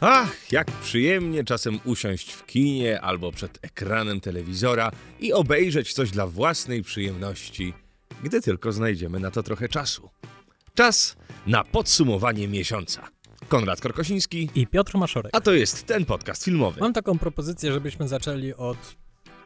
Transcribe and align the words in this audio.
Ach, 0.00 0.52
jak 0.52 0.70
przyjemnie 0.70 1.44
czasem 1.44 1.80
usiąść 1.84 2.32
w 2.32 2.46
kinie 2.46 3.00
albo 3.00 3.32
przed 3.32 3.58
ekranem 3.62 4.20
telewizora 4.20 4.90
i 5.20 5.32
obejrzeć 5.32 5.92
coś 5.92 6.10
dla 6.10 6.26
własnej 6.26 6.82
przyjemności, 6.82 7.74
gdy 8.22 8.40
tylko 8.40 8.72
znajdziemy 8.72 9.20
na 9.20 9.30
to 9.30 9.42
trochę 9.42 9.68
czasu. 9.68 10.10
Czas 10.74 11.16
na 11.46 11.64
podsumowanie 11.64 12.48
miesiąca. 12.48 13.08
Konrad 13.48 13.80
Korkosiński, 13.80 14.50
I 14.54 14.66
Piotr 14.66 14.96
Maszorek. 14.96 15.36
a 15.36 15.40
to 15.40 15.52
jest 15.52 15.86
ten 15.86 16.04
podcast 16.04 16.44
filmowy. 16.44 16.80
Mam 16.80 16.92
taką 16.92 17.18
propozycję, 17.18 17.72
żebyśmy 17.72 18.08
zaczęli 18.08 18.54
od 18.54 18.96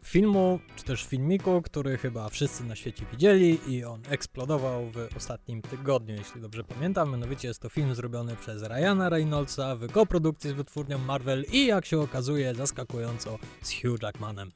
filmu, 0.05 0.61
czy 0.77 0.85
też 0.85 1.05
filmiku, 1.05 1.63
który 1.63 1.99
chyba 1.99 2.29
wszyscy 2.29 2.65
na 2.65 2.77
świecie 2.77 3.07
widzieli 3.13 3.59
i 3.69 3.85
on 3.85 4.03
eksplodował 4.09 4.91
w 4.91 5.17
ostatnim 5.17 5.63
tygodniu, 5.63 6.15
jeśli 6.15 6.41
dobrze 6.41 6.65
pamiętam. 6.65 7.11
Mianowicie 7.11 7.49
jest 7.49 7.61
to 7.61 7.69
film 7.69 7.95
zrobiony 7.95 8.37
przez 8.37 8.63
Ryana 8.63 9.09
Reynoldsa 9.09 9.77
w 9.77 9.93
koprodukcji 9.93 10.51
z 10.51 10.53
wytwórnią 10.53 10.99
Marvel 10.99 11.45
i 11.53 11.67
jak 11.67 11.87
się 11.87 12.01
okazuje 12.01 12.55
zaskakująco 12.55 13.39
z 13.63 13.73
Hugh 13.73 14.03
Jackmanem. 14.03 14.53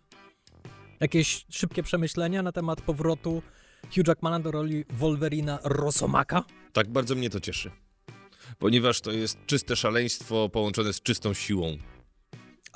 Jakieś 1.00 1.46
szybkie 1.50 1.82
przemyślenia 1.82 2.42
na 2.42 2.52
temat 2.52 2.80
powrotu 2.80 3.42
Hugh 3.94 4.08
Jackmana 4.08 4.40
do 4.40 4.50
roli 4.50 4.84
Wolverina 4.90 5.58
Rosomaka? 5.64 6.44
Tak 6.72 6.88
bardzo 6.90 7.14
mnie 7.14 7.30
to 7.30 7.40
cieszy. 7.40 7.70
Ponieważ 8.58 9.00
to 9.00 9.12
jest 9.12 9.38
czyste 9.46 9.76
szaleństwo 9.76 10.48
połączone 10.48 10.92
z 10.92 11.02
czystą 11.02 11.34
siłą. 11.34 11.76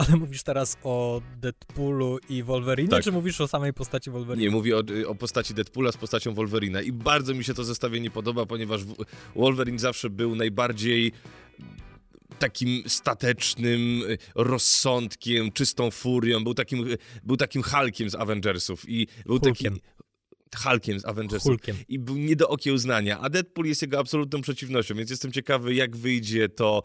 Ale 0.00 0.16
mówisz 0.16 0.42
teraz 0.42 0.76
o 0.84 1.22
Deadpoolu 1.36 2.18
i 2.28 2.42
Wolverinie, 2.42 2.88
Tak. 2.88 3.04
czy 3.04 3.12
mówisz 3.12 3.40
o 3.40 3.48
samej 3.48 3.72
postaci 3.72 4.10
Wolverina? 4.10 4.44
Nie, 4.44 4.50
mówię 4.50 4.76
o, 4.76 4.82
o 5.06 5.14
postaci 5.14 5.54
Deadpoola 5.54 5.92
z 5.92 5.96
postacią 5.96 6.34
Wolverina 6.34 6.82
i 6.82 6.92
bardzo 6.92 7.34
mi 7.34 7.44
się 7.44 7.54
to 7.54 7.64
zestawienie 7.64 8.10
podoba, 8.10 8.46
ponieważ 8.46 8.80
Wolverine 9.36 9.78
zawsze 9.78 10.10
był 10.10 10.36
najbardziej 10.36 11.12
takim 12.38 12.82
statecznym 12.86 14.02
y, 14.02 14.18
rozsądkiem, 14.34 15.52
czystą 15.52 15.90
furią, 15.90 16.44
był 16.44 16.54
takim, 16.54 16.86
był 17.24 17.36
takim 17.36 17.62
Hulkiem 17.62 18.10
z 18.10 18.14
Avengersów 18.14 18.88
i 18.88 19.06
był 19.26 19.38
Hulkiem. 19.38 19.74
taki 19.74 19.80
Hulkiem 20.56 21.00
z 21.00 21.04
Avengersów 21.04 21.48
Hulkiem. 21.48 21.76
i 21.88 21.98
był 21.98 22.16
nie 22.16 22.36
do 22.36 22.48
okiełznania, 22.48 23.20
a 23.20 23.30
Deadpool 23.30 23.66
jest 23.66 23.82
jego 23.82 23.98
absolutną 23.98 24.40
przeciwnością, 24.40 24.94
więc 24.94 25.10
jestem 25.10 25.32
ciekawy, 25.32 25.74
jak 25.74 25.96
wyjdzie 25.96 26.48
to. 26.48 26.82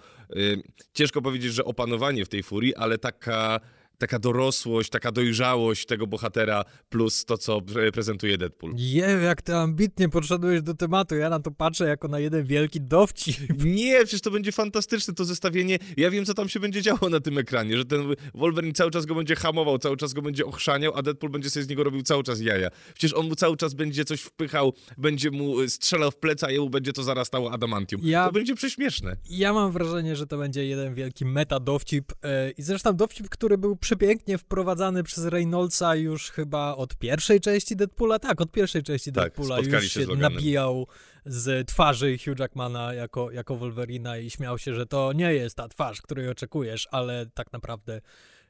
Ciężko 0.93 1.21
powiedzieć, 1.21 1.53
że 1.53 1.65
opanowanie 1.65 2.25
w 2.25 2.29
tej 2.29 2.43
furii, 2.43 2.75
ale 2.75 2.97
taka, 2.97 3.59
taka 3.97 4.19
dorosłość, 4.19 4.89
taka 4.89 5.11
dojrzałość 5.11 5.85
tego 5.85 6.07
bohatera 6.07 6.63
plus 6.89 7.25
to, 7.25 7.37
co 7.37 7.57
pre- 7.59 7.91
prezentuje 7.91 8.37
Deadpool. 8.37 8.73
Jeju, 8.77 9.19
jak 9.21 9.41
ty 9.41 9.55
ambitnie 9.55 10.09
podszedłeś 10.09 10.61
do 10.61 10.73
tematu. 10.73 11.15
Ja 11.15 11.29
na 11.29 11.39
to 11.39 11.51
patrzę 11.51 11.85
jako 11.87 12.07
na 12.07 12.19
jeden 12.19 12.45
wielki 12.45 12.81
dowcip. 12.81 13.35
Nie, 13.65 13.97
przecież 13.97 14.21
to 14.21 14.31
będzie 14.31 14.51
fantastyczne 14.51 15.13
to 15.13 15.25
zestawienie. 15.25 15.79
Ja 15.97 16.11
wiem, 16.11 16.25
co 16.25 16.33
tam 16.33 16.49
się 16.49 16.59
będzie 16.59 16.81
działo 16.81 17.09
na 17.09 17.19
tym 17.19 17.37
ekranie, 17.37 17.77
że 17.77 17.85
ten 17.85 18.01
Wolverine 18.33 18.73
cały 18.73 18.91
czas 18.91 19.05
go 19.05 19.15
będzie 19.15 19.35
hamował, 19.35 19.77
cały 19.79 19.97
czas 19.97 20.13
go 20.13 20.21
będzie 20.21 20.45
ochrzaniał, 20.45 20.91
a 20.95 21.01
Deadpool 21.01 21.31
będzie 21.31 21.49
sobie 21.49 21.63
z 21.63 21.69
niego 21.69 21.83
robił 21.83 22.01
cały 22.01 22.23
czas 22.23 22.41
jaja. 22.41 22.69
Przecież 22.93 23.13
on 23.13 23.27
mu 23.29 23.35
cały 23.35 23.57
czas 23.57 23.73
będzie 23.73 24.05
coś 24.05 24.21
wpychał, 24.21 24.73
będzie 24.97 25.31
mu 25.31 25.61
y, 25.61 25.69
strzelał 25.69 26.11
w 26.11 26.17
pleca, 26.17 26.47
a 26.47 26.51
jemu 26.51 26.69
będzie 26.69 26.93
to 26.93 27.03
zarastało 27.03 27.51
adamantium. 27.51 28.01
Ja- 28.03 28.25
To 28.25 28.31
będzie 28.31 28.55
prześmieszne. 28.55 29.15
Ja 29.29 29.53
mam 29.53 29.71
wrażenie, 29.71 30.15
że 30.15 30.27
to 30.27 30.37
będzie 30.37 30.65
jeden 30.65 30.93
wielki 30.95 31.25
meta 31.25 31.59
dowcip. 31.59 32.11
e, 32.23 32.51
I 32.51 32.61
zresztą 32.61 32.95
dowcip, 32.95 33.29
który 33.29 33.57
był 33.57 33.75
przepięknie 33.85 34.37
wprowadzany 34.37 35.03
przez 35.03 35.25
Reynoldsa 35.25 35.95
już 35.95 36.31
chyba 36.31 36.75
od 36.75 36.95
pierwszej 36.95 37.41
części 37.41 37.75
Deadpoola. 37.75 38.19
Tak, 38.19 38.41
od 38.41 38.51
pierwszej 38.51 38.83
części 38.83 39.11
Tak, 39.11 39.23
Deadpoola 39.23 39.59
już 39.59 39.83
się 39.83 39.89
się 39.89 40.15
nabijał 40.15 40.87
z 41.25 41.67
twarzy 41.67 42.17
Hugh 42.17 42.39
Jackmana 42.39 42.93
jako, 42.93 43.31
jako 43.31 43.55
Wolverina 43.55 44.17
i 44.17 44.29
śmiał 44.29 44.57
się, 44.57 44.73
że 44.73 44.85
to 44.85 45.13
nie 45.13 45.33
jest 45.33 45.55
ta 45.55 45.67
twarz, 45.67 46.01
której 46.01 46.29
oczekujesz, 46.29 46.87
ale 46.91 47.25
tak 47.33 47.53
naprawdę 47.53 48.01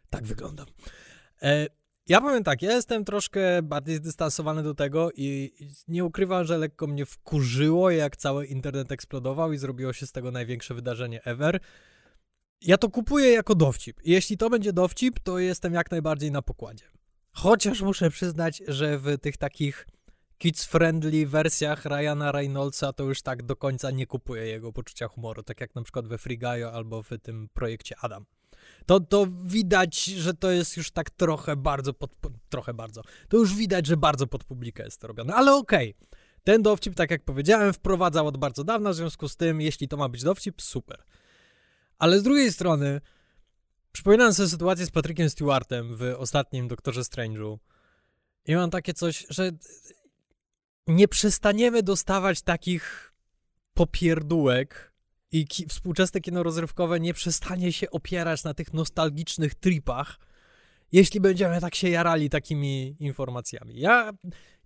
tak 0.10 0.24
wyglądam. 0.24 0.66
E, 1.42 1.68
ja 2.08 2.22
powiem 2.22 2.44
tak, 2.44 2.62
ja 2.62 2.72
jestem 2.72 3.06
troszkę 3.06 3.62
bardziej 3.62 3.96
zdystansowany 3.96 4.64
do 4.64 4.74
tego 4.74 5.10
i 5.16 5.54
nie 5.88 6.06
ukrywam, 6.06 6.46
że 6.46 6.58
lekko 6.58 6.88
mnie 6.88 7.06
wkurzyło, 7.06 7.92
jak 7.92 8.18
cały 8.18 8.46
internet 8.46 8.92
eksplodował 8.92 9.54
i 9.54 9.58
zrobiło 9.58 9.94
się 9.94 10.08
z 10.08 10.12
tego 10.12 10.32
największe 10.32 10.74
wydarzenie 10.74 11.24
ever. 11.24 11.60
Ja 12.66 12.78
to 12.78 12.90
kupuję 12.90 13.32
jako 13.32 13.56
dowcip. 13.56 14.00
Jeśli 14.04 14.38
to 14.38 14.50
będzie 14.50 14.74
dowcip, 14.74 15.20
to 15.20 15.40
jestem 15.40 15.74
jak 15.74 15.92
najbardziej 15.92 16.32
na 16.32 16.42
pokładzie. 16.42 16.86
Chociaż 17.32 17.82
muszę 17.82 18.10
przyznać, 18.10 18.64
że 18.68 19.00
w 19.00 19.18
tych 19.18 19.38
takich 19.38 19.88
kids-friendly 20.40 21.26
wersjach 21.26 21.86
Ryana 21.86 22.32
Reynoldsa 22.32 22.94
to 22.94 23.04
już 23.04 23.22
tak 23.22 23.44
do 23.44 23.56
końca 23.56 23.92
nie 23.92 24.08
kupuję 24.08 24.46
jego 24.46 24.74
poczucia 24.74 25.08
humoru, 25.08 25.44
tak 25.44 25.62
jak 25.62 25.76
na 25.76 25.84
przykład 25.84 26.08
we 26.08 26.18
Free 26.18 26.38
Guy 26.38 26.68
albo 26.68 27.04
w 27.04 27.10
tym 27.22 27.50
projekcie 27.54 27.96
Adam. 28.02 28.26
To, 28.86 29.00
to 29.00 29.28
widać, 29.44 30.06
że 30.06 30.34
to 30.34 30.52
jest 30.52 30.78
już 30.78 30.92
tak 30.92 31.10
trochę 31.10 31.56
bardzo 31.56 31.94
pod, 31.94 32.12
trochę 32.50 32.74
bardzo. 32.74 33.02
To 33.30 33.38
już 33.38 33.56
widać, 33.56 33.88
że 33.88 33.98
bardzo 33.98 34.28
pod 34.28 34.44
publikę 34.44 34.84
jest 34.84 35.02
to 35.02 35.08
robione, 35.08 35.34
ale 35.34 35.56
okej. 35.56 35.96
Ten 36.44 36.62
dowcip, 36.62 36.96
tak 36.96 37.12
jak 37.12 37.24
powiedziałem, 37.24 37.74
wprowadzał 37.74 38.28
od 38.28 38.38
bardzo 38.38 38.64
dawna, 38.64 38.90
w 38.90 38.96
związku 38.96 39.30
z 39.30 39.36
tym, 39.36 39.62
jeśli 39.62 39.88
to 39.88 39.98
ma 39.98 40.10
być 40.10 40.24
dowcip, 40.24 40.62
super. 40.62 41.04
Ale 41.98 42.20
z 42.20 42.24
drugiej 42.24 42.52
strony, 42.52 43.02
przypominam 43.92 44.34
sobie 44.34 44.50
sytuację 44.50 44.86
z 44.86 44.92
Patrickiem 44.92 45.30
Stewartem 45.30 45.96
w 45.96 46.16
ostatnim 46.18 46.68
Doktorze 46.68 47.02
Strange'u 47.02 47.58
i 48.46 48.56
mam 48.56 48.70
takie 48.70 48.94
coś, 48.94 49.26
że 49.30 49.52
nie 50.88 51.08
przestaniemy 51.08 51.84
dostawać 51.84 52.42
takich 52.42 53.14
popierdółek 53.74 54.94
i 55.32 55.48
ki- 55.48 55.66
współczesne 55.68 56.22
kino 56.22 56.44
rozrywkowe 56.44 57.00
nie 57.00 57.14
przestanie 57.14 57.74
się 57.74 57.92
opierać 57.92 58.44
na 58.44 58.54
tych 58.54 58.74
nostalgicznych 58.74 59.56
tripach, 59.56 60.20
jeśli 60.92 61.20
będziemy 61.22 61.62
tak 61.62 61.76
się 61.76 61.90
jarali 61.90 62.30
takimi 62.30 62.96
informacjami. 63.00 63.80
Ja 63.80 64.12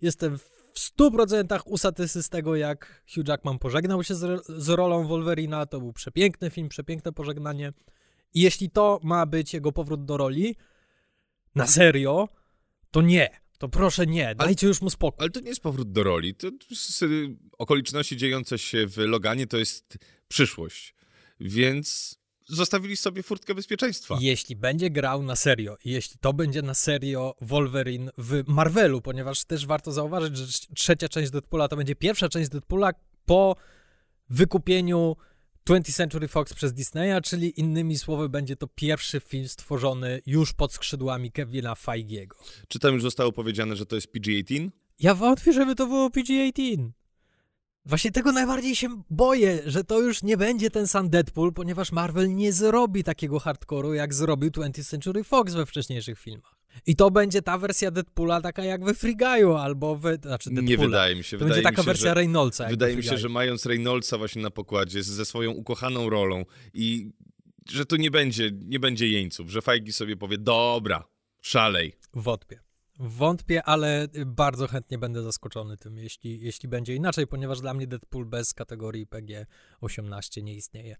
jestem 0.00 0.38
100% 0.80 1.60
usatysy 1.64 2.22
z 2.22 2.28
tego, 2.28 2.56
jak 2.56 3.02
Hugh 3.14 3.28
Jackman 3.28 3.58
pożegnał 3.58 4.04
się 4.04 4.14
z, 4.14 4.46
z 4.48 4.68
rolą 4.68 5.06
Wolverina. 5.06 5.66
To 5.66 5.80
był 5.80 5.92
przepiękny 5.92 6.50
film, 6.50 6.68
przepiękne 6.68 7.12
pożegnanie. 7.12 7.72
I 8.34 8.40
jeśli 8.40 8.70
to 8.70 9.00
ma 9.02 9.26
być 9.26 9.54
jego 9.54 9.72
powrót 9.72 10.04
do 10.04 10.16
roli, 10.16 10.56
na 11.54 11.66
serio, 11.66 12.28
to 12.90 13.02
nie. 13.02 13.40
To 13.58 13.68
proszę 13.68 14.06
nie, 14.06 14.34
dajcie 14.34 14.66
już 14.66 14.82
mu 14.82 14.90
spokój. 14.90 15.22
Ale 15.22 15.30
to 15.30 15.40
nie 15.40 15.48
jest 15.48 15.62
powrót 15.62 15.92
do 15.92 16.02
roli. 16.02 16.34
To, 16.34 16.50
to 16.50 17.06
okoliczności 17.58 18.16
dziejące 18.16 18.58
się 18.58 18.86
w 18.86 18.96
Loganie 18.96 19.46
to 19.46 19.58
jest 19.58 19.98
przyszłość. 20.28 20.94
Więc 21.40 22.19
zostawili 22.50 22.96
sobie 22.96 23.22
furtkę 23.22 23.54
bezpieczeństwa. 23.54 24.18
Jeśli 24.20 24.56
będzie 24.56 24.90
grał 24.90 25.22
na 25.22 25.36
serio 25.36 25.76
i 25.84 25.90
jeśli 25.90 26.18
to 26.20 26.32
będzie 26.32 26.62
na 26.62 26.74
serio 26.74 27.34
Wolverine 27.40 28.10
w 28.18 28.42
Marvelu, 28.46 29.00
ponieważ 29.00 29.44
też 29.44 29.66
warto 29.66 29.92
zauważyć, 29.92 30.36
że 30.36 30.46
trzecia 30.74 31.08
część 31.08 31.30
Deadpoola 31.30 31.68
to 31.68 31.76
będzie 31.76 31.94
pierwsza 31.94 32.28
część 32.28 32.50
Deadpoola 32.50 32.92
po 33.24 33.56
wykupieniu 34.30 35.16
20th 35.66 35.92
Century 35.92 36.28
Fox 36.28 36.54
przez 36.54 36.72
Disneya, 36.72 37.20
czyli 37.22 37.60
innymi 37.60 37.98
słowy 37.98 38.28
będzie 38.28 38.56
to 38.56 38.66
pierwszy 38.66 39.20
film 39.20 39.48
stworzony 39.48 40.22
już 40.26 40.52
pod 40.52 40.72
skrzydłami 40.72 41.32
Kevina 41.32 41.74
Feigiego. 41.74 42.36
Czy 42.68 42.78
tam 42.78 42.94
już 42.94 43.02
zostało 43.02 43.32
powiedziane, 43.32 43.76
że 43.76 43.86
to 43.86 43.94
jest 43.94 44.12
PG-18? 44.12 44.70
Ja 45.00 45.14
wątpię, 45.14 45.52
żeby 45.52 45.74
to 45.74 45.86
było 45.86 46.10
PG-18. 46.10 46.90
Właśnie 47.84 48.10
tego 48.12 48.32
najbardziej 48.32 48.76
się 48.76 49.02
boję, 49.10 49.62
że 49.66 49.84
to 49.84 50.00
już 50.00 50.22
nie 50.22 50.36
będzie 50.36 50.70
ten 50.70 50.86
sam 50.86 51.10
Deadpool, 51.10 51.52
ponieważ 51.52 51.92
Marvel 51.92 52.34
nie 52.34 52.52
zrobi 52.52 53.04
takiego 53.04 53.38
hardkoru, 53.38 53.94
jak 53.94 54.14
zrobił 54.14 54.50
20th 54.50 54.84
Century 54.84 55.24
Fox 55.24 55.54
we 55.54 55.66
wcześniejszych 55.66 56.18
filmach. 56.18 56.60
I 56.86 56.96
to 56.96 57.10
będzie 57.10 57.42
ta 57.42 57.58
wersja 57.58 57.90
Deadpoola 57.90 58.40
taka 58.40 58.64
jak 58.64 58.84
we 58.84 58.94
Free 58.94 59.16
Guy'u, 59.16 59.60
albo 59.60 59.96
w... 59.96 60.02
Znaczy 60.22 60.50
Deadpoola. 60.50 60.70
Nie 60.70 60.78
wydaje 60.78 61.16
mi 61.16 61.24
się. 61.24 61.38
To 61.38 61.44
wydaje 61.44 61.62
będzie 61.62 61.70
taka 61.70 61.82
się, 61.82 61.86
wersja 61.86 62.08
że... 62.08 62.14
Reynoldsa. 62.14 62.68
Wydaje 62.68 62.92
we 62.92 62.96
mi 62.96 63.04
się, 63.04 63.18
że 63.18 63.28
mając 63.28 63.66
Reynoldsa 63.66 64.18
właśnie 64.18 64.42
na 64.42 64.50
pokładzie 64.50 65.02
ze 65.02 65.24
swoją 65.24 65.50
ukochaną 65.50 66.10
rolą 66.10 66.44
i 66.74 67.10
że 67.70 67.86
tu 67.86 67.96
nie 67.96 68.10
będzie, 68.10 68.50
nie 68.54 68.80
będzie 68.80 69.08
jeńców, 69.08 69.50
że 69.50 69.62
Fajgi 69.62 69.92
sobie 69.92 70.16
powie, 70.16 70.38
dobra, 70.38 71.04
szalej. 71.40 71.96
Wątpię. 72.14 72.60
Wątpię, 73.02 73.62
ale 73.62 74.08
bardzo 74.26 74.66
chętnie 74.66 74.98
będę 74.98 75.22
zaskoczony 75.22 75.76
tym, 75.76 75.98
jeśli, 75.98 76.40
jeśli 76.40 76.68
będzie 76.68 76.94
inaczej, 76.94 77.26
ponieważ 77.26 77.60
dla 77.60 77.74
mnie 77.74 77.86
Deadpool 77.86 78.26
bez 78.26 78.54
kategorii 78.54 79.06
PG-18 79.06 80.42
nie 80.42 80.54
istnieje. 80.54 80.96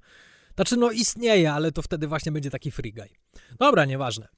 Znaczy, 0.55 0.77
no 0.77 0.91
istnieje, 0.91 1.53
ale 1.53 1.73
to 1.73 1.83
wtedy 1.83 2.09
właśnie 2.09 2.33
będzie 2.33 2.51
taki 2.51 2.71
free 2.71 2.93
guy. 2.93 3.09
Dobra, 3.59 3.85
nieważne. 3.85 4.29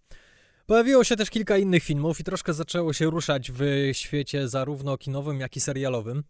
Pojawiło 0.66 1.04
się 1.04 1.16
też 1.16 1.30
kilka 1.30 1.58
innych 1.58 1.82
filmów 1.82 2.20
i 2.20 2.24
troszkę 2.24 2.52
zaczęło 2.54 2.92
się 2.92 3.10
ruszać 3.10 3.52
w 3.52 3.62
świecie 3.92 4.48
zarówno 4.48 4.98
kinowym, 4.98 5.40
jak 5.40 5.56
i 5.56 5.60
serialowym, 5.60 6.24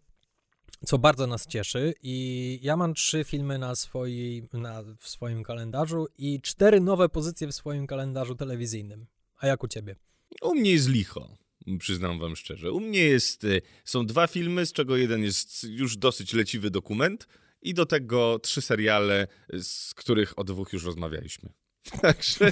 co 0.85 0.97
bardzo 0.97 1.27
nas 1.27 1.47
cieszy. 1.47 1.93
I 2.01 2.59
ja 2.61 2.77
mam 2.77 2.93
trzy 2.93 3.23
filmy 3.23 3.59
na, 3.59 3.75
swojej, 3.75 4.47
na, 4.53 4.83
w 4.97 5.07
swoim 5.07 5.43
kalendarzu 5.43 6.07
i 6.17 6.41
cztery 6.41 6.79
nowe 6.79 7.09
pozycje 7.09 7.47
w 7.47 7.55
swoim 7.55 7.87
kalendarzu 7.87 8.35
telewizyjnym. 8.35 9.05
A 9.39 9.47
jak 9.47 9.63
u 9.63 9.67
ciebie? 9.67 9.95
U 10.41 10.55
mnie 10.55 10.71
jest 10.71 10.89
licho, 10.89 11.37
przyznam 11.79 12.19
wam 12.19 12.35
szczerze. 12.35 12.71
U 12.71 12.79
mnie 12.79 13.03
jest, 13.03 13.43
y, 13.43 13.61
są 13.85 14.05
dwa 14.05 14.27
filmy, 14.27 14.65
z 14.65 14.73
czego 14.73 14.97
jeden 14.97 15.23
jest 15.23 15.63
już 15.63 15.97
dosyć 15.97 16.33
leciwy 16.33 16.71
dokument 16.71 17.27
i 17.61 17.73
do 17.73 17.85
tego 17.85 18.39
trzy 18.39 18.61
seriale, 18.61 19.27
z 19.53 19.93
których 19.93 20.39
o 20.39 20.43
dwóch 20.43 20.73
już 20.73 20.83
rozmawialiśmy. 20.83 21.49
Także. 22.01 22.51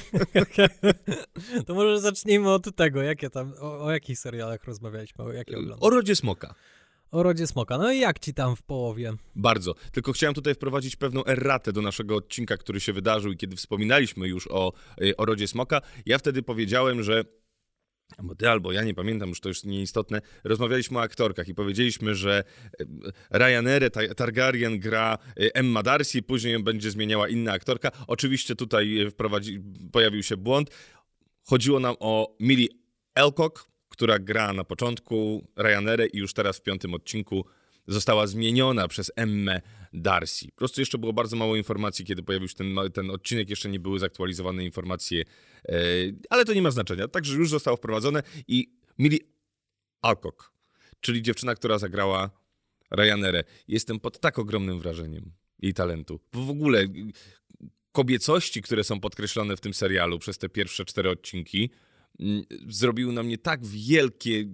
to 1.65 1.73
może 1.73 1.99
zacznijmy 1.99 2.49
od 2.49 2.75
tego, 2.75 3.01
jakie 3.01 3.29
tam, 3.29 3.53
o, 3.59 3.83
o 3.83 3.91
jakich 3.91 4.19
serialach 4.19 4.63
rozmawialiśmy, 4.63 5.23
o 5.23 5.31
jakie 5.31 5.57
O 5.79 5.89
Rodzie 5.89 6.15
Smoka. 6.15 6.55
O 7.11 7.23
Rodzie 7.23 7.47
Smoka. 7.47 7.77
No 7.77 7.91
i 7.91 7.99
jak 7.99 8.19
ci 8.19 8.33
tam 8.33 8.55
w 8.55 8.61
połowie? 8.61 9.13
Bardzo. 9.35 9.75
Tylko 9.91 10.13
chciałem 10.13 10.33
tutaj 10.33 10.55
wprowadzić 10.55 10.95
pewną 10.95 11.25
erratę 11.25 11.73
do 11.73 11.81
naszego 11.81 12.15
odcinka, 12.15 12.57
który 12.57 12.79
się 12.79 12.93
wydarzył 12.93 13.31
i 13.31 13.37
kiedy 13.37 13.55
wspominaliśmy 13.55 14.27
już 14.27 14.47
o, 14.47 14.73
y, 15.01 15.17
o 15.17 15.25
Rodzie 15.25 15.47
Smoka, 15.47 15.81
ja 16.05 16.17
wtedy 16.17 16.43
powiedziałem, 16.43 17.03
że 17.03 17.23
albo 18.17 18.35
ty, 18.35 18.49
albo 18.49 18.71
ja, 18.71 18.83
nie 18.83 18.93
pamiętam, 18.93 19.29
już 19.29 19.39
to 19.39 19.49
już 19.49 19.63
nieistotne, 19.63 20.21
rozmawialiśmy 20.43 20.97
o 20.97 21.01
aktorkach 21.01 21.47
i 21.47 21.55
powiedzieliśmy, 21.55 22.15
że 22.15 22.43
y, 22.81 22.85
Ryanair 23.31 23.91
Targaryen 24.15 24.79
gra 24.79 25.17
y, 25.39 25.53
Emma 25.53 25.83
Darcy, 25.83 26.21
później 26.21 26.63
będzie 26.63 26.91
zmieniała 26.91 27.29
inna 27.29 27.51
aktorka. 27.51 27.91
Oczywiście 28.07 28.55
tutaj 28.55 29.07
wprowadzi, 29.11 29.61
pojawił 29.91 30.23
się 30.23 30.37
błąd. 30.37 30.69
Chodziło 31.43 31.79
nam 31.79 31.95
o 31.99 32.35
Millie 32.39 32.67
Elcock, 33.15 33.71
która 33.89 34.19
gra 34.19 34.53
na 34.53 34.63
początku 34.63 35.47
Ryanerę 35.55 36.07
i 36.07 36.17
już 36.17 36.33
teraz 36.33 36.57
w 36.57 36.61
piątym 36.61 36.93
odcinku 36.93 37.45
została 37.87 38.27
zmieniona 38.27 38.87
przez 38.87 39.11
Emmę 39.15 39.61
Darcy. 39.93 40.47
Po 40.47 40.55
prostu 40.55 40.81
jeszcze 40.81 40.97
było 40.97 41.13
bardzo 41.13 41.35
mało 41.35 41.55
informacji, 41.55 42.05
kiedy 42.05 42.23
pojawił 42.23 42.47
się 42.47 42.55
ten, 42.55 42.75
ten 42.93 43.11
odcinek, 43.11 43.49
jeszcze 43.49 43.69
nie 43.69 43.79
były 43.79 43.99
zaktualizowane 43.99 44.65
informacje, 44.65 45.23
e, 45.65 45.73
ale 46.29 46.45
to 46.45 46.53
nie 46.53 46.61
ma 46.61 46.71
znaczenia. 46.71 47.07
Także 47.07 47.35
już 47.35 47.49
zostało 47.49 47.77
wprowadzone 47.77 48.23
i 48.47 48.73
Millie 48.99 49.19
Alcock, 50.01 50.51
czyli 51.01 51.21
dziewczyna, 51.21 51.55
która 51.55 51.77
zagrała 51.77 52.29
Ryanerę. 52.91 53.43
Jestem 53.67 53.99
pod 53.99 54.19
tak 54.19 54.39
ogromnym 54.39 54.79
wrażeniem 54.79 55.31
jej 55.59 55.73
talentu. 55.73 56.19
W 56.33 56.49
ogóle 56.49 56.87
kobiecości, 57.91 58.61
które 58.61 58.83
są 58.83 58.99
podkreślone 58.99 59.57
w 59.57 59.61
tym 59.61 59.73
serialu 59.73 60.19
przez 60.19 60.37
te 60.37 60.49
pierwsze 60.49 60.85
cztery 60.85 61.09
odcinki, 61.09 61.69
Mm, 62.19 62.43
zrobiły 62.69 63.13
na 63.13 63.23
mnie 63.23 63.37
tak 63.37 63.65
wielkie, 63.65 64.45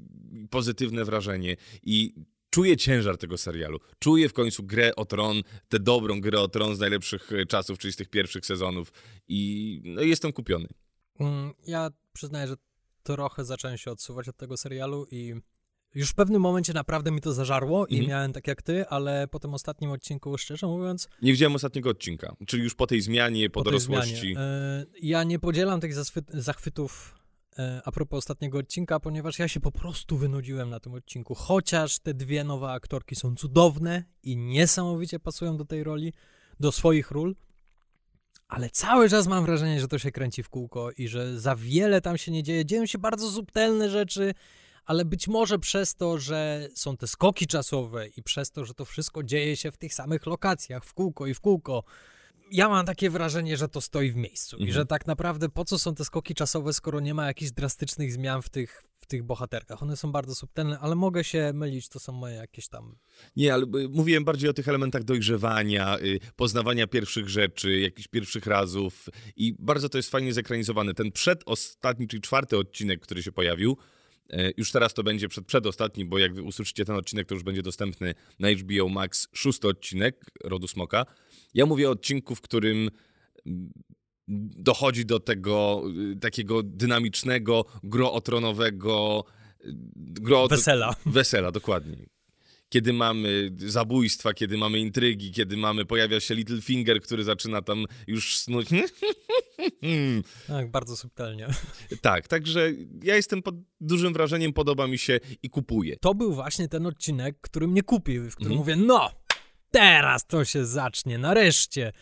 pozytywne 0.50 1.06
wrażenie 1.06 1.56
i 1.84 2.14
czuję 2.58 2.78
ciężar 2.78 3.18
tego 3.18 3.38
serialu. 3.38 3.80
Czuję 4.00 4.30
w 4.30 4.34
końcu 4.34 4.64
grę 4.64 4.96
o 4.96 5.06
tron, 5.06 5.42
tę 5.70 5.80
dobrą 5.80 6.22
grę 6.22 6.40
o 6.40 6.48
tron 6.48 6.76
z 6.76 6.80
najlepszych 6.80 7.32
e, 7.32 7.46
czasów, 7.46 7.80
czyli 7.80 7.94
z 7.94 7.96
tych 7.96 8.10
pierwszych 8.10 8.46
sezonów 8.46 8.92
i 9.28 9.82
no, 9.86 10.02
jestem 10.02 10.34
kupiony. 10.34 10.68
Mm, 11.20 11.54
ja 11.68 11.90
przyznaję, 12.14 12.48
że 12.48 12.56
trochę 13.04 13.46
zacząłem 13.46 13.78
się 13.78 13.92
odsuwać 13.92 14.30
od 14.30 14.38
tego 14.38 14.58
serialu 14.58 15.08
i 15.12 15.36
już 15.96 16.10
w 16.10 16.14
pewnym 16.14 16.42
momencie 16.42 16.74
naprawdę 16.74 17.12
mi 17.12 17.22
to 17.22 17.34
zażarło 17.34 17.88
i 17.88 17.94
mhm. 17.94 18.10
miałem 18.10 18.34
tak 18.34 18.48
jak 18.48 18.62
ty, 18.62 18.88
ale 18.88 19.28
po 19.28 19.40
tym 19.40 19.54
ostatnim 19.54 19.92
odcinku, 19.92 20.38
szczerze 20.38 20.68
mówiąc... 20.68 21.10
Nie 21.22 21.32
widziałem 21.32 21.56
ostatniego 21.56 21.90
odcinka, 21.90 22.36
czyli 22.48 22.64
już 22.64 22.76
po 22.76 22.88
tej 22.88 23.02
zmianie, 23.02 23.50
po, 23.50 23.60
po 23.60 23.64
dorosłości. 23.64 24.16
Zmianie. 24.16 24.40
E, 24.40 24.86
ja 25.02 25.24
nie 25.24 25.40
podzielam 25.40 25.82
tych 25.82 25.94
zachwytów 26.30 27.16
a 27.86 27.92
propos 27.92 28.18
ostatniego 28.18 28.58
odcinka, 28.58 29.00
ponieważ 29.00 29.40
ja 29.40 29.48
się 29.48 29.60
po 29.60 29.72
prostu 29.72 30.18
wynudziłem 30.18 30.70
na 30.70 30.80
tym 30.80 30.94
odcinku. 30.94 31.36
Chociaż 31.36 32.00
te 32.00 32.14
dwie 32.14 32.44
nowe 32.44 32.72
aktorki 32.72 33.16
są 33.16 33.36
cudowne 33.36 34.04
i 34.24 34.38
niesamowicie 34.38 35.20
pasują 35.20 35.58
do 35.58 35.66
tej 35.66 35.84
roli, 35.84 36.14
do 36.60 36.72
swoich 36.72 37.12
ról, 37.12 37.36
ale 38.48 38.70
cały 38.70 39.10
czas 39.10 39.28
mam 39.28 39.46
wrażenie, 39.46 39.80
że 39.80 39.88
to 39.88 40.00
się 40.00 40.12
kręci 40.12 40.44
w 40.44 40.50
kółko 40.50 40.92
i 40.92 41.08
że 41.08 41.40
za 41.40 41.56
wiele 41.56 42.02
tam 42.02 42.18
się 42.18 42.32
nie 42.32 42.44
dzieje. 42.44 42.66
Dzieją 42.66 42.86
się 42.86 42.98
bardzo 42.98 43.32
subtelne 43.32 43.90
rzeczy, 43.90 44.34
ale 44.86 45.06
być 45.06 45.28
może 45.28 45.60
przez 45.60 45.96
to, 45.96 46.18
że 46.18 46.70
są 46.76 46.98
te 46.98 47.08
skoki 47.08 47.48
czasowe 47.48 48.08
i 48.08 48.24
przez 48.24 48.52
to, 48.52 48.66
że 48.66 48.74
to 48.74 48.86
wszystko 48.86 49.24
dzieje 49.24 49.56
się 49.56 49.72
w 49.72 49.78
tych 49.78 49.94
samych 49.94 50.26
lokacjach, 50.26 50.86
w 50.86 50.94
kółko 50.94 51.28
i 51.28 51.34
w 51.34 51.42
kółko, 51.42 51.84
ja 52.52 52.70
mam 52.70 52.86
takie 52.86 53.10
wrażenie, 53.10 53.58
że 53.58 53.68
to 53.68 53.82
stoi 53.82 54.12
w 54.12 54.16
miejscu 54.16 54.56
mhm. 54.56 54.70
i 54.70 54.74
że 54.74 54.86
tak 54.86 55.08
naprawdę 55.08 55.50
po 55.50 55.66
co 55.66 55.80
są 55.80 55.96
te 55.96 56.06
skoki 56.06 56.36
czasowe, 56.36 56.74
skoro 56.74 57.00
nie 57.00 57.14
ma 57.14 57.28
jakichś 57.28 57.52
drastycznych 57.52 58.14
zmian 58.14 58.42
w 58.42 58.50
tych, 58.50 58.84
w 58.96 59.06
tych 59.06 59.24
bohaterkach. 59.24 59.84
One 59.84 59.98
są 59.98 60.12
bardzo 60.12 60.36
subtelne, 60.36 60.80
ale 60.80 60.96
mogę 60.96 61.24
się 61.24 61.52
mylić, 61.54 61.90
to 61.90 62.00
są 62.00 62.12
moje 62.12 62.36
jakieś 62.36 62.68
tam... 62.68 62.96
Nie, 63.36 63.54
ale 63.54 63.64
y, 63.64 63.90
mówiłem 63.90 64.26
bardziej 64.26 64.50
o 64.50 64.54
tych 64.54 64.68
elementach 64.68 65.04
dojrzewania, 65.04 66.00
y, 66.00 66.20
poznawania 66.36 66.88
pierwszych 66.88 67.30
rzeczy, 67.30 67.80
jakichś 67.80 68.08
pierwszych 68.08 68.46
razów 68.46 69.10
i 69.36 69.56
bardzo 69.60 69.90
to 69.90 69.98
jest 69.98 70.12
fajnie 70.12 70.34
zekranizowane. 70.34 70.94
Ten 70.94 71.12
przedostatni, 71.12 72.08
czyli 72.08 72.22
czwarty 72.22 72.58
odcinek, 72.58 73.02
który 73.02 73.24
się 73.24 73.32
pojawił, 73.32 73.78
już 74.58 74.72
teraz 74.72 74.94
to 74.94 75.04
będzie 75.04 75.28
przed, 75.28 75.46
przedostatni, 75.46 76.06
bo 76.06 76.18
jak 76.18 76.32
usłyszycie 76.44 76.86
ten 76.86 76.96
odcinek, 76.96 77.28
to 77.28 77.36
już 77.36 77.44
będzie 77.44 77.62
dostępny 77.62 78.14
na 78.40 78.52
HBO 78.52 78.90
Max, 78.90 79.28
szósty 79.34 79.68
odcinek 79.68 80.26
Rodu 80.44 80.68
Smoka. 80.68 81.06
Ja 81.54 81.66
mówię 81.66 81.88
o 81.88 81.92
odcinku, 81.92 82.36
w 82.36 82.42
którym 82.42 82.90
dochodzi 84.58 85.06
do 85.06 85.20
tego 85.20 85.84
y, 86.14 86.20
takiego 86.20 86.64
dynamicznego, 86.64 87.66
grootronowego... 87.84 89.24
Y, 89.66 89.74
gro... 89.98 90.48
Wesela. 90.48 90.96
Wesela, 91.06 91.52
dokładnie. 91.52 92.17
Kiedy 92.70 92.94
mamy 92.94 93.52
zabójstwa, 93.58 94.34
kiedy 94.34 94.58
mamy 94.58 94.80
intrygi, 94.80 95.32
kiedy 95.32 95.58
mamy, 95.58 95.86
pojawia 95.86 96.20
się 96.20 96.36
Littlefinger, 96.36 97.02
który 97.02 97.24
zaczyna 97.24 97.62
tam 97.62 97.86
już 98.08 98.38
snuć. 98.38 98.68
Tak, 100.48 100.72
bardzo 100.72 100.98
subtelnie. 100.98 101.48
Tak, 102.02 102.28
także 102.28 102.72
ja 103.04 103.16
jestem 103.16 103.42
pod 103.42 103.56
dużym 103.82 104.14
wrażeniem, 104.14 104.54
podoba 104.54 104.88
mi 104.88 104.98
się 104.98 105.20
i 105.44 105.50
kupuję. 105.50 105.98
To 106.02 106.16
był 106.16 106.34
właśnie 106.34 106.68
ten 106.68 106.86
odcinek, 106.86 107.38
który 107.42 107.68
mnie 107.68 107.84
kupił, 107.84 108.32
w 108.32 108.36
którym 108.36 108.54
mhm. 108.54 108.60
mówię, 108.60 108.88
no, 108.88 109.12
teraz 109.72 110.26
to 110.26 110.46
się 110.46 110.66
zacznie, 110.66 111.18
nareszcie. 111.18 111.94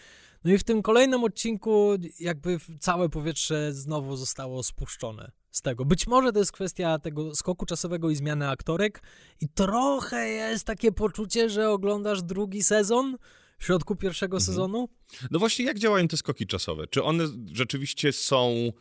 No 0.43 0.51
i 0.53 0.57
w 0.57 0.63
tym 0.63 0.81
kolejnym 0.81 1.23
odcinku 1.23 1.95
jakby 2.19 2.59
całe 2.79 3.09
powietrze 3.09 3.73
znowu 3.73 4.15
zostało 4.15 4.63
spuszczone 4.63 5.31
z 5.55 5.61
tego. 5.61 5.85
Być 5.85 6.07
może 6.07 6.31
to 6.31 6.39
jest 6.39 6.51
kwestia 6.51 6.99
tego 6.99 7.35
skoku 7.35 7.65
czasowego 7.65 8.09
i 8.09 8.15
zmiany 8.15 8.49
aktorek 8.49 9.01
i 9.41 9.49
trochę 9.49 10.29
jest 10.29 10.65
takie 10.65 10.91
poczucie, 10.91 11.49
że 11.49 11.69
oglądasz 11.69 12.23
drugi 12.23 12.63
sezon 12.63 13.17
w 13.57 13.65
środku 13.65 13.95
pierwszego 13.95 14.37
mhm. 14.37 14.45
sezonu. 14.45 14.89
No 15.31 15.39
właśnie, 15.39 15.65
jak 15.65 15.79
działają 15.79 16.07
te 16.07 16.17
skoki 16.17 16.47
czasowe? 16.47 16.87
Czy 16.87 17.03
one 17.03 17.23
rzeczywiście 17.51 18.13
są 18.13 18.71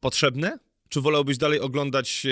potrzebne? 0.00 0.58
Czy 0.88 1.00
wolałbyś 1.00 1.38
dalej 1.38 1.60
oglądać 1.60 2.26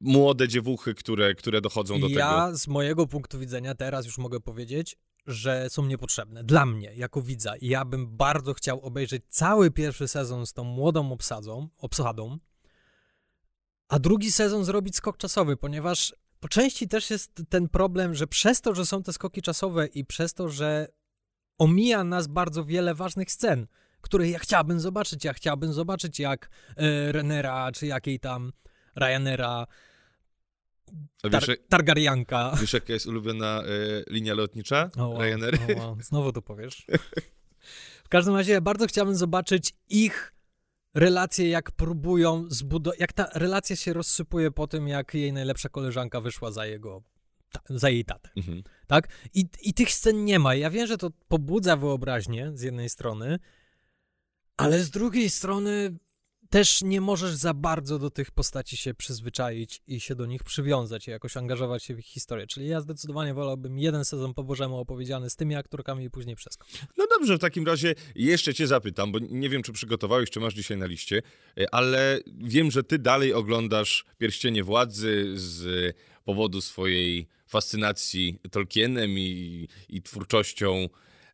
młode 0.00 0.48
dziewuchy, 0.48 0.94
które, 0.94 1.34
które 1.34 1.60
dochodzą 1.60 2.00
do 2.00 2.08
ja, 2.08 2.14
tego. 2.14 2.18
Ja 2.20 2.54
z 2.54 2.68
mojego 2.68 3.06
punktu 3.06 3.38
widzenia 3.38 3.74
teraz 3.74 4.06
już 4.06 4.18
mogę 4.18 4.40
powiedzieć, 4.40 4.96
że 5.28 5.70
są 5.70 5.86
niepotrzebne. 5.86 6.44
Dla 6.44 6.66
mnie, 6.66 6.94
jako 6.94 7.22
widza. 7.22 7.56
I 7.56 7.68
ja 7.68 7.84
bym 7.84 8.16
bardzo 8.16 8.54
chciał 8.54 8.80
obejrzeć 8.80 9.22
cały 9.28 9.70
pierwszy 9.70 10.08
sezon 10.08 10.46
z 10.46 10.52
tą 10.52 10.64
młodą 10.64 11.12
obsadzą, 11.12 11.68
obsadą, 11.78 12.38
a 13.88 13.98
drugi 13.98 14.32
sezon 14.32 14.64
zrobić 14.64 14.96
skok 14.96 15.16
czasowy, 15.16 15.56
ponieważ 15.56 16.14
po 16.40 16.48
części 16.48 16.88
też 16.88 17.10
jest 17.10 17.42
ten 17.48 17.68
problem, 17.68 18.14
że 18.14 18.26
przez 18.26 18.60
to, 18.60 18.74
że 18.74 18.86
są 18.86 19.02
te 19.02 19.12
skoki 19.12 19.42
czasowe 19.42 19.86
i 19.86 20.04
przez 20.04 20.34
to, 20.34 20.48
że 20.48 20.88
omija 21.58 22.04
nas 22.04 22.26
bardzo 22.26 22.64
wiele 22.64 22.94
ważnych 22.94 23.32
scen, 23.32 23.66
które 24.00 24.28
ja 24.28 24.38
chciałbym 24.38 24.80
zobaczyć. 24.80 25.24
Ja 25.24 25.32
chciałbym 25.32 25.72
zobaczyć, 25.72 26.18
jak 26.18 26.50
e, 26.76 27.12
Renera, 27.12 27.72
czy 27.72 27.86
jakiej 27.86 28.20
tam 28.20 28.52
Ryanaira 28.96 29.66
Tar 31.22 31.46
wiesz, 31.46 31.58
Targaryanka. 31.68 32.52
Wiesz, 32.60 32.72
jaka 32.72 32.92
jest 32.92 33.06
ulubiona 33.06 33.62
y, 33.64 34.04
linia 34.10 34.34
lotnicza 34.34 34.90
oh, 34.96 35.08
wow, 35.08 35.22
Ryanair? 35.22 35.54
Oh, 35.54 35.86
wow. 35.86 35.96
Znowu 36.00 36.32
to 36.32 36.42
powiesz. 36.42 36.86
w 38.04 38.08
każdym 38.08 38.36
razie 38.36 38.60
bardzo 38.60 38.86
chciałbym 38.86 39.16
zobaczyć 39.16 39.74
ich 39.88 40.34
relacje, 40.94 41.48
jak 41.48 41.70
próbują 41.70 42.44
zbudować, 42.48 43.00
jak 43.00 43.12
ta 43.12 43.28
relacja 43.34 43.76
się 43.76 43.92
rozsypuje 43.92 44.50
po 44.50 44.66
tym, 44.66 44.88
jak 44.88 45.14
jej 45.14 45.32
najlepsza 45.32 45.68
koleżanka 45.68 46.20
wyszła 46.20 46.50
za 46.50 46.66
jego, 46.66 47.02
za 47.70 47.90
jej 47.90 48.04
tatę. 48.04 48.30
Mhm. 48.36 48.62
Tak? 48.86 49.08
I, 49.34 49.44
I 49.62 49.74
tych 49.74 49.92
scen 49.92 50.24
nie 50.24 50.38
ma. 50.38 50.54
Ja 50.54 50.70
wiem, 50.70 50.86
że 50.86 50.98
to 50.98 51.10
pobudza 51.28 51.76
wyobraźnię 51.76 52.52
z 52.54 52.62
jednej 52.62 52.88
strony, 52.88 53.38
ale 54.56 54.80
z 54.80 54.90
drugiej 54.90 55.30
strony 55.30 55.96
też 56.50 56.82
nie 56.82 57.00
możesz 57.00 57.34
za 57.34 57.54
bardzo 57.54 57.98
do 57.98 58.10
tych 58.10 58.30
postaci 58.30 58.76
się 58.76 58.94
przyzwyczaić 58.94 59.82
i 59.86 60.00
się 60.00 60.14
do 60.14 60.26
nich 60.26 60.44
przywiązać 60.44 61.08
i 61.08 61.10
jakoś 61.10 61.36
angażować 61.36 61.84
się 61.84 61.94
w 61.94 61.98
ich 61.98 62.06
historię. 62.06 62.46
Czyli 62.46 62.68
ja 62.68 62.80
zdecydowanie 62.80 63.34
wolałbym 63.34 63.78
jeden 63.78 64.04
sezon 64.04 64.34
po 64.34 64.44
Bożemu 64.44 64.78
opowiedziany 64.78 65.30
z 65.30 65.36
tymi 65.36 65.54
aktorkami 65.54 66.04
i 66.04 66.10
później 66.10 66.36
przeskok. 66.36 66.68
No 66.96 67.06
dobrze, 67.18 67.36
w 67.36 67.40
takim 67.40 67.66
razie 67.66 67.94
jeszcze 68.14 68.54
cię 68.54 68.66
zapytam, 68.66 69.12
bo 69.12 69.18
nie 69.18 69.48
wiem, 69.48 69.62
czy 69.62 69.72
przygotowałeś, 69.72 70.30
czy 70.30 70.40
masz 70.40 70.54
dzisiaj 70.54 70.76
na 70.76 70.86
liście, 70.86 71.22
e, 71.58 71.74
ale 71.74 72.20
wiem, 72.26 72.70
że 72.70 72.84
ty 72.84 72.98
dalej 72.98 73.32
oglądasz 73.32 74.04
Pierścienie 74.18 74.64
Władzy 74.64 75.32
z 75.34 75.96
powodu 76.24 76.60
swojej 76.60 77.28
fascynacji 77.46 78.38
Tolkienem 78.50 79.18
i, 79.18 79.68
i 79.88 80.02
twórczością 80.02 80.88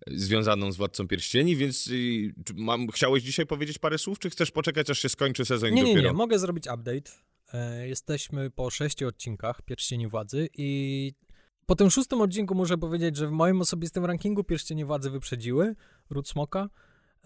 związaną 0.07 0.73
z 0.73 0.77
Władcą 0.77 1.09
Pierścieni, 1.09 1.57
więc 1.57 1.87
y, 1.87 2.35
mam, 2.55 2.89
chciałeś 2.89 3.23
dzisiaj 3.23 3.47
powiedzieć 3.47 3.79
parę 3.79 3.99
słów, 3.99 4.19
czy 4.19 4.31
chcesz 4.31 4.51
poczekać, 4.51 4.91
aż 4.91 4.99
się 4.99 5.09
skończy 5.09 5.45
sezon 5.45 5.71
nie, 5.71 5.83
dopiero? 5.83 6.01
Nie, 6.01 6.07
nie, 6.07 6.13
mogę 6.13 6.39
zrobić 6.39 6.67
update. 6.67 7.11
E, 7.53 7.89
jesteśmy 7.89 8.51
po 8.51 8.71
sześciu 8.71 9.09
odcinkach 9.09 9.63
Pierścieni 9.63 10.09
Władzy 10.09 10.49
i 10.57 11.13
po 11.67 11.75
tym 11.77 11.91
szóstym 11.91 12.21
odcinku 12.21 12.55
muszę 12.55 12.79
powiedzieć, 12.79 13.17
że 13.17 13.27
w 13.27 13.31
moim 13.31 13.61
osobistym 13.61 14.05
rankingu 14.05 14.45
Pierścienie 14.45 14.87
Władzy 14.87 15.11
wyprzedziły 15.11 15.77
Ród 16.11 16.29
Smoka. 16.29 16.69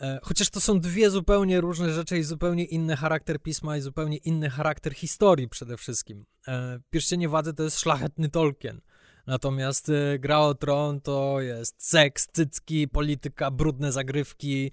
E, 0.00 0.18
chociaż 0.22 0.50
to 0.50 0.60
są 0.60 0.80
dwie 0.80 1.10
zupełnie 1.10 1.60
różne 1.60 1.92
rzeczy 1.92 2.18
i 2.18 2.22
zupełnie 2.22 2.64
inny 2.64 2.96
charakter 2.96 3.42
pisma 3.42 3.76
i 3.76 3.80
zupełnie 3.80 4.16
inny 4.16 4.50
charakter 4.50 4.94
historii 4.94 5.48
przede 5.48 5.76
wszystkim. 5.76 6.26
E, 6.48 6.80
Pierścienie 6.90 7.28
Władzy 7.28 7.54
to 7.54 7.62
jest 7.62 7.80
szlachetny 7.80 8.28
Tolkien. 8.28 8.80
Natomiast 9.28 9.88
e, 9.88 10.18
Gra 10.18 10.40
o 10.40 10.54
Tron 10.54 11.00
to 11.00 11.40
jest 11.40 11.74
seks, 11.78 12.28
cycki, 12.32 12.88
polityka, 12.88 13.50
brudne 13.50 13.92
zagrywki, 13.92 14.70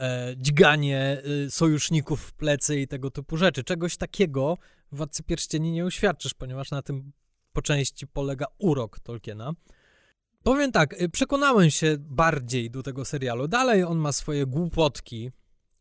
e, 0.00 0.34
dźganie 0.36 1.22
e, 1.46 1.50
sojuszników 1.50 2.20
w 2.20 2.32
plecy 2.32 2.80
i 2.80 2.88
tego 2.88 3.10
typu 3.10 3.36
rzeczy. 3.36 3.64
Czegoś 3.64 3.96
takiego 3.96 4.58
w 4.92 4.96
Władcy 4.96 5.22
Pierścieni 5.22 5.72
nie 5.72 5.84
uświadczysz, 5.84 6.34
ponieważ 6.34 6.70
na 6.70 6.82
tym 6.82 7.12
po 7.52 7.62
części 7.62 8.06
polega 8.06 8.46
urok 8.58 9.00
Tolkiena. 9.00 9.52
Powiem 10.42 10.72
tak, 10.72 11.02
y, 11.02 11.08
przekonałem 11.08 11.70
się 11.70 11.96
bardziej 11.98 12.70
do 12.70 12.82
tego 12.82 13.04
serialu. 13.04 13.48
Dalej 13.48 13.84
on 13.84 13.98
ma 13.98 14.12
swoje 14.12 14.46
głupotki, 14.46 15.30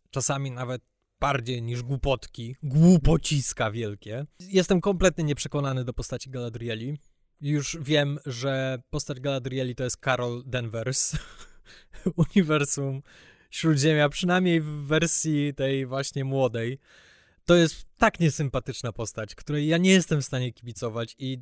czasami 0.10 0.52
nawet 0.52 0.82
bardziej 1.20 1.62
niż 1.62 1.84
głupotki, 1.84 2.56
głupociska 2.64 3.72
wielkie. 3.72 4.26
Jestem 4.40 4.82
kompletnie 4.82 5.24
nieprzekonany 5.24 5.84
do 5.84 5.94
postaci 5.94 6.30
Galadrieli. 6.30 6.98
Już 7.46 7.78
wiem, 7.82 8.20
że 8.26 8.82
postać 8.90 9.20
Galadrieli 9.20 9.76
to 9.76 9.84
jest 9.84 9.98
Carol 10.04 10.44
Danvers. 10.46 11.16
Uniwersum 12.36 13.02
Śródziemia, 13.52 14.10
przynajmniej 14.10 14.62
w 14.62 14.66
wersji 14.66 15.54
tej 15.54 15.86
właśnie 15.86 16.24
młodej. 16.24 16.80
To 17.46 17.56
jest 17.56 17.86
tak 17.98 18.20
niesympatyczna 18.20 18.92
postać, 18.92 19.36
której 19.36 19.68
ja 19.68 19.78
nie 19.78 19.92
jestem 19.92 20.22
w 20.22 20.26
stanie 20.26 20.54
kibicować 20.54 21.16
i 21.20 21.40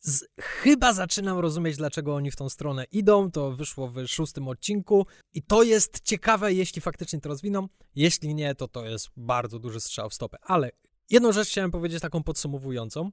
z, 0.00 0.24
chyba 0.38 0.92
zaczynam 0.92 1.38
rozumieć, 1.38 1.76
dlaczego 1.76 2.14
oni 2.14 2.30
w 2.30 2.36
tą 2.36 2.48
stronę 2.48 2.84
idą. 2.84 3.30
To 3.30 3.52
wyszło 3.52 3.88
w 3.88 4.06
szóstym 4.06 4.48
odcinku 4.48 5.06
i 5.34 5.42
to 5.42 5.62
jest 5.62 6.00
ciekawe, 6.00 6.52
jeśli 6.52 6.82
faktycznie 6.82 7.20
to 7.20 7.28
rozwiną. 7.28 7.68
Jeśli 7.94 8.34
nie, 8.34 8.54
to 8.54 8.68
to 8.68 8.86
jest 8.86 9.08
bardzo 9.16 9.58
duży 9.58 9.80
strzał 9.80 10.10
w 10.10 10.14
stopę. 10.14 10.38
Ale 10.42 10.70
jedną 11.10 11.32
rzecz 11.32 11.48
chciałem 11.48 11.70
powiedzieć 11.70 12.00
taką 12.00 12.22
podsumowującą. 12.22 13.10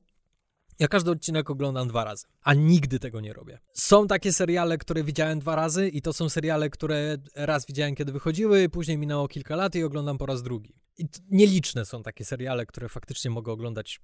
Ja 0.79 0.87
każdy 0.87 1.11
odcinek 1.11 1.49
oglądam 1.49 1.87
dwa 1.87 2.03
razy, 2.03 2.25
a 2.41 2.53
nigdy 2.53 2.99
tego 2.99 3.21
nie 3.21 3.33
robię. 3.33 3.59
Są 3.73 4.07
takie 4.07 4.33
seriale, 4.33 4.77
które 4.77 5.03
widziałem 5.03 5.39
dwa 5.39 5.55
razy 5.55 5.89
i 5.89 6.01
to 6.01 6.13
są 6.13 6.29
seriale, 6.29 6.69
które 6.69 7.17
raz 7.35 7.65
widziałem, 7.65 7.95
kiedy 7.95 8.11
wychodziły, 8.11 8.69
później 8.69 8.97
minęło 8.97 9.27
kilka 9.27 9.55
lat 9.55 9.75
i 9.75 9.83
oglądam 9.83 10.17
po 10.17 10.25
raz 10.25 10.43
drugi. 10.43 10.75
I 10.97 11.05
nieliczne 11.31 11.85
są 11.85 12.03
takie 12.03 12.25
seriale, 12.25 12.65
które 12.65 12.89
faktycznie 12.89 13.31
mogę 13.31 13.51
oglądać 13.51 13.99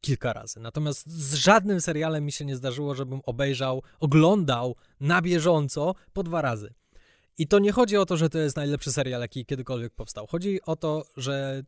kilka 0.00 0.32
razy. 0.32 0.60
Natomiast 0.60 1.10
z 1.10 1.34
żadnym 1.34 1.80
serialem 1.80 2.24
mi 2.24 2.32
się 2.32 2.44
nie 2.44 2.56
zdarzyło, 2.56 2.94
żebym 2.94 3.20
obejrzał, 3.24 3.82
oglądał 4.00 4.76
na 5.00 5.22
bieżąco 5.22 5.94
po 6.12 6.22
dwa 6.22 6.42
razy. 6.42 6.74
I 7.38 7.46
to 7.46 7.58
nie 7.58 7.72
chodzi 7.72 7.96
o 7.96 8.06
to, 8.06 8.16
że 8.16 8.28
to 8.28 8.38
jest 8.38 8.56
najlepszy 8.56 8.92
serial, 8.92 9.20
jaki 9.20 9.46
kiedykolwiek 9.46 9.94
powstał. 9.94 10.26
Chodzi 10.26 10.62
o 10.62 10.76
to, 10.76 11.04
że 11.16 11.62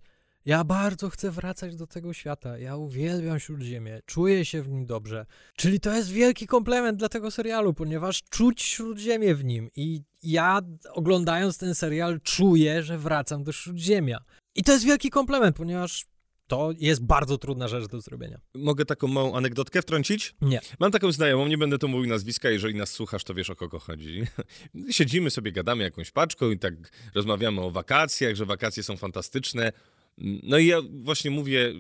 ja 0.47 0.65
bardzo 0.65 1.11
chcę 1.11 1.31
wracać 1.31 1.77
do 1.77 1.87
tego 1.87 2.13
świata. 2.13 2.59
Ja 2.59 2.77
uwielbiam 2.77 3.41
Śródziemie, 3.41 4.01
czuję 4.07 4.45
się 4.45 4.63
w 4.63 4.69
nim 4.69 4.87
dobrze. 4.87 5.27
Czyli 5.57 5.81
to 5.81 5.93
jest 5.93 6.11
wielki 6.11 6.47
komplement 6.47 6.99
dla 6.99 7.09
tego 7.09 7.31
serialu, 7.31 7.75
ponieważ 7.75 8.23
czuć 8.23 8.63
Śródziemie 8.63 9.35
w 9.35 9.45
nim. 9.45 9.71
I 9.77 10.03
ja 10.23 10.61
oglądając 10.93 11.59
ten 11.59 11.75
serial 11.75 12.21
czuję, 12.21 12.83
że 12.83 12.99
wracam 12.99 13.45
do 13.45 13.53
Śródziemia. 13.53 14.19
I 14.55 14.63
to 14.63 14.73
jest 14.73 14.85
wielki 14.85 15.11
komplement, 15.11 15.57
ponieważ 15.57 16.07
to 16.51 16.71
jest 16.79 17.05
bardzo 17.05 17.39
trudna 17.39 17.69
rzecz 17.69 17.87
do 17.87 18.01
zrobienia. 18.01 18.41
Mogę 18.55 18.85
taką 18.85 19.09
małą 19.09 19.37
anegdotkę 19.37 19.83
wtrącić? 19.83 20.35
Nie. 20.41 20.61
Mam 20.81 20.93
taką 20.93 21.13
znajomą, 21.13 21.49
nie 21.49 21.59
będę 21.59 21.79
tu 21.79 21.89
mówił 21.89 22.11
nazwiska, 22.11 22.51
jeżeli 22.51 22.75
nas 22.75 22.91
słuchasz, 22.91 23.25
to 23.25 23.35
wiesz 23.35 23.51
o 23.51 23.57
kogo 23.57 23.79
chodzi. 23.79 24.23
Siedzimy 24.91 25.31
sobie, 25.31 25.53
gadamy 25.53 25.83
jakąś 25.83 26.11
paczką 26.11 26.51
i 26.51 26.59
tak 26.59 26.75
rozmawiamy 27.15 27.61
o 27.61 27.71
wakacjach, 27.71 28.35
że 28.35 28.47
wakacje 28.47 28.83
są 28.83 28.97
fantastyczne. 28.97 29.73
No 30.21 30.59
i 30.59 30.67
ja 30.67 30.83
właśnie 30.91 31.31
mówię, 31.31 31.75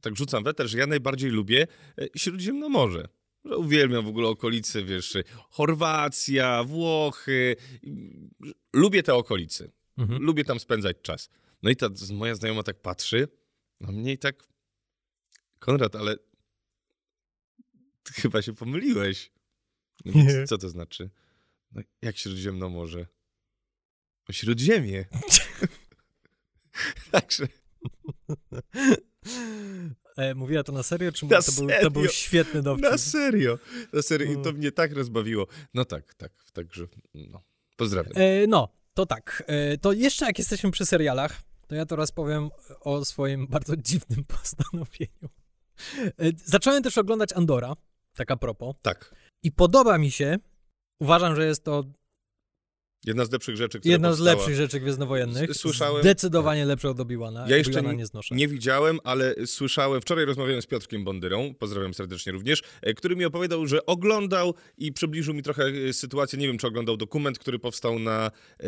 tak 0.00 0.16
rzucam 0.16 0.44
weter, 0.44 0.68
że 0.68 0.78
ja 0.78 0.86
najbardziej 0.86 1.30
lubię 1.30 1.66
e, 1.98 2.06
Śródziemno 2.16 2.68
Morze. 2.68 3.08
Że 3.44 3.56
uwielbiam 3.56 4.04
w 4.04 4.08
ogóle 4.08 4.28
okolice, 4.28 4.84
wiesz, 4.84 5.16
Chorwacja, 5.50 6.64
Włochy. 6.64 7.56
Lubię 8.72 9.02
te 9.02 9.14
okolice. 9.14 9.70
Mhm. 9.98 10.22
Lubię 10.22 10.44
tam 10.44 10.60
spędzać 10.60 10.96
czas. 11.02 11.30
No 11.62 11.70
i 11.70 11.76
ta 11.76 11.88
moja 12.12 12.34
znajoma 12.34 12.62
tak 12.62 12.82
patrzy 12.82 13.28
na 13.80 13.92
mnie 13.92 14.12
i 14.12 14.18
tak... 14.18 14.50
Konrad, 15.58 15.96
ale 15.96 16.16
ty 18.02 18.12
chyba 18.12 18.42
się 18.42 18.54
pomyliłeś. 18.54 19.30
No 20.04 20.14
co 20.48 20.58
to 20.58 20.68
znaczy? 20.68 21.10
No, 21.72 21.82
jak 22.02 22.16
Śródziemno 22.16 22.68
Morze? 22.68 23.06
O 24.28 24.32
Śródziemie. 24.32 25.04
Także... 27.10 27.48
E, 30.16 30.34
mówiła 30.34 30.62
to 30.62 30.72
na 30.72 30.82
serio, 30.82 31.12
czy 31.12 31.26
na 31.26 31.36
to, 31.36 31.42
serio? 31.42 31.66
Był, 31.66 31.80
to 31.82 31.90
był 31.90 32.08
świetny 32.08 32.62
dowcip? 32.62 32.90
Na 32.90 32.98
serio, 32.98 33.58
na 33.92 34.02
serio. 34.02 34.32
I 34.32 34.42
to 34.42 34.52
mnie 34.52 34.72
tak 34.72 34.92
rozbawiło. 34.92 35.46
No 35.74 35.84
tak, 35.84 36.14
tak, 36.14 36.32
także 36.52 36.86
no. 37.14 37.42
Pozdrawiam. 37.76 38.12
E, 38.16 38.46
no, 38.46 38.68
to 38.94 39.06
tak. 39.06 39.42
E, 39.46 39.78
to 39.78 39.92
jeszcze 39.92 40.26
jak 40.26 40.38
jesteśmy 40.38 40.70
przy 40.70 40.86
serialach, 40.86 41.42
to 41.66 41.74
ja 41.74 41.86
teraz 41.86 42.12
powiem 42.12 42.50
o 42.80 43.04
swoim 43.04 43.46
bardzo 43.56 43.76
dziwnym 43.76 44.24
postanowieniu. 44.24 45.28
E, 45.98 46.30
zacząłem 46.44 46.82
też 46.82 46.98
oglądać 46.98 47.32
Andora, 47.32 47.76
tak 48.14 48.30
a 48.30 48.36
propos. 48.36 48.76
Tak. 48.82 49.14
I 49.42 49.52
podoba 49.52 49.98
mi 49.98 50.10
się, 50.10 50.38
uważam, 51.00 51.36
że 51.36 51.46
jest 51.46 51.64
to 51.64 51.84
Jedna 53.06 53.24
z 53.24 53.30
lepszych 53.30 53.56
rzeczy, 53.56 53.80
które 53.80 53.92
Jedna 53.92 54.08
powstała. 54.08 54.30
z 54.30 54.36
lepszych 54.36 54.56
rzeczy 54.56 54.80
Gwiezdnowojennych. 54.80 55.56
Słyszałem. 55.56 56.02
Zdecydowanie 56.02 56.64
lepsze 56.64 56.90
od 56.90 57.00
Obi-Wana. 57.00 57.46
Ja 57.48 57.56
jeszcze 57.56 57.82
nie, 57.82 58.04
nie, 58.30 58.48
widziałem, 58.48 58.98
ale 59.04 59.34
słyszałem. 59.46 60.00
Wczoraj 60.00 60.24
rozmawiałem 60.24 60.62
z 60.62 60.66
Piotrkiem 60.66 61.04
Bondyrą, 61.04 61.54
pozdrawiam 61.58 61.94
serdecznie 61.94 62.32
również, 62.32 62.62
e, 62.82 62.94
który 62.94 63.16
mi 63.16 63.24
opowiadał, 63.24 63.66
że 63.66 63.86
oglądał 63.86 64.54
i 64.78 64.92
przybliżył 64.92 65.34
mi 65.34 65.42
trochę 65.42 65.64
e, 65.88 65.92
sytuację. 65.92 66.38
Nie 66.38 66.46
wiem, 66.46 66.58
czy 66.58 66.66
oglądał 66.66 66.96
dokument, 66.96 67.38
który 67.38 67.58
powstał 67.58 67.98
na. 67.98 68.30
E, 68.60 68.66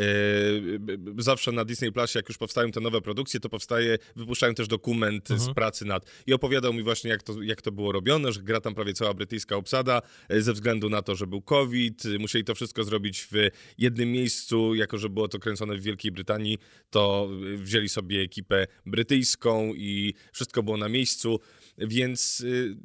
zawsze 1.17 1.51
na 1.51 1.65
Disney 1.65 1.91
Plus, 1.91 2.15
jak 2.15 2.29
już 2.29 2.37
powstają 2.37 2.71
te 2.71 2.79
nowe 2.79 3.01
produkcje, 3.01 3.39
to 3.39 3.49
powstaje, 3.49 3.97
wypuszczają 4.15 4.53
też 4.53 4.67
dokument 4.67 5.31
mhm. 5.31 5.51
z 5.51 5.53
pracy 5.53 5.85
nad. 5.85 6.05
I 6.27 6.33
opowiadał 6.33 6.73
mi 6.73 6.83
właśnie, 6.83 7.09
jak 7.09 7.23
to, 7.23 7.41
jak 7.41 7.61
to 7.61 7.71
było 7.71 7.91
robione, 7.91 8.31
że 8.31 8.41
gra 8.41 8.61
tam 8.61 8.75
prawie 8.75 8.93
cała 8.93 9.13
brytyjska 9.13 9.55
obsada, 9.55 10.01
e, 10.29 10.41
ze 10.41 10.53
względu 10.53 10.89
na 10.89 11.01
to, 11.01 11.15
że 11.15 11.27
był 11.27 11.41
COVID, 11.41 12.03
musieli 12.19 12.45
to 12.45 12.55
wszystko 12.55 12.83
zrobić 12.83 13.27
w 13.31 13.33
jednym 13.77 14.11
miejscu 14.11 14.22
miejscu, 14.23 14.75
jako 14.75 14.97
że 14.97 15.09
było 15.09 15.27
to 15.27 15.39
kręcone 15.39 15.75
w 15.75 15.81
Wielkiej 15.81 16.11
Brytanii, 16.11 16.57
to 16.89 17.29
wzięli 17.57 17.89
sobie 17.89 18.21
ekipę 18.21 18.67
brytyjską 18.85 19.73
i 19.73 20.13
wszystko 20.33 20.63
było 20.63 20.77
na 20.77 20.89
miejscu, 20.89 21.39
więc 21.77 22.39
y, 22.39 22.75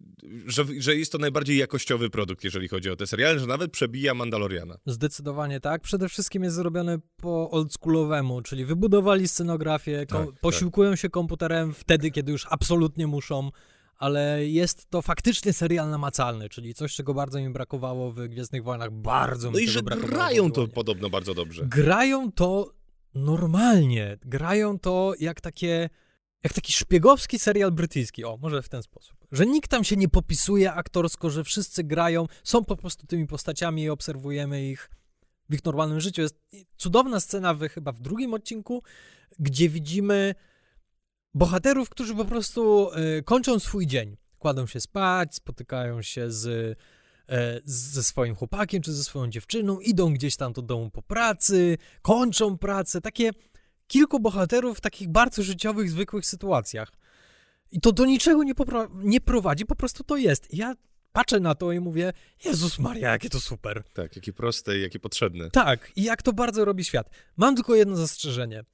że, 0.46 0.64
że 0.78 0.96
jest 0.96 1.12
to 1.12 1.18
najbardziej 1.18 1.58
jakościowy 1.58 2.10
produkt, 2.10 2.44
jeżeli 2.44 2.68
chodzi 2.68 2.90
o 2.90 2.96
te 2.96 3.06
seriale, 3.06 3.38
że 3.38 3.46
nawet 3.46 3.72
przebija 3.72 4.14
Mandaloriana. 4.14 4.78
Zdecydowanie 4.86 5.60
tak. 5.60 5.82
Przede 5.82 6.08
wszystkim 6.08 6.42
jest 6.42 6.56
zrobione 6.56 6.98
po 7.16 7.50
oldschoolowemu, 7.50 8.42
czyli 8.42 8.64
wybudowali 8.64 9.28
scenografię, 9.28 10.06
tak, 10.06 10.26
tak. 10.26 10.40
posiłkują 10.40 10.90
tak. 10.90 11.00
się 11.00 11.08
komputerem 11.08 11.74
wtedy, 11.74 12.10
kiedy 12.10 12.32
już 12.32 12.46
absolutnie 12.50 13.06
muszą 13.06 13.50
ale 13.98 14.46
jest 14.46 14.90
to 14.90 15.02
faktycznie 15.02 15.52
serial 15.52 15.90
namacalny, 15.90 16.48
czyli 16.48 16.74
coś, 16.74 16.94
czego 16.94 17.14
bardzo 17.14 17.40
mi 17.40 17.50
brakowało 17.50 18.12
w 18.12 18.28
Gwiezdnych 18.28 18.64
Wojnach. 18.64 18.90
Bardzo 18.90 19.48
mi 19.48 19.54
No 19.54 19.60
i 19.60 19.68
że 19.68 19.82
grają 19.82 20.52
to 20.52 20.68
podobno 20.68 21.10
bardzo 21.10 21.34
dobrze. 21.34 21.66
Grają 21.66 22.32
to 22.32 22.72
normalnie. 23.14 24.18
Grają 24.24 24.78
to 24.78 25.12
jak 25.20 25.40
takie 25.40 25.90
jak 26.44 26.52
taki 26.52 26.72
szpiegowski 26.72 27.38
serial 27.38 27.72
brytyjski. 27.72 28.24
O, 28.24 28.36
może 28.36 28.62
w 28.62 28.68
ten 28.68 28.82
sposób. 28.82 29.16
Że 29.32 29.46
nikt 29.46 29.70
tam 29.70 29.84
się 29.84 29.96
nie 29.96 30.08
popisuje 30.08 30.72
aktorsko, 30.72 31.30
że 31.30 31.44
wszyscy 31.44 31.84
grają, 31.84 32.26
są 32.44 32.64
po 32.64 32.76
prostu 32.76 33.06
tymi 33.06 33.26
postaciami 33.26 33.82
i 33.82 33.90
obserwujemy 33.90 34.68
ich 34.68 34.90
w 35.50 35.54
ich 35.54 35.64
normalnym 35.64 36.00
życiu. 36.00 36.22
Jest 36.22 36.40
cudowna 36.76 37.20
scena 37.20 37.54
w, 37.54 37.68
chyba 37.68 37.92
w 37.92 38.00
drugim 38.00 38.34
odcinku, 38.34 38.82
gdzie 39.38 39.68
widzimy 39.68 40.34
bohaterów, 41.38 41.90
którzy 41.90 42.14
po 42.14 42.24
prostu 42.24 42.90
y, 43.18 43.22
kończą 43.22 43.58
swój 43.58 43.86
dzień. 43.86 44.16
Kładą 44.38 44.66
się 44.66 44.80
spać, 44.80 45.34
spotykają 45.34 46.02
się 46.02 46.30
z, 46.30 46.46
y, 46.46 46.76
ze 47.64 48.02
swoim 48.02 48.34
chłopakiem 48.34 48.82
czy 48.82 48.92
ze 48.92 49.04
swoją 49.04 49.30
dziewczyną, 49.30 49.80
idą 49.80 50.14
gdzieś 50.14 50.36
tam 50.36 50.52
do 50.52 50.62
domu 50.62 50.90
po 50.90 51.02
pracy, 51.02 51.78
kończą 52.02 52.58
pracę. 52.58 53.00
Takie 53.00 53.30
kilku 53.86 54.20
bohaterów 54.20 54.78
w 54.78 54.80
takich 54.80 55.08
bardzo 55.08 55.42
życiowych, 55.42 55.90
zwykłych 55.90 56.26
sytuacjach. 56.26 56.92
I 57.72 57.80
to 57.80 57.92
do 57.92 58.04
niczego 58.04 58.44
nie, 58.44 58.54
nie 58.94 59.20
prowadzi, 59.20 59.66
po 59.66 59.76
prostu 59.76 60.04
to 60.04 60.16
jest. 60.16 60.52
I 60.52 60.56
ja 60.56 60.74
patrzę 61.12 61.40
na 61.40 61.54
to 61.54 61.72
i 61.72 61.80
mówię, 61.80 62.12
Jezus 62.44 62.78
Maria, 62.78 63.10
jakie 63.10 63.30
to 63.30 63.40
super. 63.40 63.82
Tak, 63.94 64.16
jakie 64.16 64.32
proste 64.32 64.78
i 64.78 64.82
jakie 64.82 64.98
potrzebne. 64.98 65.50
Tak, 65.50 65.92
i 65.96 66.02
jak 66.02 66.22
to 66.22 66.32
bardzo 66.32 66.64
robi 66.64 66.84
świat. 66.84 67.10
Mam 67.36 67.54
tylko 67.54 67.74
jedno 67.74 67.96
zastrzeżenie. 67.96 68.64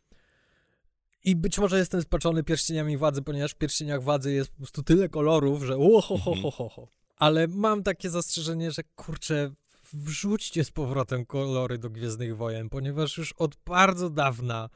I 1.24 1.36
być 1.36 1.58
może 1.58 1.78
jestem 1.78 2.02
spaczony 2.02 2.42
pierścieniami 2.42 2.96
władzy, 2.96 3.22
ponieważ 3.22 3.52
w 3.52 3.58
pierścieniach 3.58 4.02
władzy 4.02 4.32
jest 4.32 4.50
po 4.50 4.56
prostu 4.56 4.82
tyle 4.82 5.08
kolorów, 5.08 5.62
że 5.62 5.76
ho, 5.76 6.00
ho, 6.00 6.18
ho, 6.18 6.50
ho, 6.50 6.68
ho. 6.68 6.88
ale 7.16 7.48
mam 7.48 7.82
takie 7.82 8.10
zastrzeżenie, 8.10 8.70
że 8.70 8.82
kurczę, 8.96 9.52
wrzućcie 9.92 10.64
z 10.64 10.70
powrotem 10.70 11.26
kolory 11.26 11.78
do 11.78 11.90
Gwiezdnych 11.90 12.36
Wojen, 12.36 12.68
ponieważ 12.68 13.18
już 13.18 13.32
od 13.32 13.56
bardzo 13.66 14.10
dawna 14.10 14.70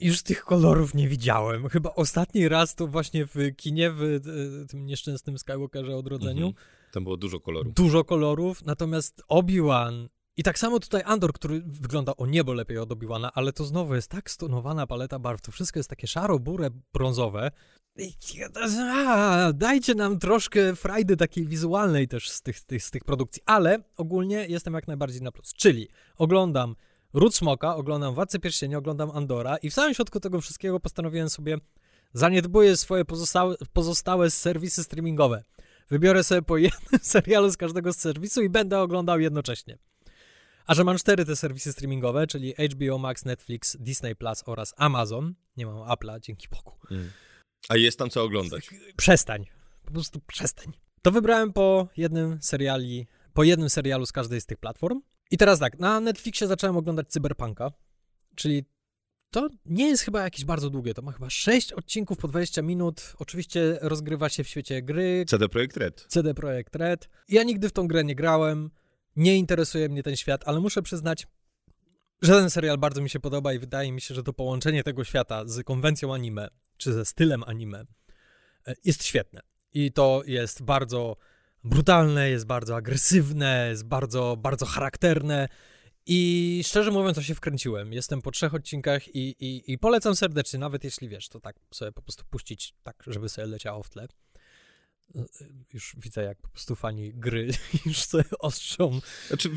już 0.00 0.22
tych 0.22 0.44
kolorów 0.44 0.94
nie 0.94 1.08
widziałem. 1.08 1.68
Chyba 1.68 1.94
ostatni 1.94 2.48
raz 2.48 2.74
to 2.74 2.86
właśnie 2.86 3.26
w 3.26 3.34
kinie, 3.56 3.90
w 3.90 4.02
e, 4.02 4.66
tym 4.66 4.86
nieszczęsnym 4.86 5.38
Skywalkerze 5.38 5.96
Odrodzeniu. 5.96 6.46
Mhm. 6.46 6.64
Tam 6.92 7.04
było 7.04 7.16
dużo 7.16 7.40
kolorów. 7.40 7.74
Dużo 7.74 8.04
kolorów, 8.04 8.64
natomiast 8.64 9.22
Obi-Wan 9.28 10.08
i 10.36 10.42
tak 10.42 10.58
samo 10.58 10.80
tutaj 10.80 11.02
Andor, 11.04 11.32
który 11.32 11.62
wygląda 11.66 12.16
o 12.16 12.26
niebo 12.26 12.52
lepiej 12.52 12.78
od 12.78 12.92
Obi-Wana, 12.92 13.30
ale 13.34 13.52
to 13.52 13.64
znowu 13.64 13.94
jest 13.94 14.08
tak 14.08 14.30
stonowana 14.30 14.86
paleta 14.86 15.18
barw, 15.18 15.40
to 15.40 15.52
wszystko 15.52 15.78
jest 15.78 15.90
takie 15.90 16.06
szaro, 16.06 16.38
burę, 16.38 16.70
brązowe. 16.92 17.50
A, 18.90 19.52
dajcie 19.54 19.94
nam 19.94 20.18
troszkę 20.18 20.76
frajdy 20.76 21.16
takiej 21.16 21.46
wizualnej 21.46 22.08
też 22.08 22.30
z 22.30 22.42
tych, 22.42 22.60
tych, 22.60 22.84
z 22.84 22.90
tych 22.90 23.04
produkcji, 23.04 23.42
ale 23.46 23.78
ogólnie 23.96 24.46
jestem 24.48 24.74
jak 24.74 24.88
najbardziej 24.88 25.22
na 25.22 25.32
plus, 25.32 25.54
czyli 25.54 25.88
oglądam 26.16 26.76
Ród 27.12 27.34
Smoka, 27.34 27.76
oglądam 27.76 28.14
Władcę 28.14 28.38
Pierścienia, 28.38 28.78
oglądam 28.78 29.10
Andora 29.10 29.56
i 29.56 29.70
w 29.70 29.74
samym 29.74 29.94
środku 29.94 30.20
tego 30.20 30.40
wszystkiego 30.40 30.80
postanowiłem 30.80 31.30
sobie 31.30 31.58
zaniedbuję 32.12 32.76
swoje 32.76 33.04
pozostałe, 33.04 33.56
pozostałe 33.72 34.30
serwisy 34.30 34.84
streamingowe. 34.84 35.44
Wybiorę 35.90 36.24
sobie 36.24 36.42
po 36.42 36.56
jednym 36.56 37.00
serialu 37.02 37.50
z 37.50 37.56
każdego 37.56 37.92
z 37.92 37.96
serwisu 37.96 38.42
i 38.42 38.48
będę 38.48 38.80
oglądał 38.80 39.20
jednocześnie. 39.20 39.78
A 40.66 40.74
że 40.74 40.84
mam 40.84 40.98
cztery 40.98 41.24
te 41.24 41.36
serwisy 41.36 41.72
streamingowe, 41.72 42.26
czyli 42.26 42.54
HBO 42.72 42.98
Max, 42.98 43.24
Netflix, 43.24 43.76
Disney 43.80 44.16
Plus 44.16 44.42
oraz 44.46 44.74
Amazon. 44.76 45.34
Nie 45.56 45.66
mam 45.66 45.76
Apple'a, 45.76 46.20
dzięki 46.20 46.48
Bogu. 46.48 46.72
Mm. 46.90 47.10
A 47.68 47.76
jest 47.76 47.98
tam 47.98 48.10
co 48.10 48.22
oglądać? 48.22 48.70
Przestań. 48.96 49.46
Po 49.84 49.92
prostu 49.92 50.20
przestań. 50.20 50.72
To 51.02 51.10
wybrałem 51.10 51.52
po 51.52 51.88
jednym 51.96 52.38
seriali, 52.42 53.06
po 53.32 53.44
jednym 53.44 53.70
serialu 53.70 54.06
z 54.06 54.12
każdej 54.12 54.40
z 54.40 54.46
tych 54.46 54.58
platform. 54.58 55.00
I 55.30 55.36
teraz 55.36 55.58
tak, 55.58 55.78
na 55.78 56.00
Netflixie 56.00 56.46
zacząłem 56.46 56.76
oglądać 56.76 57.08
Cyberpunka, 57.08 57.72
czyli 58.34 58.64
to 59.30 59.48
nie 59.66 59.88
jest 59.88 60.02
chyba 60.02 60.22
jakieś 60.22 60.44
bardzo 60.44 60.70
długie, 60.70 60.94
to 60.94 61.02
ma 61.02 61.12
chyba 61.12 61.30
6 61.30 61.72
odcinków 61.72 62.18
po 62.18 62.28
20 62.28 62.62
minut. 62.62 63.12
Oczywiście 63.18 63.78
rozgrywa 63.80 64.28
się 64.28 64.44
w 64.44 64.48
świecie 64.48 64.82
gry. 64.82 65.24
CD 65.28 65.48
Projekt 65.48 65.76
Red. 65.76 66.06
CD 66.08 66.34
Projekt 66.34 66.76
Red. 66.76 67.08
Ja 67.28 67.42
nigdy 67.42 67.68
w 67.68 67.72
tą 67.72 67.88
grę 67.88 68.04
nie 68.04 68.14
grałem, 68.14 68.70
nie 69.16 69.36
interesuje 69.36 69.88
mnie 69.88 70.02
ten 70.02 70.16
świat, 70.16 70.42
ale 70.46 70.60
muszę 70.60 70.82
przyznać, 70.82 71.26
że 72.22 72.32
ten 72.32 72.50
serial 72.50 72.78
bardzo 72.78 73.02
mi 73.02 73.10
się 73.10 73.20
podoba 73.20 73.52
i 73.52 73.58
wydaje 73.58 73.92
mi 73.92 74.00
się, 74.00 74.14
że 74.14 74.22
to 74.22 74.32
połączenie 74.32 74.84
tego 74.84 75.04
świata 75.04 75.42
z 75.46 75.62
konwencją 75.62 76.14
anime, 76.14 76.48
czy 76.76 76.92
ze 76.92 77.04
stylem 77.04 77.44
anime, 77.46 77.84
e, 78.66 78.74
jest 78.84 79.04
świetne. 79.04 79.40
I 79.72 79.92
to 79.92 80.22
jest 80.26 80.62
bardzo 80.62 81.16
brutalne, 81.64 82.30
jest 82.30 82.46
bardzo 82.46 82.76
agresywne, 82.76 83.66
jest 83.70 83.84
bardzo, 83.84 84.36
bardzo 84.36 84.66
charakterne. 84.66 85.48
I 86.06 86.60
szczerze 86.64 86.90
mówiąc, 86.90 87.16
to 87.16 87.22
się 87.22 87.34
wkręciłem. 87.34 87.92
Jestem 87.92 88.22
po 88.22 88.30
trzech 88.30 88.54
odcinkach 88.54 89.08
i, 89.08 89.44
i, 89.46 89.72
i 89.72 89.78
polecam 89.78 90.16
serdecznie, 90.16 90.58
nawet 90.58 90.84
jeśli 90.84 91.08
wiesz, 91.08 91.28
to 91.28 91.40
tak 91.40 91.56
sobie 91.70 91.92
po 91.92 92.02
prostu 92.02 92.24
puścić, 92.30 92.74
tak, 92.82 93.02
żeby 93.06 93.28
sobie 93.28 93.46
leciało 93.46 93.82
w 93.82 93.90
tle 93.90 94.08
już 95.72 95.96
widzę, 95.98 96.22
jak 96.22 96.38
po 96.38 96.48
prostu 96.48 96.74
fani 96.74 97.14
gry 97.14 97.48
już 97.86 97.98
sobie 97.98 98.24
ostrzą. 98.38 99.00
Znaczy, 99.28 99.50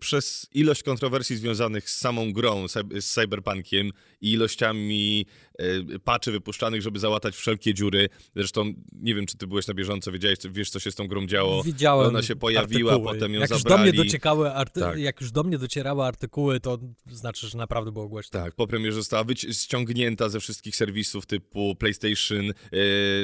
przez 0.00 0.46
ilość 0.52 0.82
kontrowersji 0.82 1.36
związanych 1.36 1.90
z 1.90 1.96
samą 1.96 2.32
grą, 2.32 2.68
z 3.00 3.12
cyberpunkiem 3.12 3.90
i 4.20 4.32
ilościami 4.32 5.26
e, 5.58 5.98
patchy 5.98 6.32
wypuszczanych, 6.32 6.82
żeby 6.82 6.98
załatać 6.98 7.34
wszelkie 7.36 7.74
dziury. 7.74 8.08
Zresztą, 8.36 8.72
nie 8.92 9.14
wiem, 9.14 9.26
czy 9.26 9.36
ty 9.36 9.46
byłeś 9.46 9.66
na 9.66 9.74
bieżąco, 9.74 10.12
wiedziałeś, 10.12 10.38
wiesz, 10.50 10.70
co 10.70 10.80
się 10.80 10.90
z 10.90 10.94
tą 10.94 11.06
grą 11.08 11.26
działo. 11.26 11.62
Widziałem 11.62 12.08
Ona 12.08 12.22
się 12.22 12.36
pojawiła, 12.36 12.92
artykuły. 12.92 13.14
potem 13.14 13.34
ją 13.34 13.40
jak 13.40 13.48
zabrali. 13.48 13.82
Już 13.86 13.92
do 13.92 13.98
mnie 13.98 14.04
dociekały 14.04 14.48
arty- 14.48 14.80
tak. 14.80 14.98
Jak 14.98 15.20
już 15.20 15.30
do 15.30 15.42
mnie 15.42 15.58
docierały 15.58 16.04
artykuły, 16.04 16.60
to 16.60 16.78
znaczy, 17.10 17.48
że 17.48 17.58
naprawdę 17.58 17.92
było 17.92 18.08
głośno. 18.08 18.40
Tak, 18.40 18.54
po 18.54 18.66
premierze 18.66 18.96
została 18.96 19.24
ściągnięta 19.52 20.28
ze 20.28 20.40
wszystkich 20.40 20.76
serwisów 20.76 21.26
typu 21.26 21.74
PlayStation, 21.78 22.44
yy, 22.44 22.52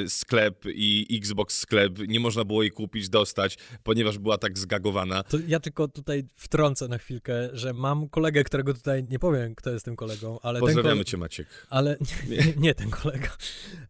sklep 0.07 0.65
i 0.75 1.17
Xbox 1.17 1.57
sklep, 1.57 1.99
nie 2.07 2.19
można 2.19 2.43
było 2.45 2.61
jej 2.63 2.71
kupić, 2.71 3.09
dostać, 3.09 3.57
ponieważ 3.83 4.17
była 4.17 4.37
tak 4.37 4.57
zgagowana. 4.57 5.23
To 5.23 5.37
ja 5.47 5.59
tylko 5.59 5.87
tutaj 5.87 6.23
wtrącę 6.35 6.87
na 6.87 6.97
chwilkę, 6.97 7.49
że 7.53 7.73
mam 7.73 8.09
kolegę, 8.09 8.43
którego 8.43 8.73
tutaj 8.73 9.03
nie 9.09 9.19
powiem, 9.19 9.55
kto 9.55 9.69
jest 9.69 9.85
tym 9.85 9.95
kolegą, 9.95 10.39
ale 10.41 10.59
Pozdrawiamy 10.59 10.95
ten 10.95 11.05
cię, 11.05 11.17
Maciek. 11.17 11.47
Ale 11.69 11.97
nie, 12.29 12.53
nie, 12.57 12.73
ten 12.73 12.89
kolega. 12.89 13.29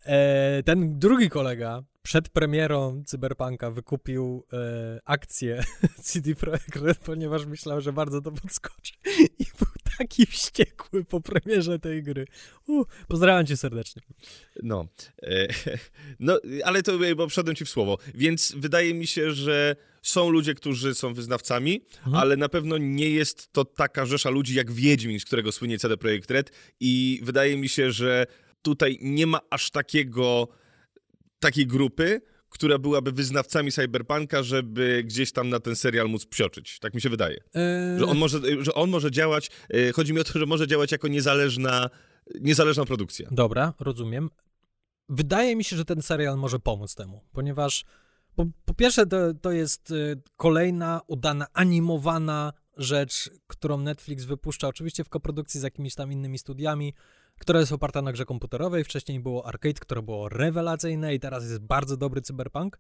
E, 0.06 0.64
ten 0.64 1.00
drugi 1.00 1.30
kolega 1.30 1.84
przed 2.04 2.30
premierą 2.30 3.04
Cyberpunka 3.06 3.72
wykupił 3.72 4.46
e, 4.54 5.00
akcję 5.06 5.64
CD 6.04 6.36
Projekt 6.36 6.76
Red, 6.76 6.98
ponieważ 6.98 7.46
myślał, 7.46 7.82
że 7.82 7.94
bardzo 7.94 8.22
to 8.22 8.32
podskoczy. 8.32 8.94
I 9.40 9.46
był 9.60 9.68
taki 9.98 10.26
wściekły 10.26 11.06
po 11.06 11.22
premierze 11.22 11.80
tej 11.80 12.04
gry. 12.04 12.26
Uh, 12.68 12.88
pozdrawiam 13.08 13.46
cię 13.46 13.58
serdecznie. 13.58 14.02
No, 14.64 14.88
e, 15.22 15.48
no, 16.20 16.40
ale 16.64 16.84
to, 16.84 16.92
bo 17.16 17.30
wszedłem 17.30 17.56
ci 17.56 17.66
w 17.66 17.70
słowo. 17.70 17.98
Więc 18.16 18.54
wydaje 18.58 18.94
mi 18.94 19.08
się, 19.08 19.32
że 19.32 19.76
są 20.02 20.30
ludzie, 20.30 20.54
którzy 20.56 20.96
są 20.96 21.14
wyznawcami, 21.14 21.82
mhm. 21.98 22.16
ale 22.16 22.38
na 22.38 22.50
pewno 22.50 22.78
nie 22.78 23.10
jest 23.10 23.54
to 23.54 23.66
taka 23.66 24.06
rzesza 24.06 24.30
ludzi 24.30 24.56
jak 24.56 24.72
Wiedźmin, 24.72 25.20
z 25.20 25.26
którego 25.26 25.52
słynie 25.52 25.80
CD 25.80 25.98
Projekt 25.98 26.32
Red 26.32 26.52
i 26.80 27.20
wydaje 27.24 27.58
mi 27.58 27.70
się, 27.70 27.92
że 27.92 28.26
tutaj 28.62 28.98
nie 29.02 29.28
ma 29.28 29.40
aż 29.50 29.72
takiego 29.72 30.48
takiej 31.44 31.68
grupy, 31.68 32.22
która 32.50 32.78
byłaby 32.78 33.12
wyznawcami 33.12 33.72
cyberpunka, 33.72 34.44
żeby 34.44 35.04
gdzieś 35.06 35.32
tam 35.32 35.50
na 35.50 35.60
ten 35.60 35.76
serial 35.76 36.10
móc 36.10 36.26
psioczyć. 36.26 36.80
Tak 36.80 36.94
mi 36.94 37.02
się 37.02 37.10
wydaje. 37.10 37.38
Eee... 37.54 38.00
Że, 38.00 38.06
on 38.06 38.18
może, 38.18 38.40
że 38.60 38.74
on 38.74 38.90
może 38.90 39.12
działać, 39.12 39.52
e, 39.70 39.92
chodzi 39.92 40.14
mi 40.14 40.20
o 40.20 40.24
to, 40.24 40.40
że 40.40 40.46
może 40.46 40.68
działać 40.68 40.92
jako 40.92 41.08
niezależna, 41.08 41.90
niezależna 42.42 42.86
produkcja. 42.86 43.30
Dobra, 43.32 43.74
rozumiem. 43.80 44.30
Wydaje 45.10 45.56
mi 45.56 45.64
się, 45.64 45.76
że 45.76 45.86
ten 45.86 46.02
serial 46.02 46.38
może 46.38 46.60
pomóc 46.60 46.96
temu, 46.96 47.22
ponieważ 47.32 47.86
po, 48.36 48.46
po 48.66 48.74
pierwsze 48.74 49.06
to, 49.06 49.34
to 49.42 49.52
jest 49.52 49.92
e, 49.92 49.96
kolejna 50.38 51.02
udana, 51.08 51.48
animowana 51.54 52.54
rzecz, 52.78 53.30
którą 53.48 53.78
Netflix 53.78 54.24
wypuszcza, 54.24 54.68
oczywiście 54.68 55.04
w 55.04 55.10
koprodukcji 55.10 55.60
z 55.60 55.64
jakimiś 55.64 55.96
tam 55.96 56.12
innymi 56.12 56.38
studiami, 56.38 56.94
która 57.40 57.60
jest 57.60 57.72
oparta 57.72 58.02
na 58.02 58.12
grze 58.12 58.26
komputerowej. 58.26 58.84
Wcześniej 58.84 59.20
było 59.20 59.48
Arcade, 59.48 59.80
które 59.80 60.02
było 60.02 60.30
rewelacyjne 60.30 61.16
i 61.16 61.20
teraz 61.20 61.44
jest 61.44 61.60
bardzo 61.60 61.98
dobry 61.98 62.22
cyberpunk. 62.22 62.80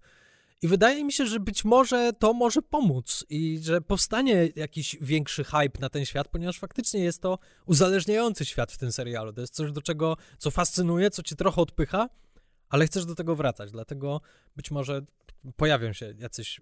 I 0.61 0.67
wydaje 0.67 1.03
mi 1.03 1.11
się, 1.13 1.25
że 1.25 1.39
być 1.39 1.65
może 1.65 2.13
to 2.19 2.33
może 2.33 2.61
pomóc 2.61 3.25
i 3.29 3.59
że 3.61 3.81
powstanie 3.81 4.49
jakiś 4.55 4.97
większy 5.01 5.43
hype 5.43 5.79
na 5.79 5.89
ten 5.89 6.05
świat, 6.05 6.27
ponieważ 6.27 6.59
faktycznie 6.59 7.03
jest 7.03 7.21
to 7.21 7.39
uzależniający 7.65 8.45
świat 8.45 8.71
w 8.71 8.77
tym 8.77 8.91
serialu. 8.91 9.33
To 9.33 9.41
jest 9.41 9.53
coś, 9.53 9.71
do 9.71 9.81
czego, 9.81 10.17
co 10.37 10.51
fascynuje, 10.51 11.11
co 11.11 11.23
cię 11.23 11.35
trochę 11.35 11.61
odpycha, 11.61 12.09
ale 12.69 12.85
chcesz 12.85 13.05
do 13.05 13.15
tego 13.15 13.35
wracać. 13.35 13.71
Dlatego 13.71 14.21
być 14.55 14.71
może 14.71 15.01
pojawią 15.55 15.93
się 15.93 16.13
jacyś 16.19 16.61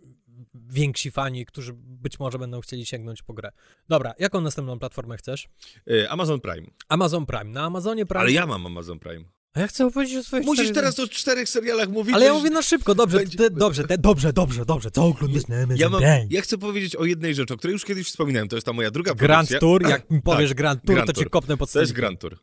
więksi 0.53 1.11
fani, 1.11 1.45
którzy 1.45 1.73
być 2.01 2.19
może 2.19 2.39
będą 2.39 2.61
chcieli 2.61 2.85
sięgnąć 2.85 3.23
po 3.23 3.33
grę. 3.33 3.51
Dobra, 3.89 4.13
jaką 4.19 4.41
następną 4.41 4.79
platformę 4.79 5.17
chcesz? 5.17 5.47
Y, 5.91 6.09
Amazon 6.09 6.41
Prime. 6.41 6.67
Amazon 6.89 7.25
Prime. 7.25 7.45
Na 7.45 7.63
Amazonie 7.63 8.05
Prime. 8.05 8.21
Ale 8.21 8.31
ja 8.31 8.47
mam 8.47 8.65
Amazon 8.65 8.99
Prime. 8.99 9.25
A 9.53 9.59
ja 9.59 9.67
chcę 9.67 9.85
opowiedzieć 9.85 10.17
o 10.17 10.23
swoich 10.23 10.45
Musisz 10.45 10.71
teraz 10.71 10.99
o 10.99 11.07
czterech 11.07 11.49
serialach 11.49 11.89
mówić. 11.89 12.15
Ale 12.15 12.25
ja 12.25 12.33
mówię 12.33 12.49
na 12.49 12.61
szybko, 12.61 12.95
dobrze, 12.95 13.17
będzie... 13.17 13.37
te, 13.37 13.49
dobrze, 13.49 13.83
te, 13.83 13.97
dobrze, 13.97 14.33
dobrze, 14.33 14.65
dobrze, 14.65 14.91
co 14.91 15.05
oglądasz 15.05 15.47
na 15.47 15.55
Amazon 15.55 15.77
ja, 15.77 15.89
mam, 15.89 16.01
ja 16.29 16.41
chcę 16.41 16.57
powiedzieć 16.57 16.95
o 16.95 17.05
jednej 17.05 17.35
rzeczy, 17.35 17.53
o 17.53 17.57
której 17.57 17.73
już 17.73 17.85
kiedyś 17.85 18.07
wspominałem, 18.07 18.47
to 18.47 18.55
jest 18.55 18.65
ta 18.65 18.73
moja 18.73 18.91
druga 18.91 19.13
Grand 19.13 19.49
produkcja. 19.49 19.59
Tour, 19.59 19.89
jak 19.89 20.09
mi 20.09 20.21
powiesz 20.21 20.49
tak, 20.49 20.57
Grand 20.57 20.81
Tour, 20.85 20.95
Grand 20.95 21.13
to 21.13 21.23
cię 21.23 21.29
kopnę 21.29 21.57
pod 21.57 21.71
To 21.71 21.79
jest 21.79 21.93
Grand 21.93 22.19
Tour. 22.19 22.37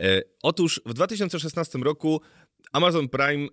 E, 0.00 0.22
otóż 0.42 0.80
w 0.86 0.94
2016 0.94 1.78
roku 1.78 2.20
Amazon 2.72 3.08
Prime 3.08 3.48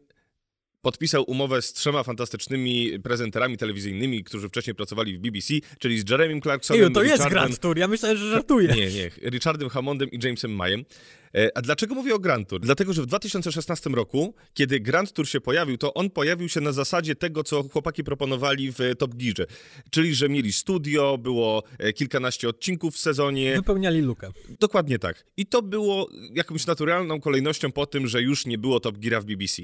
podpisał 0.87 1.23
umowę 1.23 1.61
z 1.61 1.73
trzema 1.73 2.03
fantastycznymi 2.03 2.99
prezenterami 2.99 3.57
telewizyjnymi, 3.57 4.23
którzy 4.23 4.49
wcześniej 4.49 4.75
pracowali 4.75 5.17
w 5.17 5.19
BBC, 5.19 5.53
czyli 5.79 5.99
z 5.99 6.09
Jeremym 6.09 6.41
Clarksonem, 6.41 6.83
Ej, 6.83 6.91
to 6.91 7.03
jest 7.03 7.29
Grand 7.29 7.59
Tour, 7.59 7.77
ja 7.77 7.87
myślałem, 7.87 8.17
że 8.17 8.31
żartuję. 8.31 8.67
Nie, 8.67 8.87
nie, 8.91 9.09
Richardem 9.29 9.69
Hammondem 9.69 10.11
i 10.11 10.19
Jamesem 10.23 10.51
Mayem. 10.51 10.85
E, 11.35 11.57
a 11.57 11.61
dlaczego 11.61 11.95
mówię 11.95 12.15
o 12.15 12.19
Grand 12.19 12.49
Tour? 12.49 12.61
Dlatego, 12.61 12.93
że 12.93 13.01
w 13.01 13.05
2016 13.05 13.89
roku, 13.89 14.35
kiedy 14.53 14.79
Grand 14.79 15.13
Tour 15.13 15.27
się 15.27 15.41
pojawił, 15.41 15.77
to 15.77 15.93
on 15.93 16.09
pojawił 16.09 16.49
się 16.49 16.61
na 16.61 16.71
zasadzie 16.71 17.15
tego, 17.15 17.43
co 17.43 17.63
chłopaki 17.63 18.03
proponowali 18.03 18.71
w 18.71 18.77
Top 18.97 19.15
Gearze. 19.15 19.45
Czyli, 19.89 20.15
że 20.15 20.29
mieli 20.29 20.53
studio, 20.53 21.17
było 21.17 21.63
e, 21.79 21.93
kilkanaście 21.93 22.49
odcinków 22.49 22.95
w 22.95 22.97
sezonie. 22.97 23.55
Wypełniali 23.55 24.01
lukę. 24.01 24.31
Dokładnie 24.59 24.99
tak. 24.99 25.25
I 25.37 25.45
to 25.45 25.61
było 25.61 26.09
jakąś 26.33 26.67
naturalną 26.67 27.19
kolejnością 27.21 27.71
po 27.71 27.85
tym, 27.85 28.07
że 28.07 28.21
już 28.21 28.45
nie 28.45 28.57
było 28.57 28.79
Top 28.79 28.97
Geara 28.97 29.21
w 29.21 29.25
BBC. 29.25 29.61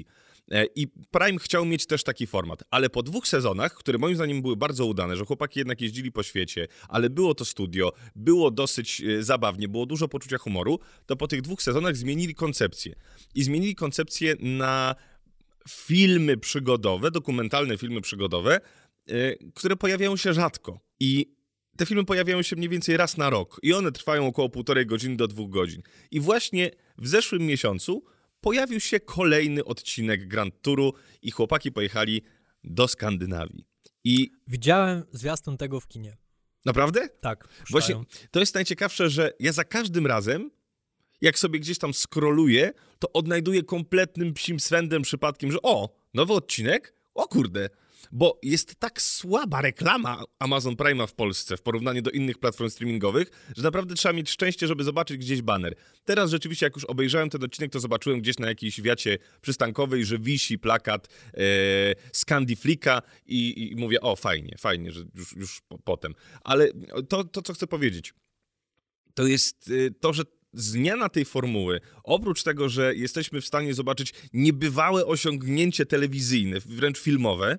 E, 0.50 0.64
I 0.76 0.88
Prime 1.10 1.38
chciał 1.38 1.64
mieć 1.64 1.86
też 1.86 2.04
taki 2.04 2.26
format, 2.26 2.62
ale 2.70 2.90
po 2.90 3.02
dwóch 3.02 3.28
sezonach, 3.28 3.74
które 3.74 3.98
moim 3.98 4.16
zdaniem 4.16 4.42
były 4.42 4.56
bardzo 4.56 4.86
udane, 4.86 5.16
że 5.16 5.24
chłopaki 5.24 5.60
jednak 5.60 5.80
jeździli 5.80 6.12
po 6.12 6.22
świecie, 6.22 6.68
ale 6.88 7.10
było 7.10 7.34
to 7.34 7.44
studio, 7.44 7.92
było 8.16 8.50
dosyć 8.50 9.00
e, 9.00 9.22
zabawnie, 9.22 9.68
było 9.68 9.86
dużo 9.86 10.08
poczucia 10.08 10.38
humoru, 10.38 10.78
to 11.06 11.16
po 11.16 11.28
tych 11.28 11.42
dwóch 11.42 11.62
sezonach 11.62 11.96
zmienili 11.96 12.34
koncepcję. 12.34 12.94
I 13.34 13.44
zmienili 13.44 13.74
koncepcję 13.74 14.34
na 14.40 14.94
filmy 15.68 16.36
przygodowe, 16.36 17.10
dokumentalne 17.10 17.78
filmy 17.78 18.00
przygodowe, 18.00 18.60
y, 19.10 19.38
które 19.54 19.76
pojawiają 19.76 20.16
się 20.16 20.34
rzadko. 20.34 20.80
I 21.00 21.34
te 21.76 21.86
filmy 21.86 22.04
pojawiają 22.04 22.42
się 22.42 22.56
mniej 22.56 22.68
więcej 22.68 22.96
raz 22.96 23.16
na 23.16 23.30
rok. 23.30 23.60
I 23.62 23.72
one 23.72 23.92
trwają 23.92 24.26
około 24.26 24.48
półtorej 24.48 24.86
godziny 24.86 25.16
do 25.16 25.28
dwóch 25.28 25.50
godzin. 25.50 25.82
I 26.10 26.20
właśnie 26.20 26.70
w 26.98 27.08
zeszłym 27.08 27.42
miesiącu 27.42 28.04
pojawił 28.44 28.80
się 28.80 29.00
kolejny 29.00 29.64
odcinek 29.64 30.28
Grand 30.28 30.62
Touru 30.62 30.92
i 31.22 31.30
chłopaki 31.30 31.72
pojechali 31.72 32.22
do 32.64 32.88
Skandynawii. 32.88 33.64
I 34.04 34.30
Widziałem 34.48 35.04
zwiastun 35.12 35.56
tego 35.56 35.80
w 35.80 35.88
kinie. 35.88 36.16
naprawdę? 36.64 37.08
Tak. 37.08 37.48
Właśnie 37.70 37.94
to 38.30 38.40
jest 38.40 38.54
najciekawsze, 38.54 39.10
że 39.10 39.32
ja 39.40 39.52
za 39.52 39.64
każdym 39.64 40.06
razem, 40.06 40.50
jak 41.20 41.38
sobie 41.38 41.60
gdzieś 41.60 41.78
tam 41.78 41.94
skroluję, 41.94 42.72
to 42.98 43.12
odnajduję 43.12 43.62
kompletnym 43.62 44.34
psim 44.34 44.60
swędem 44.60 45.02
przypadkiem, 45.02 45.52
że 45.52 45.58
o, 45.62 45.96
nowy 46.14 46.32
odcinek? 46.32 46.94
O 47.14 47.28
kurde. 47.28 47.68
Bo 48.12 48.38
jest 48.42 48.76
tak 48.76 49.02
słaba 49.02 49.60
reklama 49.60 50.24
Amazon 50.38 50.74
Prime'a 50.74 51.06
w 51.06 51.14
Polsce 51.14 51.56
w 51.56 51.62
porównaniu 51.62 52.02
do 52.02 52.10
innych 52.10 52.38
platform 52.38 52.70
streamingowych, 52.70 53.30
że 53.56 53.62
naprawdę 53.62 53.94
trzeba 53.94 54.12
mieć 54.12 54.30
szczęście, 54.30 54.66
żeby 54.66 54.84
zobaczyć 54.84 55.16
gdzieś 55.16 55.42
baner. 55.42 55.74
Teraz 56.04 56.30
rzeczywiście, 56.30 56.66
jak 56.66 56.76
już 56.76 56.84
obejrzałem 56.84 57.30
ten 57.30 57.44
odcinek, 57.44 57.72
to 57.72 57.80
zobaczyłem 57.80 58.20
gdzieś 58.20 58.38
na 58.38 58.48
jakiejś 58.48 58.80
wiacie 58.80 59.18
przystankowej, 59.40 60.04
że 60.04 60.18
wisi 60.18 60.58
plakat 60.58 61.08
e, 61.34 61.40
Scandiflika 62.12 63.02
i, 63.26 63.70
i 63.72 63.76
mówię, 63.76 64.00
o 64.00 64.16
fajnie, 64.16 64.56
fajnie, 64.58 64.92
że 64.92 65.04
już, 65.14 65.36
już 65.36 65.60
po, 65.68 65.78
potem. 65.78 66.14
Ale 66.40 66.68
to, 67.08 67.24
to, 67.24 67.42
co 67.42 67.52
chcę 67.52 67.66
powiedzieć, 67.66 68.14
to 69.14 69.26
jest 69.26 69.68
y, 69.68 69.94
to, 70.00 70.12
że 70.12 70.22
zmiana 70.52 71.08
tej 71.08 71.24
formuły, 71.24 71.80
oprócz 72.04 72.42
tego, 72.42 72.68
że 72.68 72.94
jesteśmy 72.94 73.40
w 73.40 73.46
stanie 73.46 73.74
zobaczyć 73.74 74.12
niebywałe 74.32 75.06
osiągnięcie 75.06 75.86
telewizyjne, 75.86 76.60
wręcz 76.60 76.98
filmowe, 76.98 77.58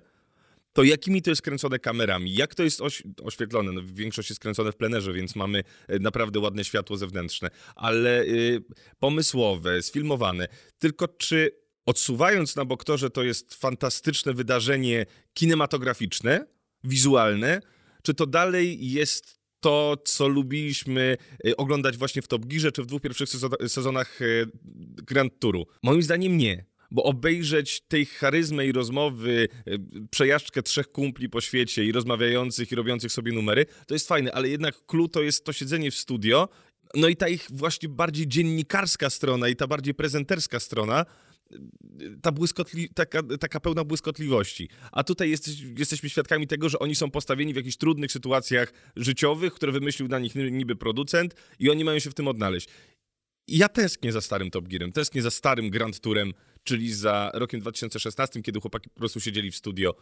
to 0.76 0.82
jakimi 0.82 1.22
to 1.22 1.30
jest 1.30 1.42
kręcone 1.42 1.78
kamerami, 1.78 2.34
jak 2.34 2.54
to 2.54 2.62
jest 2.62 2.80
oś 2.80 3.02
oświetlone. 3.22 3.72
No, 3.72 3.80
większość 3.84 4.30
jest 4.30 4.40
kręcone 4.40 4.72
w 4.72 4.76
plenerze, 4.76 5.12
więc 5.12 5.36
mamy 5.36 5.64
e, 5.88 5.98
naprawdę 5.98 6.40
ładne 6.40 6.64
światło 6.64 6.96
zewnętrzne, 6.96 7.50
ale 7.74 8.22
y, 8.22 8.64
pomysłowe, 8.98 9.82
sfilmowane. 9.82 10.48
Tylko 10.78 11.08
czy 11.08 11.50
odsuwając 11.86 12.56
na 12.56 12.64
bok 12.64 12.84
to, 12.84 12.96
że 12.98 13.10
to 13.10 13.22
jest 13.22 13.54
fantastyczne 13.54 14.34
wydarzenie 14.34 15.06
kinematograficzne, 15.34 16.46
wizualne, 16.84 17.60
czy 18.02 18.14
to 18.14 18.26
dalej 18.26 18.90
jest 18.90 19.40
to, 19.60 19.96
co 20.04 20.28
lubiliśmy 20.28 21.16
y, 21.46 21.56
oglądać 21.56 21.96
właśnie 21.96 22.22
w 22.22 22.28
Top 22.28 22.46
Gearze, 22.46 22.72
czy 22.72 22.82
w 22.82 22.86
dwóch 22.86 23.02
pierwszych 23.02 23.28
sezo- 23.28 23.68
sezonach 23.68 24.18
Grand 25.06 25.38
Touru? 25.38 25.66
Moim 25.82 26.02
zdaniem 26.02 26.38
nie. 26.38 26.75
Bo 26.90 27.02
obejrzeć 27.02 27.80
tej 27.80 28.06
charyzmy 28.06 28.66
i 28.66 28.72
rozmowy, 28.72 29.48
y, 29.68 29.78
przejażdżkę 30.10 30.62
trzech 30.62 30.88
kumpli 30.88 31.28
po 31.28 31.40
świecie 31.40 31.84
i 31.84 31.92
rozmawiających 31.92 32.72
i 32.72 32.74
robiących 32.74 33.12
sobie 33.12 33.32
numery, 33.32 33.66
to 33.86 33.94
jest 33.94 34.08
fajne, 34.08 34.32
ale 34.32 34.48
jednak 34.48 34.86
clue 34.86 35.08
to 35.08 35.22
jest 35.22 35.44
to 35.44 35.52
siedzenie 35.52 35.90
w 35.90 35.94
studio, 35.94 36.48
no 36.94 37.08
i 37.08 37.16
ta 37.16 37.28
ich 37.28 37.46
właśnie 37.50 37.88
bardziej 37.88 38.28
dziennikarska 38.28 39.10
strona 39.10 39.48
i 39.48 39.56
ta 39.56 39.66
bardziej 39.66 39.94
prezenterska 39.94 40.60
strona, 40.60 41.06
y, 41.52 41.56
ta 42.22 42.32
błyskotli, 42.32 42.88
taka, 42.94 43.22
taka 43.40 43.60
pełna 43.60 43.84
błyskotliwości. 43.84 44.68
A 44.92 45.04
tutaj 45.04 45.30
jesteś, 45.30 45.54
jesteśmy 45.78 46.08
świadkami 46.08 46.46
tego, 46.46 46.68
że 46.68 46.78
oni 46.78 46.94
są 46.94 47.10
postawieni 47.10 47.52
w 47.52 47.56
jakichś 47.56 47.76
trudnych 47.76 48.12
sytuacjach 48.12 48.72
życiowych, 48.96 49.54
które 49.54 49.72
wymyślił 49.72 50.08
dla 50.08 50.18
nich 50.18 50.34
ni- 50.34 50.52
niby 50.52 50.76
producent 50.76 51.34
i 51.58 51.70
oni 51.70 51.84
mają 51.84 51.98
się 51.98 52.10
w 52.10 52.14
tym 52.14 52.28
odnaleźć. 52.28 52.68
Ja 53.48 53.68
tęsknię 53.68 54.12
za 54.12 54.20
starym 54.20 54.50
Top 54.50 54.68
Gearem, 54.68 54.92
tęsknię 54.92 55.22
za 55.22 55.30
starym 55.30 55.70
Grand 55.70 56.00
Tourem, 56.00 56.32
czyli 56.66 56.94
za 56.94 57.30
rokiem 57.34 57.60
2016, 57.60 58.42
kiedy 58.42 58.60
chłopaki 58.60 58.90
po 58.90 58.98
prostu 58.98 59.20
siedzieli 59.20 59.50
w 59.50 59.56
studio 59.56 59.94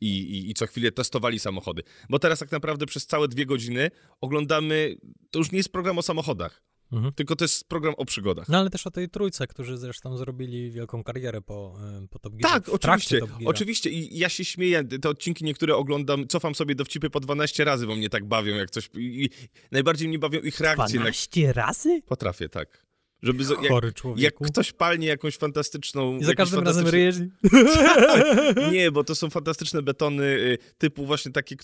i, 0.00 0.08
i, 0.08 0.50
i 0.50 0.54
co 0.54 0.66
chwilę 0.66 0.92
testowali 0.92 1.38
samochody. 1.38 1.82
Bo 2.10 2.18
teraz 2.18 2.38
tak 2.38 2.52
naprawdę 2.52 2.86
przez 2.86 3.06
całe 3.06 3.28
dwie 3.28 3.46
godziny 3.46 3.90
oglądamy, 4.20 4.96
to 5.30 5.38
już 5.38 5.52
nie 5.52 5.58
jest 5.58 5.72
program 5.72 5.98
o 5.98 6.02
samochodach, 6.02 6.62
Mhm. 6.92 7.12
tylko 7.12 7.36
to 7.36 7.44
jest 7.44 7.68
program 7.68 7.94
o 7.96 8.04
przygodach. 8.04 8.48
No 8.48 8.58
ale 8.58 8.70
też 8.70 8.86
o 8.86 8.90
tej 8.90 9.08
trójce, 9.08 9.46
którzy 9.46 9.78
zresztą 9.78 10.16
zrobili 10.16 10.70
wielką 10.70 11.04
karierę 11.04 11.40
po, 11.40 11.78
po 12.10 12.18
Top 12.18 12.34
Gearze. 12.34 12.54
Tak, 12.54 12.68
oczywiście, 12.68 13.20
oczywiście 13.44 13.90
i 13.90 14.18
ja 14.18 14.28
się 14.28 14.44
śmieję, 14.44 14.84
te 14.84 15.08
odcinki 15.08 15.44
niektóre 15.44 15.76
oglądam, 15.76 16.28
cofam 16.28 16.54
sobie 16.54 16.74
dowcipy 16.74 17.10
po 17.10 17.20
12 17.20 17.64
razy, 17.64 17.86
bo 17.86 17.96
mnie 17.96 18.08
tak 18.08 18.24
bawią, 18.24 18.54
jak 18.54 18.70
coś, 18.70 18.90
i, 18.94 19.30
najbardziej 19.70 20.08
mnie 20.08 20.18
bawią 20.18 20.40
ich 20.40 20.60
reakcje. 20.60 20.98
Na... 20.98 21.02
12 21.02 21.52
razy? 21.52 22.02
Potrafię, 22.06 22.48
tak. 22.48 22.86
Żeby, 23.22 23.44
Chory 23.44 23.92
jak 24.16 24.34
ktoś 24.34 24.72
palnie 24.72 25.06
jakąś 25.06 25.36
fantastyczną... 25.36 26.18
I 26.18 26.24
za 26.24 26.34
każdym 26.34 26.64
razem 26.64 26.88
ryjesz. 26.88 27.16
Nie, 28.72 28.90
bo 28.90 29.04
to 29.04 29.14
są 29.14 29.30
fantastyczne 29.30 29.82
betony 29.82 30.24
y, 30.24 30.58
typu 30.78 31.06
właśnie 31.06 31.32
takie 31.32 31.56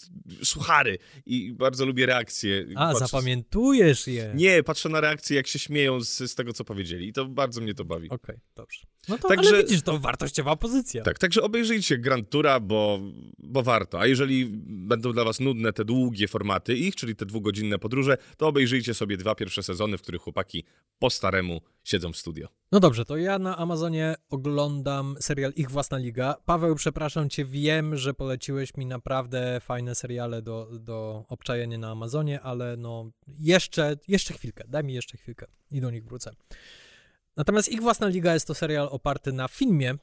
suchary 0.42 0.98
i 1.26 1.52
bardzo 1.52 1.86
lubię 1.86 2.06
reakcje. 2.06 2.66
A, 2.76 2.92
Patrzę- 2.92 2.98
zapamiętujesz 2.98 4.06
je. 4.06 4.32
Nie, 4.34 4.62
patrzę 4.62 4.88
na 4.88 5.00
reakcje, 5.00 5.36
jak 5.36 5.46
się 5.46 5.58
śmieją 5.58 6.00
z, 6.00 6.18
z 6.18 6.34
tego, 6.34 6.52
co 6.52 6.64
powiedzieli 6.64 7.08
i 7.08 7.12
to 7.12 7.26
bardzo 7.26 7.60
mnie 7.60 7.74
to 7.74 7.84
bawi. 7.84 8.08
Okej, 8.10 8.36
dobrze. 8.56 8.80
No 9.08 9.18
to, 9.18 9.28
Także- 9.28 9.50
ale 9.50 9.62
widzisz, 9.62 9.82
to 9.82 9.98
wartościowa 9.98 10.56
pozycja. 10.56 11.02
Tak, 11.02 11.18
także 11.18 11.42
obejrzyjcie 11.42 11.98
Grand 11.98 12.30
Toura, 12.30 12.60
bo, 12.60 13.00
bo 13.38 13.62
warto. 13.62 14.00
A 14.00 14.06
jeżeli 14.06 14.46
będą 14.66 15.12
dla 15.12 15.24
was 15.24 15.40
nudne 15.40 15.72
te 15.72 15.84
długie 15.84 16.28
formaty 16.28 16.76
ich, 16.76 16.96
czyli 16.96 17.16
te 17.16 17.26
dwugodzinne 17.26 17.78
podróże, 17.78 18.16
to 18.36 18.48
obejrzyjcie 18.48 18.94
sobie 18.94 19.16
dwa 19.16 19.34
pierwsze 19.34 19.62
sezony, 19.62 19.98
w 19.98 20.02
których 20.02 20.22
chłopaki 20.22 20.64
po 20.98 21.10
staremu 21.10 21.47
siedzą 21.84 22.12
w 22.12 22.16
studio. 22.16 22.48
No 22.72 22.80
dobrze, 22.80 23.04
to 23.04 23.16
ja 23.16 23.38
na 23.38 23.56
Amazonie 23.56 24.14
oglądam 24.30 25.16
serial 25.20 25.52
Ich 25.56 25.70
Własna 25.70 25.98
Liga. 25.98 26.36
Paweł, 26.44 26.74
przepraszam 26.74 27.30
cię, 27.30 27.44
wiem, 27.44 27.96
że 27.96 28.14
poleciłeś 28.14 28.76
mi 28.76 28.86
naprawdę 28.86 29.60
fajne 29.60 29.94
seriale 29.94 30.42
do, 30.42 30.68
do 30.80 31.24
obczajenia 31.28 31.78
na 31.78 31.90
Amazonie, 31.90 32.40
ale 32.40 32.76
no 32.76 33.10
jeszcze, 33.26 33.96
jeszcze 34.08 34.34
chwilkę, 34.34 34.64
daj 34.68 34.84
mi 34.84 34.94
jeszcze 34.94 35.18
chwilkę 35.18 35.46
i 35.70 35.80
do 35.80 35.90
nich 35.90 36.04
wrócę. 36.04 36.30
Natomiast 37.36 37.68
Ich 37.68 37.80
Własna 37.80 38.08
Liga 38.08 38.34
jest 38.34 38.46
to 38.46 38.54
serial 38.54 38.88
oparty 38.90 39.32
na 39.32 39.48
filmie 39.48 39.94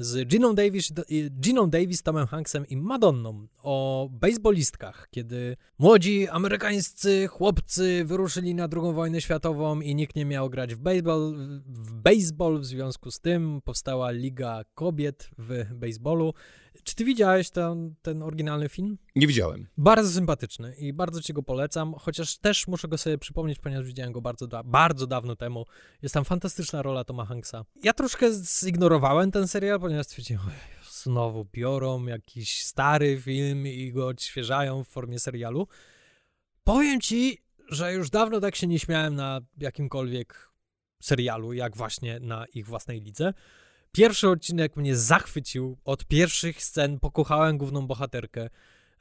z 0.00 0.28
Giną 0.28 0.54
Davis, 0.54 0.92
Giną 1.40 1.70
Davis, 1.70 2.02
Tomem 2.02 2.26
Hanksem 2.26 2.66
i 2.66 2.76
Madonną 2.76 3.46
o 3.62 4.08
baseballistkach, 4.12 5.08
kiedy 5.10 5.56
młodzi 5.78 6.28
amerykańscy 6.28 7.26
chłopcy 7.28 8.04
wyruszyli 8.04 8.54
na 8.54 8.64
II 8.64 8.94
wojnę 8.94 9.20
światową 9.20 9.80
i 9.80 9.94
nikt 9.94 10.16
nie 10.16 10.24
miał 10.24 10.50
grać 10.50 10.74
w 10.74 10.78
baseball, 10.78 11.34
w 11.66 11.92
baseball, 11.92 12.58
w 12.58 12.64
związku 12.64 13.10
z 13.10 13.20
tym 13.20 13.60
powstała 13.64 14.10
Liga 14.10 14.64
Kobiet 14.74 15.30
w 15.38 15.74
baseballu. 15.74 16.34
Czy 16.84 16.94
ty 16.94 17.04
widziałeś 17.04 17.50
ten, 17.50 17.94
ten 18.02 18.22
oryginalny 18.22 18.68
film? 18.68 18.98
Nie 19.16 19.26
widziałem. 19.26 19.66
Bardzo 19.76 20.10
sympatyczny 20.10 20.74
i 20.74 20.92
bardzo 20.92 21.20
ci 21.22 21.32
go 21.32 21.42
polecam, 21.42 21.94
chociaż 21.94 22.38
też 22.38 22.68
muszę 22.68 22.88
go 22.88 22.98
sobie 22.98 23.18
przypomnieć, 23.18 23.58
ponieważ 23.58 23.86
widziałem 23.86 24.12
go 24.12 24.20
bardzo, 24.20 24.46
da- 24.46 24.62
bardzo 24.62 25.06
dawno 25.06 25.36
temu. 25.36 25.64
Jest 26.02 26.14
tam 26.14 26.24
fantastyczna 26.24 26.82
rola 26.82 27.04
Toma 27.04 27.24
Hanksa. 27.24 27.64
Ja 27.82 27.92
troszkę 27.92 28.26
zignorowałem 28.64 29.30
ten 29.30 29.48
serial, 29.48 29.80
ponieważ 29.80 30.06
stwierdziłem, 30.06 30.42
"Oj, 30.46 30.52
znowu 30.90 31.44
biorą 31.52 32.06
jakiś 32.06 32.64
stary 32.64 33.20
film 33.20 33.66
i 33.66 33.92
go 33.92 34.06
odświeżają 34.06 34.84
w 34.84 34.88
formie 34.88 35.18
serialu. 35.18 35.68
Powiem 36.64 37.00
ci, 37.00 37.38
że 37.68 37.94
już 37.94 38.10
dawno 38.10 38.40
tak 38.40 38.56
się 38.56 38.66
nie 38.66 38.78
śmiałem 38.78 39.14
na 39.14 39.40
jakimkolwiek 39.58 40.50
serialu, 41.02 41.52
jak 41.52 41.76
właśnie 41.76 42.20
na 42.20 42.46
ich 42.46 42.66
własnej 42.66 43.00
lidze. 43.00 43.34
Pierwszy 43.94 44.28
odcinek 44.28 44.76
mnie 44.76 44.96
zachwycił. 44.96 45.78
Od 45.84 46.04
pierwszych 46.04 46.62
scen 46.62 47.00
pokochałem 47.00 47.58
główną 47.58 47.86
bohaterkę. 47.86 48.50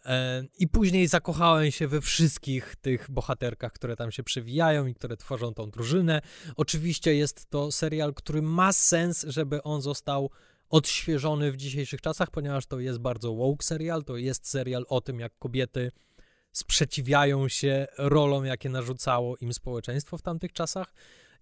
E, 0.06 0.44
I 0.60 0.68
później 0.68 1.08
zakochałem 1.08 1.72
się 1.72 1.88
we 1.88 2.02
wszystkich 2.02 2.76
tych 2.76 3.12
bohaterkach, 3.12 3.74
które 3.74 3.96
tam 3.96 4.12
się 4.12 4.24
przewijają 4.24 4.86
i 4.86 4.94
które 4.94 5.18
tworzą 5.18 5.54
tą 5.54 5.70
drużynę. 5.70 6.22
Oczywiście 6.56 7.16
jest 7.16 7.50
to 7.50 7.72
serial, 7.72 8.14
który 8.14 8.42
ma 8.42 8.74
sens, 8.74 9.26
żeby 9.28 9.64
on 9.64 9.82
został 9.82 10.30
odświeżony 10.70 11.52
w 11.52 11.58
dzisiejszych 11.58 12.02
czasach, 12.02 12.32
ponieważ 12.32 12.66
to 12.66 12.80
jest 12.80 13.00
bardzo 13.00 13.36
woke 13.36 13.66
serial. 13.66 14.04
To 14.04 14.18
jest 14.18 14.48
serial 14.48 14.86
o 14.90 15.02
tym, 15.02 15.20
jak 15.20 15.38
kobiety 15.40 15.92
sprzeciwiają 16.52 17.48
się 17.48 17.88
rolom, 17.98 18.46
jakie 18.46 18.70
narzucało 18.70 19.38
im 19.38 19.54
społeczeństwo 19.54 20.18
w 20.18 20.22
tamtych 20.22 20.54
czasach. 20.54 20.94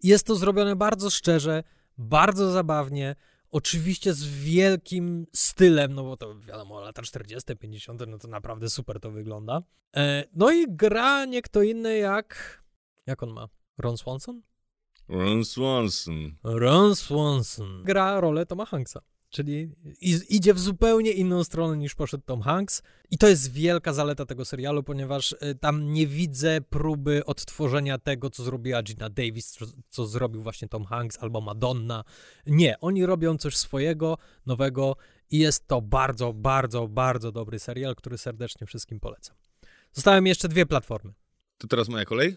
Jest 0.03 0.27
to 0.27 0.35
zrobione 0.35 0.75
bardzo 0.75 1.09
szczerze, 1.09 1.63
bardzo 1.97 2.51
zabawnie. 2.51 3.15
Oczywiście 3.51 4.13
z 4.13 4.25
wielkim 4.25 5.27
stylem, 5.33 5.93
no 5.93 6.03
bo 6.03 6.17
to 6.17 6.39
wiadomo, 6.39 6.81
lata 6.81 7.01
40., 7.01 7.55
50., 7.55 8.01
no 8.07 8.17
to 8.17 8.27
naprawdę 8.27 8.69
super 8.69 8.99
to 8.99 9.11
wygląda. 9.11 9.61
E, 9.95 10.23
no 10.33 10.51
i 10.51 10.65
gra 10.69 11.25
nie 11.25 11.41
kto 11.41 11.61
inny 11.61 11.97
jak. 11.97 12.61
Jak 13.05 13.23
on 13.23 13.29
ma? 13.29 13.47
Ron 13.77 13.97
Swanson? 13.97 14.41
Ron 15.07 15.45
Swanson. 15.45 16.35
Ron 16.43 16.95
Swanson. 16.95 17.83
Gra 17.83 18.19
rolę 18.19 18.45
Toma 18.45 18.65
Hanksa. 18.65 19.01
Czyli 19.31 19.71
idzie 20.29 20.53
w 20.53 20.59
zupełnie 20.59 21.11
inną 21.11 21.43
stronę 21.43 21.77
niż 21.77 21.95
poszedł 21.95 22.23
Tom 22.25 22.41
Hanks. 22.41 22.83
I 23.11 23.17
to 23.17 23.27
jest 23.27 23.51
wielka 23.51 23.93
zaleta 23.93 24.25
tego 24.25 24.45
serialu, 24.45 24.83
ponieważ 24.83 25.31
y, 25.31 25.55
tam 25.59 25.93
nie 25.93 26.07
widzę 26.07 26.61
próby 26.61 27.25
odtworzenia 27.25 27.97
tego, 27.97 28.29
co 28.29 28.43
zrobiła 28.43 28.83
Gina 28.83 29.09
Davis, 29.09 29.51
co, 29.51 29.65
co 29.89 30.05
zrobił 30.05 30.43
właśnie 30.43 30.67
Tom 30.67 30.85
Hanks 30.85 31.17
albo 31.19 31.41
Madonna. 31.41 32.03
Nie, 32.47 32.79
oni 32.79 33.05
robią 33.05 33.37
coś 33.37 33.57
swojego, 33.57 34.17
nowego 34.45 34.95
i 35.29 35.37
jest 35.37 35.67
to 35.67 35.81
bardzo, 35.81 36.33
bardzo, 36.33 36.87
bardzo 36.87 37.31
dobry 37.31 37.59
serial, 37.59 37.95
który 37.95 38.17
serdecznie 38.17 38.67
wszystkim 38.67 38.99
polecam. 38.99 39.35
Zostały 39.93 40.21
mi 40.21 40.29
jeszcze 40.29 40.47
dwie 40.47 40.65
platformy. 40.65 41.13
To 41.57 41.67
teraz 41.67 41.89
moja 41.89 42.05
kolej? 42.05 42.35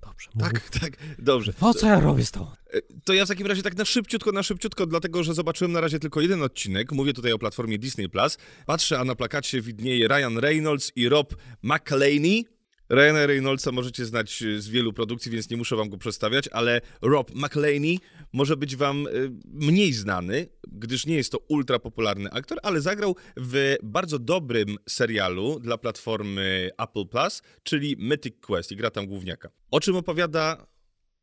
Dobrze. 0.00 0.30
Tak, 0.38 0.52
mów. 0.52 0.70
tak, 0.80 0.92
dobrze. 1.18 1.52
Po 1.52 1.74
co 1.74 1.86
ja 1.86 2.00
robię 2.00 2.24
z 2.24 2.30
tą? 2.30 2.46
E, 2.72 2.80
To 3.04 3.12
ja 3.12 3.24
w 3.24 3.28
takim 3.28 3.46
razie 3.46 3.62
tak 3.62 3.76
na 3.76 3.84
szybciutko, 3.84 4.32
na 4.32 4.42
szybciutko, 4.42 4.86
dlatego 4.86 5.22
że 5.24 5.34
zobaczyłem 5.34 5.72
na 5.72 5.80
razie 5.80 5.98
tylko 5.98 6.20
jeden 6.20 6.42
odcinek. 6.42 6.92
Mówię 6.92 7.12
tutaj 7.12 7.32
o 7.32 7.38
platformie 7.38 7.78
Disney 7.78 8.08
Plus. 8.08 8.38
Patrzę, 8.66 8.98
a 8.98 9.04
na 9.04 9.14
plakacie 9.14 9.60
widnieje 9.60 10.08
Ryan 10.08 10.38
Reynolds 10.38 10.92
i 10.96 11.08
Rob 11.08 11.34
McElhenney. 11.62 12.44
Ryana 12.88 13.26
Reynoldsa 13.26 13.72
możecie 13.72 14.04
znać 14.04 14.44
z 14.58 14.68
wielu 14.68 14.92
produkcji, 14.92 15.30
więc 15.30 15.50
nie 15.50 15.56
muszę 15.56 15.76
wam 15.76 15.88
go 15.88 15.98
przedstawiać, 15.98 16.48
ale 16.48 16.80
Rob 17.02 17.30
McElhenney 17.34 17.98
może 18.34 18.56
być 18.56 18.76
wam 18.76 19.06
e, 19.06 19.10
mniej 19.44 19.92
znany, 19.92 20.48
gdyż 20.68 21.06
nie 21.06 21.14
jest 21.16 21.32
to 21.32 21.38
ultra 21.48 21.78
popularny 21.78 22.30
aktor, 22.30 22.58
ale 22.62 22.80
zagrał 22.80 23.16
w 23.36 23.76
bardzo 23.82 24.18
dobrym 24.18 24.76
serialu 24.88 25.60
dla 25.60 25.78
platformy 25.78 26.70
Apple 26.78 27.06
Plus, 27.06 27.42
czyli 27.62 27.96
Mythic 27.98 28.34
Quest 28.40 28.72
i 28.72 28.76
gra 28.76 28.90
tam 28.90 29.06
główniaka. 29.06 29.50
O 29.70 29.80
czym 29.80 29.96
opowiada 29.96 30.66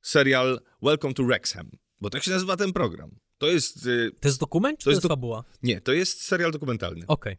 serial 0.02 0.60
Welcome 0.82 1.14
to 1.14 1.24
Wrexham, 1.24 1.70
bo 2.02 2.10
tak 2.10 2.24
się 2.24 2.32
nazywa 2.32 2.58
ten 2.58 2.74
program. 2.74 3.16
To 3.38 3.48
jest, 3.48 3.86
y, 3.86 4.12
To 4.22 4.28
jest 4.28 4.40
dokument, 4.40 4.80
czy 4.80 4.84
To 4.84 4.86
to 4.86 4.92
jest 4.92 4.98
jest, 4.98 5.04
do- 5.04 5.10
fabuła? 5.10 5.44
nie, 5.64 5.82
to 5.82 5.94
jest 5.94 6.22
serial 6.22 6.52
dokumentalny. 6.52 7.06
Okej. 7.08 7.38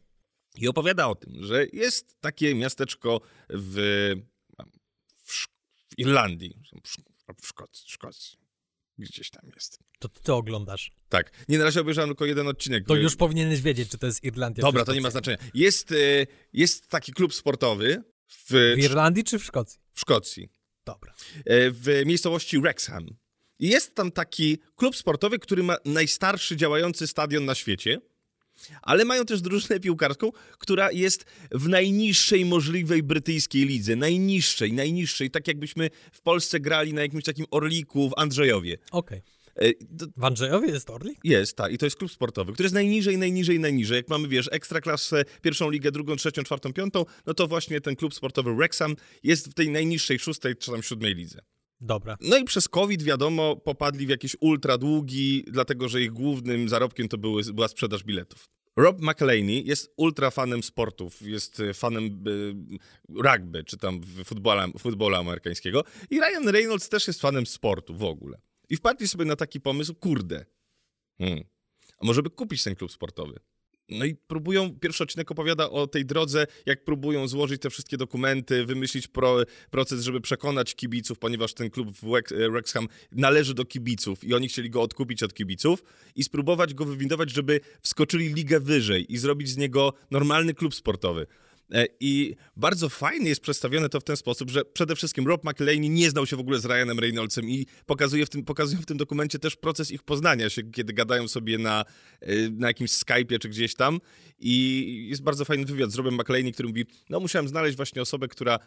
I 0.56 0.68
opowiada 0.68 1.08
o 1.08 1.14
tym, 1.14 1.32
że 1.44 1.66
jest 1.72 2.20
takie 2.20 2.54
miasteczko 2.54 3.20
w, 3.50 3.74
w, 5.24 5.46
Irlandii, 5.98 6.62
w 7.42 7.46
Szkocji, 7.46 7.90
Szkocji, 7.90 8.38
gdzieś 9.02 9.30
tam 9.30 9.50
jest. 9.54 9.78
To 9.98 10.08
ty 10.08 10.20
to 10.22 10.36
oglądasz. 10.36 10.92
Tak, 11.08 11.30
nie 11.48 11.58
na 11.58 11.64
razie 11.64 11.80
obejrzałem 11.80 12.10
tylko 12.10 12.26
jeden 12.26 12.48
odcinek. 12.48 12.86
To 12.86 12.96
Y, 12.96 13.00
już 13.00 13.16
powinieneś 13.16 13.60
wiedzieć, 13.60 13.88
czy 13.90 13.98
to 13.98 14.06
jest 14.06 14.24
Irlandia. 14.24 14.62
Dobra, 14.62 14.84
to 14.84 14.94
nie 14.94 15.00
ma 15.00 15.10
znaczenia. 15.10 15.36
Jest, 15.54 15.92
y, 15.92 16.26
jest 16.52 16.86
taki 16.88 17.12
klub 17.12 17.34
sportowy 17.34 18.02
w, 18.28 18.74
W 18.76 18.78
Irlandii 18.78 19.24
czy 19.24 19.38
w 19.38 19.44
Szkocji? 19.44 19.80
w 19.92 20.00
Szkocji. 20.00 20.48
Dobra. 20.84 21.14
e, 21.44 21.70
w 21.70 22.02
miejscowości 22.06 22.60
Wrexham. 22.60 23.06
I 23.58 23.68
jest 23.68 23.94
tam 23.94 24.12
taki 24.12 24.58
klub 24.76 24.96
sportowy, 24.96 25.38
który 25.38 25.62
ma 25.62 25.76
najstarszy 25.84 26.56
działający 26.56 27.06
stadion 27.06 27.44
na 27.44 27.54
świecie, 27.54 28.00
ale 28.82 29.04
mają 29.04 29.24
też 29.24 29.40
drużynę 29.40 29.80
piłkarską, 29.80 30.30
która 30.58 30.92
jest 30.92 31.24
w 31.50 31.68
najniższej 31.68 32.44
możliwej 32.44 33.02
brytyjskiej 33.02 33.66
lidze. 33.66 33.96
Najniższej, 33.96 34.72
najniższej. 34.72 35.30
Tak 35.30 35.48
jakbyśmy 35.48 35.90
w 36.12 36.20
Polsce 36.20 36.60
grali 36.60 36.94
na 36.94 37.02
jakimś 37.02 37.24
takim 37.24 37.46
Orliku 37.50 38.08
w 38.08 38.12
Andrzejowie. 38.16 38.78
Okej. 38.90 39.22
E, 39.56 39.72
to 39.98 40.06
W 40.16 40.24
Andrzejowie 40.24 40.68
jest 40.68 40.90
Orlik? 40.90 41.18
Jest, 41.24 41.56
tak. 41.56 41.72
I 41.72 41.78
to 41.78 41.86
jest 41.86 41.96
klub 41.96 42.12
sportowy, 42.12 42.52
który 42.52 42.64
jest 42.64 42.74
najniżej, 42.74 43.18
najniżej, 43.18 43.60
najniżej. 43.60 43.96
Jak 43.96 44.08
mamy, 44.08 44.28
wiesz, 44.28 44.48
ekstraklasę, 44.52 45.24
pierwszą 45.42 45.70
ligę, 45.70 45.92
drugą, 45.92 46.16
trzecią, 46.16 46.42
czwartą, 46.42 46.72
piątą, 46.72 47.04
no 47.26 47.34
to 47.34 47.48
właśnie 47.48 47.80
ten 47.80 47.96
klub 47.96 48.14
sportowy 48.14 48.54
Wrexham 48.54 48.96
jest 49.22 49.48
w 49.48 49.54
tej 49.54 49.70
najniższej, 49.70 50.18
szóstej 50.18 50.56
czy 50.56 50.70
tam 50.70 50.82
siódmej 50.82 51.14
lidze. 51.14 51.38
Dobra. 51.82 52.16
No 52.20 52.36
i 52.36 52.44
przez 52.44 52.68
COVID, 52.68 53.02
wiadomo, 53.02 53.56
popadli 53.56 54.06
w 54.06 54.08
jakieś 54.08 54.36
ultra 54.40 54.78
długi, 54.78 55.44
dlatego 55.46 55.88
że 55.88 56.02
ich 56.02 56.12
głównym 56.12 56.68
zarobkiem 56.68 57.08
to 57.08 57.18
były, 57.18 57.42
była 57.44 57.68
sprzedaż 57.68 58.04
biletów. 58.04 58.48
Rob 58.76 59.00
McElhenney 59.00 59.66
jest 59.66 59.92
ultra 59.96 60.30
fanem 60.30 60.62
sportów, 60.62 61.22
jest 61.22 61.60
e, 61.60 61.74
fanem 61.74 62.04
y, 62.04 62.54
rugby, 63.08 63.64
czy 63.64 63.78
tam 63.78 64.00
futbola, 64.24 64.68
futbola 64.78 65.18
amerykańskiego. 65.18 65.84
I 66.10 66.20
Ryan 66.20 66.48
Reynolds 66.48 66.88
też 66.88 67.06
jest 67.06 67.20
fanem 67.20 67.46
sportu 67.46 67.94
w 67.94 68.04
ogóle. 68.04 68.40
I 68.68 68.76
wpadli 68.76 69.08
sobie 69.08 69.24
na 69.24 69.36
taki 69.36 69.60
pomysł, 69.60 69.94
kurde, 69.94 70.44
hmm, 71.18 71.44
a 71.98 72.06
może 72.06 72.22
by 72.22 72.30
kupić 72.30 72.62
ten 72.64 72.76
klub 72.76 72.92
sportowy? 72.92 73.40
No 73.98 74.04
i 74.04 74.14
próbują, 74.14 74.78
pierwszy 74.80 75.02
odcinek 75.02 75.30
opowiada 75.30 75.70
o 75.70 75.86
tej 75.86 76.06
drodze, 76.06 76.46
jak 76.66 76.84
próbują 76.84 77.28
złożyć 77.28 77.62
te 77.62 77.70
wszystkie 77.70 77.96
dokumenty, 77.96 78.66
wymyślić 78.66 79.08
pro, 79.08 79.42
proces, 79.70 80.02
żeby 80.02 80.20
przekonać 80.20 80.74
kibiców, 80.74 81.18
ponieważ 81.18 81.54
ten 81.54 81.70
klub 81.70 81.92
w 81.92 82.16
e, 82.16 82.50
Wrexham 82.50 82.88
należy 83.12 83.54
do 83.54 83.64
kibiców 83.64 84.24
i 84.24 84.34
oni 84.34 84.48
chcieli 84.48 84.70
go 84.70 84.82
odkupić 84.82 85.22
od 85.22 85.34
kibiców 85.34 85.82
i 86.16 86.24
spróbować 86.24 86.74
go 86.74 86.84
wywindować, 86.84 87.30
żeby 87.30 87.60
wskoczyli 87.82 88.34
ligę 88.34 88.60
wyżej 88.60 89.12
i 89.12 89.18
zrobić 89.18 89.48
z 89.48 89.56
niego 89.56 89.92
normalny 90.10 90.54
klub 90.54 90.74
sportowy. 90.74 91.26
E, 91.70 91.86
I 92.00 92.36
bardzo 92.56 92.88
fajnie 92.88 93.28
jest 93.28 93.40
przedstawione 93.40 93.88
to 93.88 94.00
w 94.00 94.04
ten 94.04 94.16
sposób, 94.16 94.50
że 94.50 94.64
przede 94.64 94.96
wszystkim 94.96 95.26
Rob 95.26 95.44
McElhenney 95.44 95.90
nie 95.90 96.10
znał 96.10 96.26
się 96.26 96.36
w 96.36 96.40
ogóle 96.40 96.58
z 96.58 96.64
Ryanem 96.64 96.98
Reynoldsem 96.98 97.50
i 97.50 97.66
pokazuje 97.86 98.26
w 98.26 98.28
tym, 98.28 98.44
pokazują 98.44 98.82
w 98.82 98.86
tym 98.86 98.96
dokumencie 98.96 99.38
też 99.38 99.56
proces 99.56 99.90
ich 99.90 100.02
poznania 100.02 100.50
się, 100.50 100.62
kiedy 100.62 100.92
gadają 100.92 101.28
sobie 101.28 101.58
na, 101.58 101.84
e, 102.20 102.50
na 102.50 102.66
jakimś 102.66 102.90
Skype'ie 102.90 103.38
czy 103.38 103.48
gdzieś 103.48 103.74
tam 103.74 104.00
i 104.38 105.06
jest 105.10 105.22
bardzo 105.22 105.44
fajny 105.44 105.64
wywiad 105.64 105.90
z 105.90 105.94
Robem 105.94 106.14
McElhenney, 106.14 106.52
który 106.52 106.68
mówi, 106.68 106.86
no 107.10 107.20
musiałem 107.20 107.48
znaleźć 107.48 107.76
właśnie 107.76 108.02
osobę, 108.02 108.28
która 108.28 108.58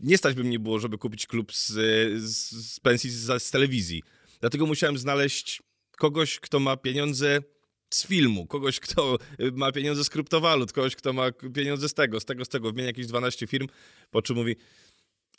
nie 0.00 0.18
stać 0.18 0.34
by 0.34 0.44
mnie 0.44 0.58
było, 0.58 0.78
żeby 0.78 0.98
kupić 0.98 1.26
klub 1.26 1.52
z, 1.54 1.66
z, 2.22 2.50
z 2.50 2.80
pensji 2.80 3.10
z, 3.10 3.42
z 3.42 3.50
telewizji. 3.50 4.02
Dlatego 4.40 4.66
musiałem 4.66 4.98
znaleźć 4.98 5.62
kogoś, 5.98 6.40
kto 6.40 6.60
ma 6.60 6.76
pieniądze 6.76 7.40
z 7.90 8.06
filmu, 8.06 8.46
kogoś, 8.46 8.80
kto 8.80 9.18
y, 9.40 9.52
ma 9.52 9.72
pieniądze 9.72 10.04
z 10.04 10.10
kryptowalut, 10.10 10.72
kogoś, 10.72 10.96
kto 10.96 11.12
ma 11.12 11.32
pieniądze 11.54 11.88
z 11.88 11.94
tego, 11.94 12.20
z 12.20 12.24
tego, 12.24 12.44
z 12.44 12.48
tego, 12.48 12.68
wymienia 12.68 12.86
jakieś 12.86 13.06
12 13.06 13.46
firm, 13.46 13.66
po 14.10 14.22
czym 14.22 14.36
mówi, 14.36 14.56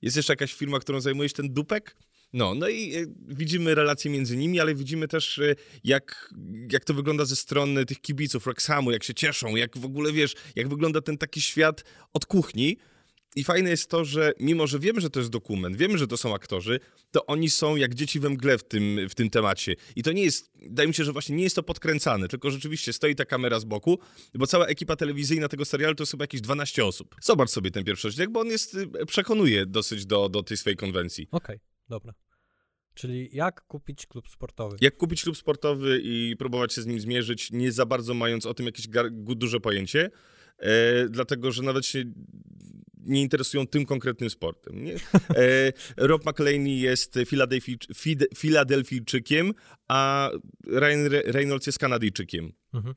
jest 0.01 0.17
jeszcze 0.17 0.33
jakaś 0.33 0.53
firma, 0.53 0.79
którą 0.79 1.01
zajmujesz 1.01 1.33
ten 1.33 1.53
dupek? 1.53 1.95
No, 2.33 2.55
no 2.55 2.67
i 2.67 2.95
y, 2.95 3.07
widzimy 3.27 3.75
relacje 3.75 4.11
między 4.11 4.37
nimi, 4.37 4.59
ale 4.59 4.75
widzimy 4.75 5.07
też, 5.07 5.37
y, 5.37 5.55
jak, 5.83 6.33
jak 6.71 6.85
to 6.85 6.93
wygląda 6.93 7.25
ze 7.25 7.35
strony 7.35 7.85
tych 7.85 8.01
kibiców 8.01 8.43
Wrexhamu, 8.43 8.91
jak 8.91 9.03
się 9.03 9.13
cieszą, 9.13 9.55
jak 9.55 9.77
w 9.77 9.85
ogóle, 9.85 10.11
wiesz, 10.11 10.33
jak 10.55 10.69
wygląda 10.69 11.01
ten 11.01 11.17
taki 11.17 11.41
świat 11.41 11.83
od 12.13 12.25
kuchni. 12.25 12.77
I 13.35 13.43
fajne 13.43 13.69
jest 13.69 13.89
to, 13.89 14.05
że 14.05 14.33
mimo, 14.39 14.67
że 14.67 14.79
wiemy, 14.79 15.01
że 15.01 15.09
to 15.09 15.19
jest 15.19 15.31
dokument, 15.31 15.77
wiemy, 15.77 15.97
że 15.97 16.07
to 16.07 16.17
są 16.17 16.35
aktorzy, 16.35 16.79
to 17.11 17.25
oni 17.25 17.49
są 17.49 17.75
jak 17.75 17.95
dzieci 17.95 18.19
we 18.19 18.29
mgle 18.29 18.57
w 18.57 18.63
tym, 18.63 19.09
w 19.09 19.15
tym 19.15 19.29
temacie. 19.29 19.75
I 19.95 20.03
to 20.03 20.11
nie 20.11 20.23
jest, 20.23 20.51
wydaje 20.55 20.87
mi 20.87 20.93
się, 20.93 21.03
że 21.03 21.11
właśnie 21.11 21.35
nie 21.35 21.43
jest 21.43 21.55
to 21.55 21.63
podkręcane, 21.63 22.27
tylko 22.27 22.51
rzeczywiście 22.51 22.93
stoi 22.93 23.15
ta 23.15 23.25
kamera 23.25 23.59
z 23.59 23.65
boku, 23.65 23.99
bo 24.35 24.47
cała 24.47 24.65
ekipa 24.65 24.95
telewizyjna 24.95 25.47
tego 25.47 25.65
serialu 25.65 25.95
to 25.95 26.01
jest 26.01 26.11
chyba 26.11 26.23
jakieś 26.23 26.41
12 26.41 26.85
osób. 26.85 27.15
Zobacz 27.21 27.49
sobie 27.49 27.71
ten 27.71 27.83
pierwszy 27.83 28.07
odcinek, 28.07 28.29
bo 28.29 28.39
on 28.39 28.47
jest, 28.47 28.73
y, 28.73 29.05
przekonuje 29.05 29.65
dosyć 29.65 30.05
do, 30.05 30.29
do 30.29 30.43
tej 30.43 30.57
swojej 30.57 30.77
konwencji. 30.77 31.27
Okej, 31.31 31.59
dobra. 31.89 32.13
Czyli 32.93 33.29
jak 33.33 33.61
kupić 33.67 34.05
klub 34.05 34.29
sportowy? 34.29 34.77
Jak 34.81 34.97
kupić 34.97 35.23
klub 35.23 35.37
sportowy 35.37 36.01
i 36.03 36.35
próbować 36.39 36.73
się 36.73 36.81
z 36.81 36.85
nim 36.85 36.99
zmierzyć, 36.99 37.51
nie 37.51 37.71
za 37.71 37.85
bardzo 37.85 38.13
mając 38.13 38.45
o 38.45 38.53
tym 38.53 38.65
jakieś 38.65 38.87
duże 39.11 39.59
pojęcie, 39.59 40.09
e, 40.57 41.09
dlatego 41.09 41.51
że 41.51 41.63
nawet 41.63 41.85
się 41.85 42.03
nie 43.05 43.21
interesują 43.21 43.67
tym 43.67 43.85
konkretnym 43.85 44.29
sportem. 44.29 44.83
Nie? 44.83 44.93
E, 45.35 45.73
Rob 45.97 46.25
McElhenney 46.25 46.79
jest 46.79 47.19
Filadelfijczykiem, 48.35 49.53
a 49.87 50.29
Ryan 50.67 51.05
Re- 51.05 51.23
Reynolds 51.25 51.67
jest 51.67 51.79
Kanadyjczykiem. 51.79 52.51
Mhm. 52.73 52.95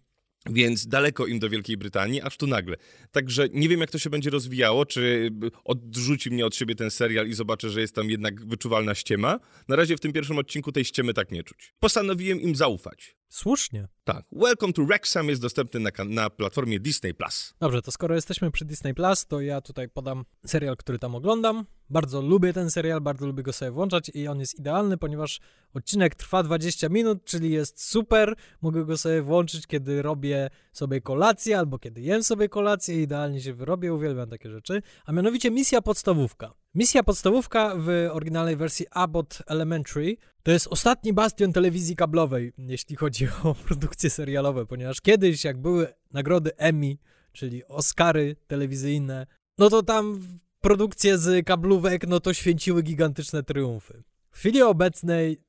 Więc 0.51 0.87
daleko 0.87 1.27
im 1.27 1.39
do 1.39 1.49
Wielkiej 1.51 1.77
Brytanii, 1.77 2.23
aż 2.23 2.37
tu 2.37 2.47
nagle. 2.47 2.77
Także 3.11 3.49
nie 3.53 3.69
wiem, 3.69 3.81
jak 3.81 3.91
to 3.91 3.99
się 3.99 4.11
będzie 4.11 4.31
rozwijało, 4.31 4.87
czy 4.87 5.31
odrzuci 5.65 6.31
mnie 6.31 6.47
od 6.47 6.57
siebie 6.57 6.75
ten 6.75 6.91
serial 6.91 7.29
i 7.29 7.35
zobaczę, 7.35 7.71
że 7.71 7.81
jest 7.81 7.95
tam 7.95 8.11
jednak 8.11 8.47
wyczuwalna 8.47 8.95
ściema. 8.95 9.41
Na 9.69 9.77
razie 9.77 9.97
w 9.97 10.01
tym 10.01 10.13
pierwszym 10.13 10.39
odcinku 10.39 10.73
tej 10.73 10.85
ściemy 10.85 11.15
tak 11.15 11.31
nie 11.33 11.43
czuć. 11.43 11.75
Postanowiłem 11.81 12.41
im 12.41 12.57
zaufać. 12.57 13.17
Słusznie. 13.29 13.89
Tak. 14.05 14.25
Welcome 14.33 14.73
to 14.73 14.85
Wrexham 14.85 15.29
jest 15.29 15.43
dostępny 15.43 15.81
na, 15.81 15.91
na 16.05 16.31
platformie 16.31 16.81
Disney+. 16.81 17.15
Plus. 17.15 17.55
Dobrze, 17.61 17.83
to 17.83 17.91
skoro 17.91 18.15
jesteśmy 18.15 18.51
przy 18.51 18.65
Disney 18.65 18.95
Plus, 18.95 19.27
to 19.27 19.41
ja 19.41 19.61
tutaj 19.61 19.89
podam 19.89 20.25
serial, 20.47 20.77
który 20.77 20.99
tam 20.99 21.15
oglądam. 21.15 21.65
Bardzo 21.91 22.23
lubię 22.23 22.53
ten 22.53 22.71
serial, 22.71 23.01
bardzo 23.01 23.27
lubię 23.27 23.43
go 23.43 23.53
sobie 23.53 23.71
włączać 23.71 24.11
i 24.15 24.29
on 24.29 24.41
jest 24.41 24.59
idealny, 24.59 24.99
ponieważ 24.99 25.41
odcinek 25.75 26.15
trwa 26.15 26.43
20 26.43 26.89
minut, 26.89 27.25
czyli 27.25 27.51
jest 27.51 27.83
super. 27.83 28.35
Mogę 28.63 28.85
go 28.85 28.97
sobie 28.99 29.23
włączyć, 29.23 29.67
kiedy 29.67 30.03
robię 30.03 30.51
sobie 30.73 31.01
kolację 31.01 31.59
albo 31.59 31.79
kiedy 31.79 32.01
jem 32.01 32.23
sobie 32.23 32.49
kolację. 32.49 33.03
Idealnie 33.03 33.41
się 33.41 33.55
wyrobię, 33.55 33.95
uwielbiam 33.95 34.31
takie 34.31 34.51
rzeczy. 34.51 34.83
A 35.07 35.13
mianowicie 35.13 35.51
misja 35.51 35.83
podstawówka. 35.83 36.64
Misja 36.75 37.03
podstawówka 37.03 37.75
w 37.77 37.89
oryginalnej 38.13 38.57
wersji 38.57 38.87
Abbott 38.91 39.43
Elementary 39.47 40.17
to 40.43 40.51
jest 40.51 40.67
ostatni 40.67 41.13
bastion 41.13 41.53
telewizji 41.53 41.97
kablowej, 41.97 42.53
jeśli 42.59 42.97
chodzi 42.97 43.29
o 43.43 43.55
produkcje 43.67 44.11
serialowe, 44.11 44.67
ponieważ 44.67 45.01
kiedyś, 45.01 45.45
jak 45.45 45.59
były 45.59 45.87
nagrody 46.13 46.57
Emmy, 46.57 46.97
czyli 47.33 47.65
Oscary 47.65 48.37
telewizyjne, 48.47 49.27
no 49.59 49.71
to 49.71 49.83
tam 49.83 50.21
produkcje 50.61 51.19
z 51.19 51.47
kablówek, 51.47 52.07
no 52.07 52.21
to 52.21 52.35
święciły 52.35 52.83
gigantyczne 52.83 53.43
triumfy. 53.43 54.03
W 54.31 54.39
chwili 54.39 54.63
obecnej 54.63 55.41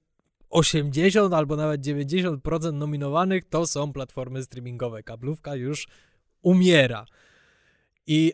80 0.50 1.34
albo 1.34 1.56
nawet 1.56 1.82
90% 1.82 2.74
nominowanych 2.74 3.50
to 3.50 3.68
są 3.68 3.94
platformy 3.94 4.44
streamingowe. 4.44 5.04
Kablówka 5.04 5.56
już 5.56 5.88
umiera. 6.42 7.06
I 8.08 8.34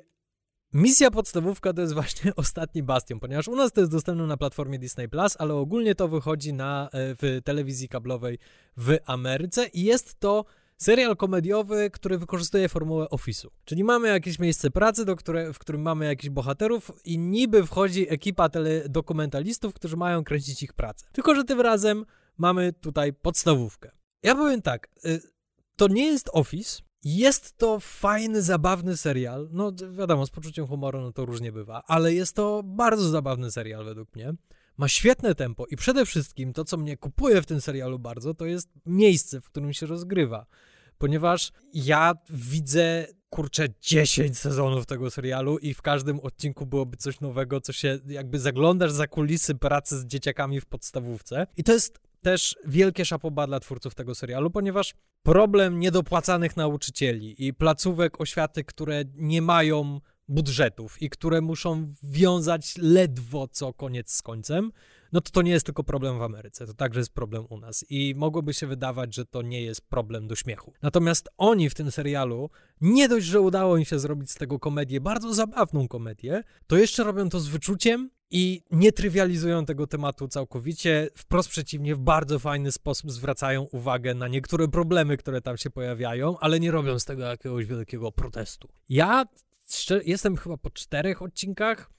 misja 0.74 1.12
podstawówka 1.12 1.74
to 1.74 1.82
jest 1.82 1.94
właśnie 1.94 2.36
ostatni 2.44 2.84
bastion, 2.84 3.20
ponieważ 3.20 3.48
u 3.48 3.56
nas 3.56 3.72
to 3.72 3.82
jest 3.82 3.92
dostępne 3.92 4.28
na 4.28 4.38
platformie 4.38 4.80
Disney 4.80 5.10
Plus, 5.10 5.36
ale 5.40 5.54
ogólnie 5.54 5.96
to 5.96 6.08
wychodzi 6.08 6.54
na, 6.54 6.86
e, 6.86 6.90
w 6.94 7.42
telewizji 7.44 7.90
kablowej 7.90 8.40
w 8.78 8.98
Ameryce 9.06 9.68
i 9.68 9.84
jest 9.84 10.20
to 10.20 10.46
serial 10.78 11.18
komediowy, 11.18 11.90
który 11.90 12.18
wykorzystuje 12.18 12.70
formułę 12.70 13.06
Office'u. 13.06 13.48
Czyli 13.66 13.84
mamy 13.84 14.08
jakieś 14.08 14.40
miejsce 14.40 14.72
pracy, 14.72 15.06
do 15.06 15.16
które, 15.16 15.54
w 15.54 15.60
którym 15.60 15.82
mamy 15.82 16.06
jakichś 16.06 16.30
bohaterów 16.30 16.92
i 17.06 17.18
niby 17.18 17.66
wchodzi 17.66 18.14
ekipa 18.14 18.50
teledokumentalistów, 18.50 19.74
którzy 19.74 19.98
mają 19.98 20.24
kręcić 20.24 20.64
ich 20.64 20.74
pracę. 20.74 21.06
Tylko, 21.12 21.36
że 21.36 21.44
tym 21.44 21.62
razem 21.62 22.06
mamy 22.38 22.74
tutaj 22.74 23.14
podstawówkę. 23.14 23.92
Ja 24.24 24.36
powiem 24.36 24.62
tak, 24.62 24.90
y, 25.06 25.22
to 25.76 25.88
nie 25.88 26.06
jest 26.06 26.30
Office, 26.34 26.82
jest 27.04 27.58
to 27.58 27.80
fajny, 27.80 28.42
zabawny 28.42 28.98
serial. 28.98 29.50
No 29.52 29.72
wiadomo, 29.92 30.26
z 30.26 30.30
poczuciem 30.30 30.68
humoru 30.68 31.02
no 31.02 31.12
to 31.12 31.26
różnie 31.26 31.52
bywa, 31.52 31.84
ale 31.88 32.14
jest 32.14 32.36
to 32.36 32.64
bardzo 32.64 33.10
zabawny 33.10 33.52
serial 33.52 33.86
według 33.86 34.16
mnie. 34.16 34.34
Ma 34.78 34.88
świetne 34.88 35.36
tempo 35.36 35.66
i 35.66 35.76
przede 35.76 36.06
wszystkim 36.06 36.54
to, 36.54 36.64
co 36.64 36.78
mnie 36.78 36.98
kupuje 36.98 37.42
w 37.42 37.46
tym 37.46 37.62
serialu 37.62 38.00
bardzo, 38.00 38.34
to 38.34 38.46
jest 38.46 38.70
miejsce, 38.86 39.42
w 39.42 39.46
którym 39.46 39.74
się 39.74 39.86
rozgrywa. 39.86 40.46
Ponieważ 40.98 41.52
ja 41.74 42.14
widzę, 42.30 43.08
kurczę, 43.30 43.68
10 43.82 44.38
sezonów 44.38 44.86
tego 44.86 45.12
serialu 45.12 45.58
i 45.58 45.74
w 45.74 45.82
każdym 45.82 46.20
odcinku 46.20 46.66
byłoby 46.66 46.98
coś 46.98 47.20
nowego, 47.20 47.62
co 47.62 47.74
się 47.74 48.00
jakby 48.08 48.40
zaglądasz 48.40 48.92
za 48.92 49.08
kulisy 49.08 49.56
pracy 49.56 50.00
z 50.00 50.06
dzieciakami 50.06 50.62
w 50.62 50.66
podstawówce. 50.66 51.48
I 51.58 51.64
to 51.64 51.74
jest 51.74 52.00
też 52.22 52.56
wielkie 52.66 53.06
szapoba 53.06 53.48
dla 53.48 53.60
twórców 53.60 53.96
tego 53.96 54.16
serialu, 54.16 54.52
ponieważ 54.52 54.94
problem 55.24 55.80
niedopłacanych 55.80 56.58
nauczycieli 56.58 57.48
i 57.48 57.54
placówek 57.54 58.22
oświaty, 58.22 58.64
które 58.64 59.04
nie 59.16 59.42
mają 59.42 60.02
budżetów 60.28 61.02
i 61.02 61.10
które 61.10 61.42
muszą 61.42 61.94
wiązać 62.04 62.78
ledwo 62.78 63.48
co 63.48 63.74
koniec 63.74 64.12
z 64.12 64.22
końcem, 64.22 64.72
no 65.12 65.22
to 65.22 65.32
to 65.32 65.42
nie 65.42 65.52
jest 65.52 65.66
tylko 65.66 65.84
problem 65.84 66.20
w 66.20 66.22
Ameryce, 66.22 66.68
to 66.68 66.74
także 66.74 67.00
jest 67.00 67.14
problem 67.14 67.46
u 67.50 67.58
nas 67.58 67.86
i 67.90 68.16
mogłoby 68.18 68.54
się 68.54 68.68
wydawać, 68.68 69.16
że 69.16 69.26
to 69.26 69.42
nie 69.42 69.62
jest 69.62 69.90
problem 69.90 70.28
do 70.28 70.36
śmiechu. 70.36 70.74
Natomiast 70.82 71.30
oni 71.38 71.70
w 71.70 71.74
tym 71.74 71.92
serialu, 71.92 72.50
nie 72.82 73.10
dość, 73.10 73.26
że 73.26 73.42
udało 73.42 73.78
im 73.78 73.86
się 73.86 74.00
zrobić 74.00 74.32
z 74.32 74.36
tego 74.36 74.60
komedię, 74.60 75.02
bardzo 75.02 75.34
zabawną 75.34 75.88
komedię, 75.88 76.44
to 76.68 76.78
jeszcze 76.78 77.04
robią 77.04 77.30
to 77.30 77.40
z 77.40 77.48
wyczuciem 77.48 78.10
i 78.32 78.62
nie 78.72 78.92
trywializują 78.92 79.66
tego 79.66 79.88
tematu 79.88 80.28
całkowicie, 80.28 81.08
wprost 81.16 81.50
przeciwnie, 81.50 81.96
w 81.96 82.00
bardzo 82.00 82.40
fajny 82.40 82.72
sposób 82.72 83.12
zwracają 83.12 83.62
uwagę 83.62 84.14
na 84.14 84.28
niektóre 84.28 84.68
problemy, 84.68 85.18
które 85.18 85.42
tam 85.42 85.58
się 85.58 85.70
pojawiają, 85.70 86.40
ale 86.40 86.60
nie 86.60 86.72
robią 86.72 87.00
z 87.00 87.06
tego 87.06 87.24
jakiegoś 87.24 87.66
wielkiego 87.66 88.12
protestu. 88.12 88.68
Ja 88.90 89.26
jestem 90.06 90.38
chyba 90.38 90.58
po 90.58 90.70
czterech 90.70 91.22
odcinkach 91.22 91.92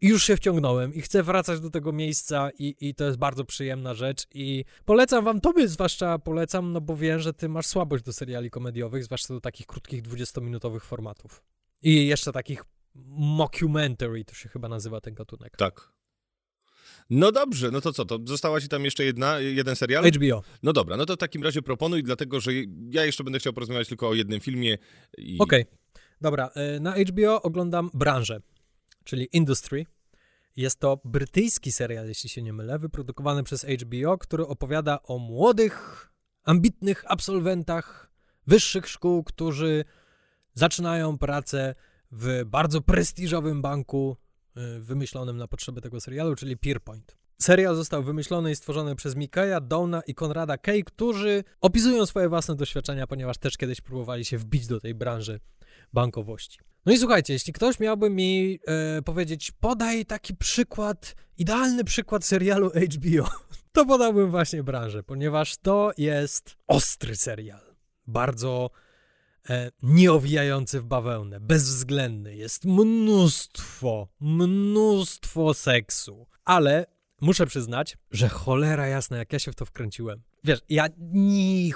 i 0.00 0.08
już 0.08 0.24
się 0.24 0.36
wciągnąłem 0.36 0.94
i 0.94 1.00
chcę 1.00 1.22
wracać 1.22 1.60
do 1.60 1.70
tego 1.70 1.92
miejsca 1.92 2.50
i, 2.58 2.76
i 2.80 2.94
to 2.94 3.04
jest 3.04 3.18
bardzo 3.18 3.44
przyjemna 3.44 3.94
rzecz 3.94 4.26
i 4.34 4.64
polecam 4.84 5.24
wam, 5.24 5.40
tobie 5.40 5.68
zwłaszcza 5.68 6.18
polecam, 6.18 6.72
no 6.72 6.80
bo 6.80 6.96
wiem, 6.96 7.20
że 7.20 7.32
ty 7.32 7.48
masz 7.48 7.66
słabość 7.66 8.04
do 8.04 8.12
seriali 8.12 8.50
komediowych, 8.50 9.04
zwłaszcza 9.04 9.34
do 9.34 9.40
takich 9.40 9.66
krótkich 9.66 10.02
20-minutowych 10.02 10.84
formatów. 10.84 11.42
I 11.82 12.06
jeszcze 12.06 12.32
takich 12.32 12.64
mockumentary, 13.04 14.24
to 14.24 14.34
się 14.34 14.48
chyba 14.48 14.68
nazywa 14.68 15.00
ten 15.00 15.14
gatunek. 15.14 15.56
Tak. 15.56 15.92
No 17.10 17.32
dobrze, 17.32 17.70
no 17.70 17.80
to 17.80 17.92
co, 17.92 18.04
to 18.04 18.18
została 18.24 18.60
ci 18.60 18.68
tam 18.68 18.84
jeszcze 18.84 19.04
jedna, 19.04 19.40
jeden 19.40 19.76
serial? 19.76 20.04
HBO. 20.04 20.42
No 20.62 20.72
dobra, 20.72 20.96
no 20.96 21.06
to 21.06 21.14
w 21.14 21.18
takim 21.18 21.42
razie 21.42 21.62
proponuj, 21.62 22.02
dlatego 22.02 22.40
że 22.40 22.52
ja 22.90 23.04
jeszcze 23.04 23.24
będę 23.24 23.38
chciał 23.38 23.52
porozmawiać 23.52 23.88
tylko 23.88 24.08
o 24.08 24.14
jednym 24.14 24.40
filmie. 24.40 24.78
I... 25.18 25.38
Okej, 25.38 25.62
okay. 25.62 25.78
dobra. 26.20 26.50
Y, 26.76 26.80
na 26.80 26.94
HBO 26.94 27.42
oglądam 27.42 27.90
Branżę, 27.94 28.40
czyli 29.04 29.28
Industry. 29.32 29.86
Jest 30.56 30.80
to 30.80 31.00
brytyjski 31.04 31.72
serial, 31.72 32.08
jeśli 32.08 32.28
się 32.30 32.42
nie 32.42 32.52
mylę, 32.52 32.78
wyprodukowany 32.78 33.42
przez 33.42 33.64
HBO, 33.64 34.18
który 34.18 34.46
opowiada 34.46 35.02
o 35.02 35.18
młodych, 35.18 36.08
ambitnych 36.44 37.04
absolwentach 37.06 38.10
wyższych 38.46 38.88
szkół, 38.88 39.24
którzy 39.24 39.84
zaczynają 40.54 41.18
pracę 41.18 41.74
w 42.12 42.44
bardzo 42.46 42.80
prestiżowym 42.80 43.62
banku 43.62 44.16
y, 44.56 44.80
wymyślonym 44.80 45.36
na 45.36 45.48
potrzeby 45.48 45.80
tego 45.80 46.00
serialu, 46.00 46.34
czyli 46.34 46.56
Pierpoint. 46.56 47.16
Serial 47.42 47.76
został 47.76 48.02
wymyślony 48.02 48.50
i 48.50 48.56
stworzony 48.56 48.96
przez 48.96 49.16
Mikaela 49.16 49.60
Downa 49.60 50.02
i 50.06 50.14
Konrada 50.14 50.58
Kay, 50.58 50.82
którzy 50.84 51.44
opisują 51.60 52.06
swoje 52.06 52.28
własne 52.28 52.56
doświadczenia, 52.56 53.06
ponieważ 53.06 53.38
też 53.38 53.56
kiedyś 53.56 53.80
próbowali 53.80 54.24
się 54.24 54.38
wbić 54.38 54.66
do 54.66 54.80
tej 54.80 54.94
branży 54.94 55.40
bankowości. 55.92 56.58
No 56.86 56.92
i 56.92 56.98
słuchajcie, 56.98 57.32
jeśli 57.32 57.52
ktoś 57.52 57.80
miałby 57.80 58.10
mi 58.10 58.58
e, 58.66 59.02
powiedzieć, 59.02 59.52
podaj 59.60 60.06
taki 60.06 60.36
przykład, 60.36 61.14
idealny 61.38 61.84
przykład 61.84 62.24
serialu 62.24 62.70
HBO, 62.70 63.28
to 63.72 63.86
podałbym 63.86 64.30
właśnie 64.30 64.62
branżę, 64.62 65.02
ponieważ 65.02 65.56
to 65.56 65.92
jest 65.98 66.56
ostry 66.66 67.16
serial. 67.16 67.74
Bardzo 68.06 68.70
e, 68.74 68.91
nieowijający 69.82 70.80
w 70.80 70.84
bawełnę, 70.84 71.40
bezwzględny. 71.40 72.36
Jest 72.36 72.64
mnóstwo, 72.64 74.08
mnóstwo 74.20 75.54
seksu, 75.54 76.26
ale 76.44 76.86
muszę 77.22 77.46
przyznać, 77.46 77.96
że 78.10 78.28
cholera 78.28 78.86
jasna, 78.86 79.16
jak 79.16 79.32
ja 79.32 79.38
się 79.38 79.52
w 79.52 79.54
to 79.54 79.64
wkręciłem. 79.66 80.22
Wiesz, 80.44 80.60
ja 80.68 80.86
ni 80.98 81.72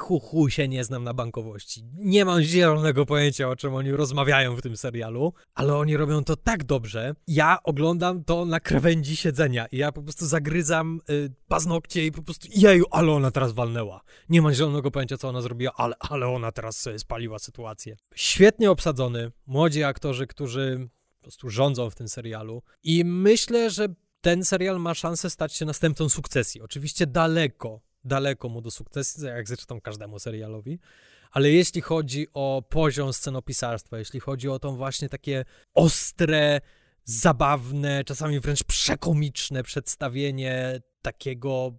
się 0.49 0.69
nie 0.69 0.85
znam 0.85 1.05
na 1.05 1.15
bankowości. 1.15 1.85
Nie 1.95 2.25
mam 2.25 2.43
zielonego 2.43 3.07
pojęcia, 3.07 3.49
o 3.49 3.57
czym 3.57 3.75
oni 3.75 3.93
rozmawiają 3.93 4.57
w 4.57 4.63
tym 4.63 4.77
serialu, 4.77 5.33
ale 5.55 5.77
oni 5.77 5.97
robią 5.97 6.25
to 6.25 6.37
tak 6.37 6.65
dobrze. 6.65 7.15
Ja 7.27 7.59
oglądam 7.65 8.25
to 8.25 8.45
na 8.45 8.61
krawędzi 8.61 9.17
siedzenia 9.17 9.67
i 9.67 9.77
ja 9.77 9.93
po 9.93 10.03
prostu 10.03 10.27
zagryzam 10.27 11.01
y, 11.11 11.33
paznokcie 11.49 12.07
i 12.07 12.13
po 12.13 12.23
prostu 12.23 12.49
jeju, 12.55 12.85
ale 12.91 13.13
ona 13.13 13.31
teraz 13.31 13.53
walnęła. 13.53 14.01
Nie 14.29 14.43
mam 14.43 14.53
zielonego 14.53 14.91
pojęcia, 14.91 15.17
co 15.17 15.29
ona 15.29 15.43
zrobiła, 15.43 15.73
ale, 15.77 15.95
ale 16.01 16.29
ona 16.29 16.53
teraz 16.53 16.81
sobie 16.81 16.99
spaliła 16.99 17.39
sytuację. 17.39 17.97
Świetnie 18.15 18.71
obsadzony, 18.71 19.33
młodzi 19.47 19.85
aktorzy, 19.85 20.27
którzy 20.27 20.89
po 21.19 21.23
prostu 21.23 21.51
rządzą 21.51 21.91
w 21.91 21.95
tym 21.95 22.09
serialu 22.09 22.63
i 22.83 23.05
myślę, 23.05 23.71
że 23.71 23.89
ten 24.27 24.45
serial 24.45 24.81
ma 24.81 24.95
szansę 24.95 25.31
stać 25.31 25.55
się 25.55 25.65
następcą 25.65 26.09
sukcesji. 26.09 26.61
Oczywiście 26.61 27.07
daleko, 27.07 27.81
daleko 28.05 28.49
mu 28.49 28.61
do 28.61 28.71
sukcesji, 28.71 29.25
jak 29.27 29.49
zresztą 29.49 29.81
każdemu 29.81 30.19
serialowi. 30.19 30.79
Ale 31.31 31.51
jeśli 31.51 31.81
chodzi 31.81 32.27
o 32.35 32.63
poziom 32.71 33.13
scenopisarstwa, 33.13 33.99
jeśli 33.99 34.21
chodzi 34.21 34.49
o 34.49 34.59
tą 34.59 34.77
właśnie 34.77 35.09
takie 35.09 35.45
ostre, 35.75 36.61
zabawne, 37.05 38.05
czasami 38.05 38.41
wręcz 38.41 38.65
przekomiczne 38.65 39.63
przedstawienie 39.63 40.81
takiego 41.03 41.79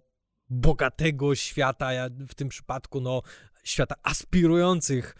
bogatego 0.50 1.34
świata, 1.34 1.90
w 2.28 2.34
tym 2.34 2.48
przypadku 2.48 3.00
no, 3.00 3.22
świata 3.64 3.94
aspirujących 4.02 5.14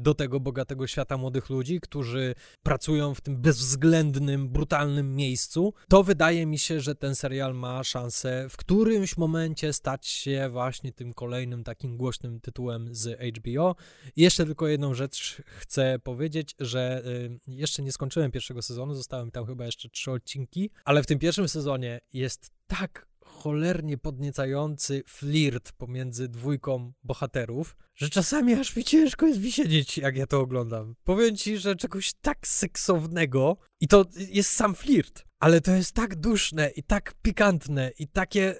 do 0.00 0.14
tego 0.14 0.40
bogatego 0.40 0.86
świata 0.86 1.16
młodych 1.16 1.50
ludzi, 1.50 1.80
którzy 1.80 2.34
pracują 2.62 3.14
w 3.14 3.20
tym 3.20 3.36
bezwzględnym, 3.36 4.48
brutalnym 4.48 5.14
miejscu, 5.14 5.74
to 5.88 6.02
wydaje 6.02 6.46
mi 6.46 6.58
się, 6.58 6.80
że 6.80 6.94
ten 6.94 7.14
serial 7.14 7.54
ma 7.54 7.84
szansę 7.84 8.46
w 8.50 8.56
którymś 8.56 9.16
momencie 9.16 9.72
stać 9.72 10.06
się 10.06 10.48
właśnie 10.52 10.92
tym 10.92 11.14
kolejnym 11.14 11.64
takim 11.64 11.96
głośnym 11.96 12.40
tytułem 12.40 12.94
z 12.94 13.20
HBO. 13.38 13.76
Jeszcze 14.16 14.46
tylko 14.46 14.68
jedną 14.68 14.94
rzecz 14.94 15.42
chcę 15.46 15.98
powiedzieć, 15.98 16.54
że 16.60 17.02
e, 17.48 17.52
jeszcze 17.52 17.82
nie 17.82 17.92
skończyłem 17.92 18.30
pierwszego 18.30 18.62
sezonu, 18.62 18.94
zostałem 18.94 19.30
tam 19.30 19.46
chyba 19.46 19.64
jeszcze 19.64 19.88
trzy 19.88 20.10
odcinki, 20.10 20.70
ale 20.84 21.02
w 21.02 21.06
tym 21.06 21.18
pierwszym 21.18 21.48
sezonie 21.48 22.00
jest 22.12 22.50
tak 22.66 23.06
cholernie 23.36 23.98
podniecający 23.98 25.02
flirt 25.08 25.72
pomiędzy 25.72 26.28
dwójką 26.28 26.92
bohaterów, 27.02 27.76
że 27.94 28.08
czasami 28.08 28.54
aż 28.54 28.76
mi 28.76 28.84
ciężko 28.84 29.26
jest 29.26 29.40
wysiedzieć, 29.40 29.98
jak 29.98 30.16
ja 30.16 30.26
to 30.26 30.40
oglądam. 30.40 30.94
Powiem 31.04 31.36
ci, 31.36 31.58
że 31.58 31.76
czegoś 31.76 32.12
tak 32.20 32.46
seksownego 32.46 33.56
i 33.80 33.88
to 33.88 34.04
jest 34.16 34.50
sam 34.50 34.74
flirt, 34.74 35.24
ale 35.38 35.60
to 35.60 35.72
jest 35.72 35.92
tak 35.92 36.16
duszne 36.16 36.70
i 36.76 36.82
tak 36.82 37.14
pikantne 37.22 37.90
i 37.98 38.08
takie 38.08 38.54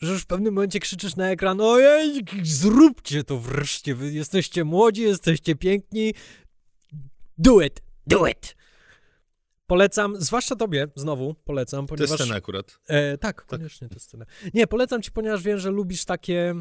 że 0.00 0.12
już 0.12 0.22
w 0.22 0.26
pewnym 0.26 0.54
momencie 0.54 0.80
krzyczysz 0.80 1.16
na 1.16 1.30
ekran, 1.30 1.60
ojej, 1.60 2.24
zróbcie 2.42 3.24
to 3.24 3.38
wreszcie, 3.38 3.94
wy 3.94 4.12
jesteście 4.12 4.64
młodzi, 4.64 5.02
jesteście 5.02 5.54
piękni, 5.54 6.14
do 7.38 7.60
it, 7.60 7.82
do 8.06 8.26
it. 8.26 8.56
Polecam, 9.70 10.20
zwłaszcza 10.20 10.56
tobie, 10.56 10.88
znowu 10.96 11.34
polecam, 11.34 11.86
ponieważ... 11.86 12.10
Tę 12.10 12.24
scenę 12.24 12.34
akurat. 12.34 12.78
E, 12.88 13.18
tak, 13.18 13.36
tak, 13.36 13.46
koniecznie 13.46 13.88
tę 13.88 14.00
scenę. 14.00 14.26
Nie, 14.54 14.66
polecam 14.66 15.02
ci, 15.02 15.12
ponieważ 15.12 15.42
wiem, 15.42 15.58
że 15.58 15.70
lubisz 15.70 16.04
takie 16.04 16.54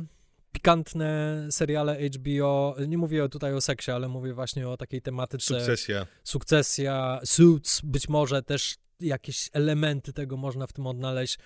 pikantne 0.52 1.48
seriale 1.52 2.10
HBO. 2.10 2.76
Nie 2.88 2.98
mówię 2.98 3.30
tutaj 3.30 3.54
o 3.54 3.62
seksie, 3.62 3.92
ale 3.92 4.08
mówię 4.08 4.34
właśnie 4.34 4.70
o 4.70 4.78
takiej 4.78 5.02
tematyce. 5.02 5.60
Sukcesja. 5.60 6.08
Sukcesja, 6.24 7.20
Suits, 7.26 7.82
być 7.84 8.10
może 8.10 8.44
też 8.44 8.76
jakieś 9.00 9.50
elementy 9.54 10.14
tego 10.14 10.38
można 10.38 10.68
w 10.68 10.74
tym 10.74 10.88
odnaleźć. 10.88 11.38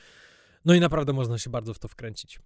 No 0.66 0.74
i 0.74 0.80
naprawdę 0.80 1.14
można 1.14 1.38
się 1.38 1.50
bardzo 1.50 1.74
w 1.74 1.80
to 1.80 1.88
wkręcić. 1.88 2.40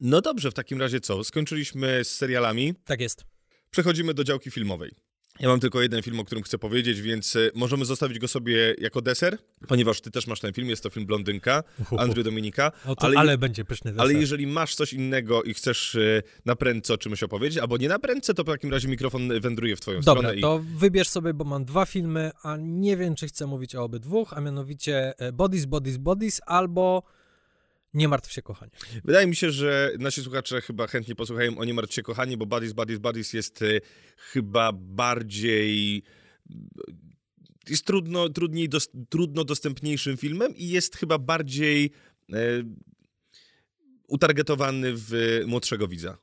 No 0.00 0.20
dobrze, 0.20 0.50
w 0.50 0.54
takim 0.54 0.80
razie 0.80 1.00
co? 1.00 1.24
Skończyliśmy 1.24 2.04
z 2.04 2.16
serialami. 2.16 2.74
Tak 2.84 3.00
jest. 3.00 3.24
Przechodzimy 3.70 4.14
do 4.14 4.24
działki 4.24 4.50
filmowej. 4.50 4.94
Ja 5.40 5.48
mam 5.48 5.60
tylko 5.60 5.82
jeden 5.82 6.02
film, 6.02 6.20
o 6.20 6.24
którym 6.24 6.44
chcę 6.44 6.58
powiedzieć, 6.58 7.00
więc 7.00 7.36
e, 7.36 7.50
możemy 7.54 7.84
zostawić 7.84 8.18
go 8.18 8.28
sobie 8.28 8.74
jako 8.78 9.02
deser, 9.02 9.38
ponieważ 9.68 10.00
ty 10.00 10.10
też 10.10 10.26
masz 10.26 10.40
ten 10.40 10.52
film, 10.52 10.68
jest 10.68 10.82
to 10.82 10.90
film 10.90 11.06
Blondynka, 11.06 11.62
Andrew 11.98 12.24
Dominika. 12.24 12.72
No 12.86 12.96
to, 12.96 13.06
ale, 13.06 13.18
ale 13.18 13.38
będzie 13.38 13.64
pyszny 13.64 13.92
deser. 13.92 14.02
Ale 14.02 14.14
jeżeli 14.14 14.46
masz 14.46 14.74
coś 14.74 14.92
innego 14.92 15.42
i 15.42 15.54
chcesz 15.54 15.94
e, 15.94 16.22
na 16.44 16.56
prędce 16.56 16.94
o 16.94 16.98
czymś 16.98 17.22
opowiedzieć, 17.22 17.58
albo 17.58 17.76
nie 17.76 17.88
na 17.88 17.98
prędce, 17.98 18.34
to 18.34 18.42
w 18.42 18.46
takim 18.46 18.70
razie 18.70 18.88
mikrofon 18.88 19.40
wędruje 19.40 19.76
w 19.76 19.80
twoją 19.80 20.00
Dobra, 20.00 20.22
stronę. 20.22 20.40
Dobra, 20.40 20.58
to 20.58 20.78
wybierz 20.78 21.08
sobie, 21.08 21.34
bo 21.34 21.44
mam 21.44 21.64
dwa 21.64 21.86
filmy, 21.86 22.30
a 22.42 22.56
nie 22.60 22.96
wiem, 22.96 23.14
czy 23.14 23.26
chcę 23.26 23.46
mówić 23.46 23.74
o 23.74 23.82
obydwóch, 23.82 24.32
a 24.32 24.40
mianowicie 24.40 25.14
e, 25.18 25.32
Bodies, 25.32 25.64
Bodies, 25.64 25.96
Bodies 25.96 26.40
albo 26.46 27.02
nie 27.94 28.08
martw 28.08 28.32
się, 28.32 28.42
kochanie. 28.42 28.72
Wydaje 29.04 29.26
mi 29.26 29.36
się, 29.36 29.50
że 29.50 29.90
nasi 29.98 30.22
słuchacze 30.22 30.60
chyba 30.60 30.86
chętnie 30.86 31.14
posłuchają 31.14 31.58
o 31.58 31.64
Nie 31.64 31.74
martw 31.74 31.94
się, 31.94 32.02
kochanie, 32.02 32.36
bo 32.36 32.46
Buddies, 32.46 32.72
Buddies, 32.72 32.98
Buddies 32.98 33.32
jest 33.32 33.62
y, 33.62 33.80
chyba 34.16 34.72
bardziej 34.72 36.02
jest 37.68 37.84
trudno, 37.84 38.28
trudniej 38.28 38.68
dos, 38.68 38.88
trudno 39.08 39.44
dostępniejszym 39.44 40.16
filmem 40.16 40.56
i 40.56 40.68
jest 40.68 40.96
chyba 40.96 41.18
bardziej 41.18 41.90
y, 42.34 42.64
utargetowany 44.08 44.92
w 44.94 45.42
młodszego 45.46 45.88
widza. 45.88 46.18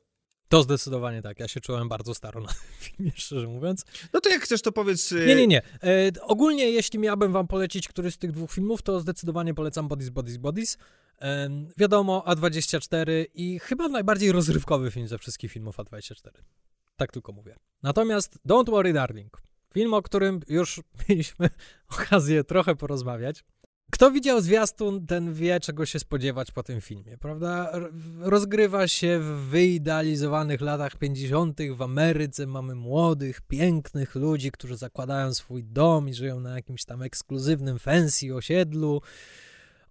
To 0.48 0.62
zdecydowanie 0.62 1.22
tak. 1.22 1.40
Ja 1.40 1.48
się 1.48 1.60
czułem 1.60 1.88
bardzo 1.88 2.14
staro 2.14 2.40
na 2.40 2.52
filmie, 2.80 3.12
szczerze 3.14 3.46
mówiąc. 3.46 3.84
No 4.12 4.20
to 4.20 4.30
jak 4.30 4.42
chcesz, 4.42 4.62
to 4.62 4.72
powiedz. 4.72 5.12
Nie, 5.12 5.34
nie, 5.34 5.46
nie. 5.46 5.62
E, 5.82 6.10
ogólnie, 6.22 6.70
jeśli 6.70 6.98
miałbym 6.98 7.32
wam 7.32 7.46
polecić 7.46 7.88
któryś 7.88 8.14
z 8.14 8.18
tych 8.18 8.32
dwóch 8.32 8.52
filmów, 8.52 8.82
to 8.82 9.00
zdecydowanie 9.00 9.54
polecam 9.54 9.88
Bodies, 9.88 10.08
Bodies, 10.08 10.36
Bodies. 10.36 10.78
Wiadomo, 11.76 12.24
A24 12.26 13.26
i 13.34 13.58
chyba 13.58 13.88
najbardziej 13.88 14.32
rozrywkowy 14.32 14.90
film 14.90 15.08
ze 15.08 15.18
wszystkich 15.18 15.52
filmów 15.52 15.76
A24. 15.76 16.30
Tak 16.96 17.12
tylko 17.12 17.32
mówię. 17.32 17.56
Natomiast 17.82 18.38
Don't 18.48 18.70
Worry 18.70 18.92
Darling. 18.92 19.42
Film, 19.74 19.94
o 19.94 20.02
którym 20.02 20.40
już 20.48 20.80
mieliśmy 21.08 21.50
okazję 21.88 22.44
trochę 22.44 22.76
porozmawiać. 22.76 23.44
Kto 23.92 24.10
widział 24.10 24.40
zwiastun, 24.40 25.06
ten 25.06 25.34
wie, 25.34 25.60
czego 25.60 25.86
się 25.86 25.98
spodziewać 25.98 26.50
po 26.50 26.62
tym 26.62 26.80
filmie, 26.80 27.18
prawda? 27.18 27.72
Rozgrywa 28.20 28.88
się 28.88 29.18
w 29.18 29.24
wyidealizowanych 29.24 30.60
latach 30.60 30.96
50. 30.96 31.58
w 31.76 31.82
Ameryce. 31.82 32.46
Mamy 32.46 32.74
młodych, 32.74 33.40
pięknych 33.40 34.14
ludzi, 34.14 34.50
którzy 34.50 34.76
zakładają 34.76 35.34
swój 35.34 35.64
dom 35.64 36.08
i 36.08 36.14
żyją 36.14 36.40
na 36.40 36.56
jakimś 36.56 36.84
tam 36.84 37.02
ekskluzywnym 37.02 37.78
fancy 37.78 38.34
osiedlu. 38.34 39.02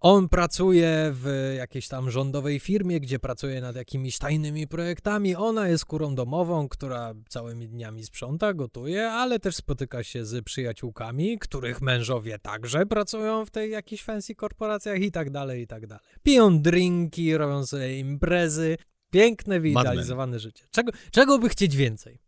On 0.04 0.28
pracuje 0.28 1.10
w 1.12 1.52
jakiejś 1.56 1.88
tam 1.88 2.10
rządowej 2.10 2.60
firmie, 2.60 3.00
gdzie 3.00 3.18
pracuje 3.18 3.60
nad 3.60 3.76
jakimiś 3.76 4.18
tajnymi 4.18 4.68
projektami. 4.68 5.36
Ona 5.36 5.68
jest 5.68 5.84
kurą 5.84 6.14
domową, 6.14 6.68
która 6.68 7.14
całymi 7.28 7.68
dniami 7.68 8.04
sprząta, 8.04 8.54
gotuje, 8.54 9.10
ale 9.10 9.38
też 9.38 9.56
spotyka 9.56 10.04
się 10.04 10.24
z 10.24 10.44
przyjaciółkami, 10.44 11.38
których 11.38 11.80
mężowie 11.80 12.38
także 12.38 12.86
pracują 12.86 13.44
w 13.44 13.50
tej 13.50 13.70
jakichś 13.70 14.02
fancy 14.02 14.34
korporacjach 14.34 15.00
i 15.00 15.12
tak 15.12 15.30
dalej, 15.30 15.62
i 15.62 15.66
tak 15.66 15.86
dalej. 15.86 16.04
Piją 16.22 16.62
drinki, 16.62 17.36
robią 17.36 17.66
sobie 17.66 17.98
imprezy. 17.98 18.76
Piękne, 19.10 19.60
wyidealizowane 19.60 20.38
życie. 20.38 20.64
Czego, 20.70 20.92
czego 21.10 21.38
by 21.38 21.48
chcieć 21.48 21.76
więcej? 21.76 22.18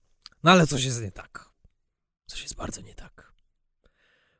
No 0.43 0.51
ale 0.51 0.67
coś 0.67 0.85
jest 0.85 1.03
nie 1.03 1.13
tak. 1.13 1.51
Coś 2.27 2.43
jest 2.43 2.57
bardzo 2.57 2.81
nie 2.81 2.95
tak. 2.95 3.33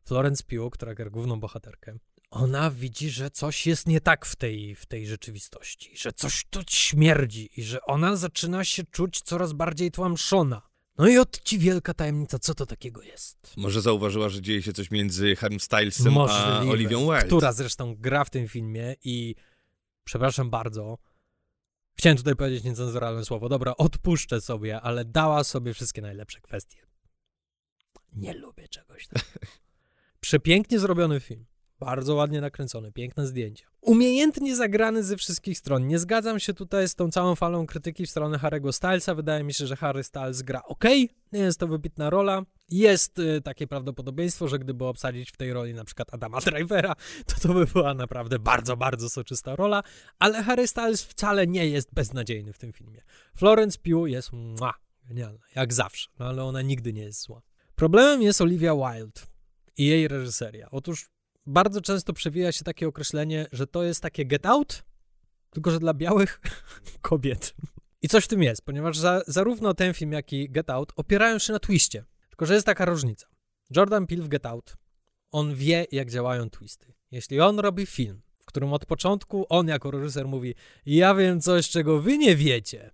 Florence 0.05 0.45
Pugh, 0.45 0.71
która 0.71 0.95
gra 0.95 1.11
główną 1.11 1.41
bohaterkę, 1.41 1.99
ona 2.35 2.71
widzi, 2.71 3.11
że 3.11 3.31
coś 3.31 3.67
jest 3.67 3.87
nie 3.87 4.01
tak 4.01 4.27
w 4.27 4.37
tej, 4.37 4.75
w 4.75 4.87
tej 4.87 5.07
rzeczywistości, 5.07 5.97
że 5.97 6.13
coś 6.13 6.45
tu 6.51 6.61
śmierdzi 6.71 7.61
i 7.61 7.63
że 7.63 7.83
ona 7.83 8.17
zaczyna 8.17 8.65
się 8.65 8.85
czuć 8.85 9.23
coraz 9.23 9.53
bardziej 9.53 9.91
tłamszona. 9.91 10.63
No 10.99 11.09
i 11.09 11.19
od 11.19 11.41
ci 11.41 11.59
wielka 11.59 11.95
tajemnica, 11.95 12.39
co 12.39 12.55
to 12.55 12.67
takiego 12.67 13.03
jest. 13.03 13.57
Może 13.57 13.81
zauważyła, 13.81 14.29
że 14.29 14.43
dzieje 14.43 14.63
się 14.63 14.73
coś 14.73 14.91
między 14.91 15.37
Harry 15.37 15.61
Stylesem 15.61 16.13
Możliwe, 16.13 16.45
a 16.45 16.61
Olivią 16.61 17.01
Wilde. 17.01 17.27
Która 17.27 17.53
zresztą 17.53 17.97
gra 17.97 18.25
w 18.25 18.31
tym 18.31 18.49
filmie 18.49 18.95
i 19.05 19.35
przepraszam 20.05 20.51
bardzo, 20.51 20.99
chciałem 21.99 22.19
tutaj 22.19 22.37
powiedzieć 22.37 22.65
niecenzuralne 22.65 23.25
słowo, 23.25 23.49
dobra, 23.49 23.77
odpuszczę 23.77 24.41
sobie, 24.41 24.81
ale 24.81 25.05
dała 25.05 25.45
sobie 25.45 25.75
wszystkie 25.75 26.03
najlepsze 26.03 26.41
kwestie. 26.41 26.79
Nie 28.13 28.35
lubię 28.35 28.69
czegoś 28.69 29.09
takiego. 29.09 29.47
Przepięknie 30.21 30.79
zrobiony 30.79 31.21
film. 31.21 31.47
Bardzo 31.81 32.15
ładnie 32.15 32.41
nakręcony, 32.41 32.93
piękne 32.93 33.27
zdjęcia. 33.27 33.67
Umiejętnie 33.81 34.57
zagrany 34.57 35.03
ze 35.03 35.17
wszystkich 35.17 35.59
stron. 35.59 35.87
Nie 35.87 35.99
zgadzam 35.99 36.41
się 36.41 36.55
tutaj 36.55 36.89
z 36.89 36.95
tą 36.95 37.11
całą 37.11 37.35
falą 37.35 37.67
krytyki 37.67 38.07
w 38.07 38.11
stronę 38.11 38.39
Harry'ego 38.39 38.73
Stylesa. 38.73 39.15
Wydaje 39.15 39.45
mi 39.45 39.55
się, 39.55 39.67
że 39.67 39.77
Harry 39.77 40.05
Styles 40.05 40.43
gra 40.43 40.63
ok, 40.65 40.85
nie 41.33 41.41
jest 41.41 41.61
to 41.61 41.67
wybitna 41.67 42.11
rola. 42.11 42.43
Jest 42.69 43.19
y, 43.19 43.41
takie 43.41 43.67
prawdopodobieństwo, 43.67 44.49
że 44.49 44.59
gdyby 44.59 44.85
obsadzić 44.85 45.31
w 45.31 45.37
tej 45.37 45.53
roli 45.53 45.75
na 45.75 45.85
przykład 45.85 46.15
Adama 46.15 46.41
Drivera, 46.41 46.95
to 47.29 47.49
to 47.49 47.55
by 47.55 47.67
była 47.67 47.95
naprawdę 47.95 48.39
bardzo, 48.39 48.77
bardzo 48.77 49.11
soczysta 49.11 49.57
rola, 49.57 49.83
ale 50.19 50.43
Harry 50.43 50.67
Styles 50.67 51.03
wcale 51.03 51.47
nie 51.47 51.67
jest 51.67 51.95
beznadziejny 51.95 52.53
w 52.53 52.59
tym 52.59 52.73
filmie. 52.73 53.03
Florence 53.37 53.79
Pugh 53.79 54.11
jest 54.11 54.33
mua, 54.33 54.75
genialna, 55.09 55.45
jak 55.57 55.73
zawsze, 55.73 56.11
no 56.19 56.27
ale 56.27 56.45
ona 56.45 56.63
nigdy 56.63 56.93
nie 56.93 57.03
jest 57.03 57.23
zła. 57.23 57.43
Problemem 57.75 58.23
jest 58.23 58.41
Olivia 58.41 58.75
Wilde 58.75 59.21
i 59.77 59.87
jej 59.87 60.09
reżyseria. 60.09 60.69
Otóż 60.71 61.14
bardzo 61.47 61.81
często 61.81 62.13
przewija 62.13 62.53
się 62.53 62.65
takie 62.65 62.89
określenie, 62.89 63.47
że 63.53 63.67
to 63.67 63.83
jest 63.83 64.01
takie 64.01 64.25
get 64.25 64.47
out, 64.47 64.85
tylko 65.51 65.71
że 65.71 65.81
dla 65.81 65.95
białych 65.95 66.41
kobiet. 67.01 67.55
I 68.03 68.09
coś 68.09 68.25
w 68.25 68.29
tym 68.29 68.43
jest, 68.43 68.63
ponieważ 68.63 68.99
za, 68.99 69.23
zarówno 69.27 69.75
ten 69.75 69.95
film, 69.95 70.13
jak 70.13 70.33
i 70.33 70.51
Get 70.51 70.71
Out 70.71 70.93
opierają 70.97 71.39
się 71.39 71.53
na 71.53 71.59
twiście. 71.59 72.05
Tylko, 72.29 72.47
że 72.47 72.55
jest 72.55 72.67
taka 72.67 72.85
różnica. 72.85 73.27
Jordan 73.77 74.07
Peele 74.07 74.23
w 74.23 74.29
Get 74.29 74.47
Out, 74.47 74.77
on 75.33 75.55
wie, 75.55 75.87
jak 75.93 76.11
działają 76.11 76.51
twisty. 76.51 76.93
Jeśli 77.11 77.41
on 77.41 77.59
robi 77.59 77.87
film, 77.87 78.23
w 78.39 78.45
którym 78.45 78.73
od 78.73 78.87
początku 78.87 79.47
on 79.49 79.69
jako 79.69 79.91
reżyser 79.91 80.29
mówi 80.29 80.55
ja 80.87 81.15
wiem 81.15 81.41
coś, 81.41 81.69
czego 81.69 82.01
wy 82.01 82.19
nie 82.19 82.37
wiecie, 82.37 82.91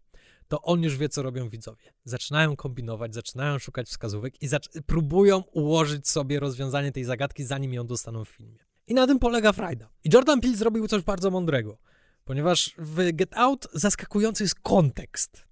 to 0.51 0.63
on 0.63 0.83
już 0.83 0.97
wie, 0.97 1.09
co 1.09 1.23
robią 1.23 1.49
widzowie. 1.49 1.93
Zaczynają 2.05 2.57
kombinować, 2.57 3.15
zaczynają 3.15 3.59
szukać 3.59 3.89
wskazówek 3.89 4.43
i 4.43 4.49
próbują 4.87 5.39
ułożyć 5.41 6.09
sobie 6.09 6.41
rozwiązanie 6.41 6.93
tej 6.93 7.05
zagadki, 7.05 7.45
zanim 7.45 7.75
ją 7.75 7.87
dostaną 7.87 8.25
w 8.25 8.29
filmie. 8.29 8.59
I 8.87 8.95
na 8.95 9.07
tym 9.07 9.19
polega 9.19 9.53
frajda. 9.53 9.91
I 10.05 10.11
Jordan 10.15 10.41
Peele 10.41 10.57
zrobił 10.57 10.89
coś 10.89 11.03
bardzo 11.03 11.31
mądrego, 11.31 11.79
ponieważ 12.25 12.75
w 12.79 13.13
Get 13.13 13.37
Out 13.37 13.69
zaskakujący 13.73 14.45
jest 14.45 14.55
kontekst, 14.55 15.47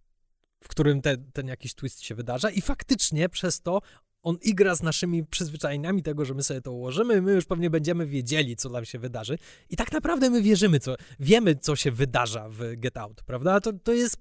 w 0.64 0.68
którym 0.68 1.02
te, 1.02 1.16
ten 1.16 1.48
jakiś 1.48 1.74
twist 1.74 2.00
się 2.00 2.14
wydarza 2.14 2.50
i 2.50 2.60
faktycznie 2.60 3.28
przez 3.28 3.60
to 3.60 3.80
on 4.28 4.36
igra 4.42 4.74
z 4.74 4.82
naszymi 4.82 5.24
przyzwyczajeniami 5.24 6.02
tego, 6.02 6.24
że 6.24 6.34
my 6.34 6.42
sobie 6.42 6.60
to 6.60 6.72
ułożymy, 6.72 7.22
my 7.22 7.32
już 7.32 7.44
pewnie 7.44 7.70
będziemy 7.70 8.06
wiedzieli, 8.06 8.56
co 8.56 8.68
nam 8.68 8.84
się 8.84 8.98
wydarzy. 8.98 9.38
I 9.70 9.76
tak 9.76 9.92
naprawdę 9.92 10.30
my 10.30 10.42
wierzymy, 10.42 10.80
co, 10.80 10.94
wiemy, 11.20 11.56
co 11.56 11.76
się 11.76 11.92
wydarza 11.92 12.48
w 12.48 12.76
Get 12.76 12.96
Out, 12.96 13.22
prawda? 13.22 13.60
To, 13.60 13.72
to 13.72 13.92
jest 13.92 14.18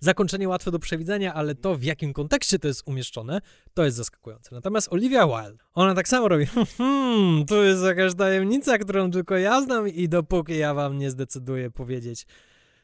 zakończenie 0.00 0.48
łatwe 0.48 0.70
do 0.70 0.78
przewidzenia, 0.78 1.34
ale 1.34 1.54
to, 1.54 1.76
w 1.76 1.82
jakim 1.82 2.12
kontekście 2.12 2.58
to 2.58 2.68
jest 2.68 2.82
umieszczone, 2.86 3.40
to 3.74 3.84
jest 3.84 3.96
zaskakujące. 3.96 4.54
Natomiast 4.54 4.92
Olivia 4.92 5.26
Wilde, 5.26 5.64
ona 5.74 5.94
tak 5.94 6.08
samo 6.08 6.28
robi, 6.28 6.46
hmm, 6.78 7.46
tu 7.46 7.62
jest 7.62 7.82
jakaś 7.82 8.14
tajemnica, 8.14 8.78
którą 8.78 9.10
tylko 9.10 9.36
ja 9.36 9.62
znam 9.62 9.88
i 9.88 10.08
dopóki 10.08 10.58
ja 10.58 10.74
wam 10.74 10.98
nie 10.98 11.10
zdecyduję 11.10 11.70
powiedzieć, 11.70 12.26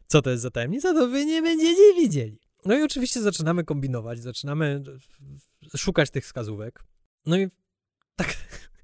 co 0.07 0.23
to 0.23 0.31
jest 0.31 0.43
za 0.43 0.51
tajemnica, 0.51 0.95
to 0.95 1.09
wy 1.09 1.25
nie 1.27 1.43
będziecie 1.43 1.95
widzieli. 1.95 2.39
No 2.65 2.79
i 2.79 2.83
oczywiście 2.83 3.21
zaczynamy 3.21 3.65
kombinować, 3.65 4.19
zaczynamy 4.19 4.83
szukać 5.77 6.11
tych 6.11 6.25
wskazówek. 6.25 6.85
No 7.27 7.39
i 7.39 7.49
tak, 8.17 8.37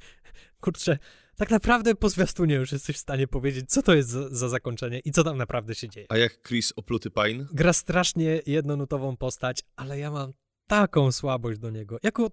kurczę, 0.60 0.98
tak 1.36 1.50
naprawdę 1.50 1.94
po 1.94 2.08
zwiastunie 2.08 2.54
już 2.54 2.72
jesteś 2.72 2.96
w 2.96 3.00
stanie 3.00 3.28
powiedzieć, 3.28 3.70
co 3.70 3.82
to 3.82 3.94
jest 3.94 4.08
za, 4.08 4.28
za, 4.28 4.48
zakończenie 4.48 5.00
i 5.04 5.10
co 5.10 5.24
tam 5.24 5.38
naprawdę 5.38 5.74
się 5.74 5.88
dzieje. 5.88 6.06
A 6.08 6.16
jak 6.16 6.48
Chris 6.48 6.72
Opluty 6.76 7.10
Pine? 7.10 7.46
Gra 7.52 7.72
strasznie 7.72 8.42
jednonutową 8.46 9.16
postać, 9.16 9.62
ale 9.76 9.98
ja 9.98 10.10
mam 10.10 10.32
taką 10.66 11.12
słabość 11.12 11.60
do 11.60 11.70
niego. 11.70 11.98
Jako 12.02 12.30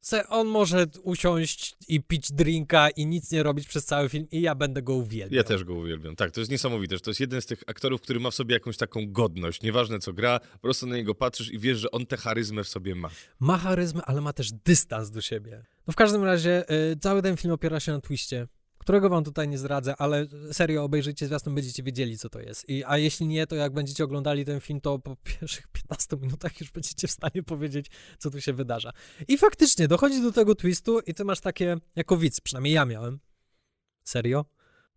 se 0.00 0.28
on 0.28 0.46
może 0.46 0.86
usiąść 1.02 1.76
i 1.88 2.00
pić 2.02 2.32
drinka 2.32 2.90
i 2.90 3.06
nic 3.06 3.30
nie 3.30 3.42
robić 3.42 3.68
przez 3.68 3.84
cały 3.84 4.08
film 4.08 4.26
i 4.30 4.40
ja 4.40 4.54
będę 4.54 4.82
go 4.82 4.94
uwielbiał. 4.94 5.36
Ja 5.36 5.44
też 5.44 5.64
go 5.64 5.74
uwielbiam. 5.74 6.16
Tak, 6.16 6.30
to 6.30 6.40
jest 6.40 6.50
niesamowite, 6.50 6.96
że 6.96 7.00
to 7.00 7.10
jest 7.10 7.20
jeden 7.20 7.42
z 7.42 7.46
tych 7.46 7.62
aktorów, 7.66 8.00
który 8.00 8.20
ma 8.20 8.30
w 8.30 8.34
sobie 8.34 8.54
jakąś 8.54 8.76
taką 8.76 9.12
godność. 9.12 9.62
Nieważne 9.62 9.98
co 9.98 10.12
gra, 10.12 10.40
po 10.40 10.58
prostu 10.58 10.86
na 10.86 10.96
niego 10.96 11.14
patrzysz 11.14 11.52
i 11.52 11.58
wiesz, 11.58 11.78
że 11.78 11.90
on 11.90 12.06
tę 12.06 12.16
charyzmę 12.16 12.64
w 12.64 12.68
sobie 12.68 12.94
ma. 12.94 13.10
Ma 13.40 13.58
charyzmę, 13.58 14.02
ale 14.04 14.20
ma 14.20 14.32
też 14.32 14.52
dystans 14.52 15.10
do 15.10 15.20
siebie. 15.20 15.62
No 15.86 15.92
w 15.92 15.96
każdym 15.96 16.24
razie 16.24 16.64
y, 16.92 16.96
cały 16.96 17.22
ten 17.22 17.36
film 17.36 17.54
opiera 17.54 17.80
się 17.80 17.92
na 17.92 18.00
twiście 18.00 18.48
którego 18.86 19.08
wam 19.08 19.24
tutaj 19.24 19.48
nie 19.48 19.58
zdradzę, 19.58 19.94
ale 19.98 20.26
serio 20.52 20.84
obejrzyjcie 20.84 21.26
zwiastun, 21.26 21.54
będziecie 21.54 21.82
wiedzieli, 21.82 22.18
co 22.18 22.28
to 22.28 22.40
jest. 22.40 22.68
I, 22.68 22.84
a 22.84 22.98
jeśli 22.98 23.26
nie, 23.26 23.46
to 23.46 23.56
jak 23.56 23.72
będziecie 23.72 24.04
oglądali 24.04 24.44
ten 24.44 24.60
film, 24.60 24.80
to 24.80 24.98
po 24.98 25.16
pierwszych 25.16 25.68
15 25.68 26.16
minutach 26.16 26.60
już 26.60 26.70
będziecie 26.70 27.08
w 27.08 27.10
stanie 27.10 27.42
powiedzieć, 27.42 27.86
co 28.18 28.30
tu 28.30 28.40
się 28.40 28.52
wydarza. 28.52 28.92
I 29.28 29.38
faktycznie 29.38 29.88
dochodzi 29.88 30.22
do 30.22 30.32
tego 30.32 30.54
twistu 30.54 31.00
i 31.00 31.14
ty 31.14 31.24
masz 31.24 31.40
takie, 31.40 31.76
jako 31.96 32.16
widz, 32.16 32.40
przynajmniej 32.40 32.74
ja 32.74 32.84
miałem. 32.84 33.20
Serio? 34.04 34.44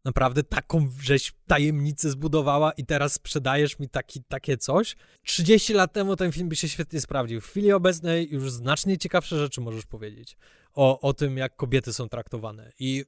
Naprawdę 0.06 0.44
taką 0.44 0.90
żeś 1.02 1.34
tajemnicę 1.48 2.10
zbudowała 2.10 2.72
i 2.72 2.86
teraz 2.86 3.14
sprzedajesz 3.14 3.80
mi 3.80 3.90
taki, 3.90 4.24
takie 4.24 4.58
coś? 4.58 4.96
30 5.24 5.74
lat 5.74 5.94
temu 5.94 6.16
ten 6.16 6.32
film 6.32 6.50
by 6.50 6.56
się 6.56 6.70
świetnie 6.70 7.02
sprawdził. 7.02 7.42
W 7.42 7.46
chwili 7.48 7.72
obecnej 7.72 8.30
już 8.32 8.52
znacznie 8.52 8.98
ciekawsze 8.98 9.40
rzeczy 9.40 9.62
możesz 9.62 9.86
powiedzieć 9.86 10.38
o, 10.74 11.00
o 11.00 11.14
tym, 11.14 11.38
jak 11.38 11.56
kobiety 11.56 11.94
są 11.94 12.10
traktowane 12.10 12.72
i 12.80 13.06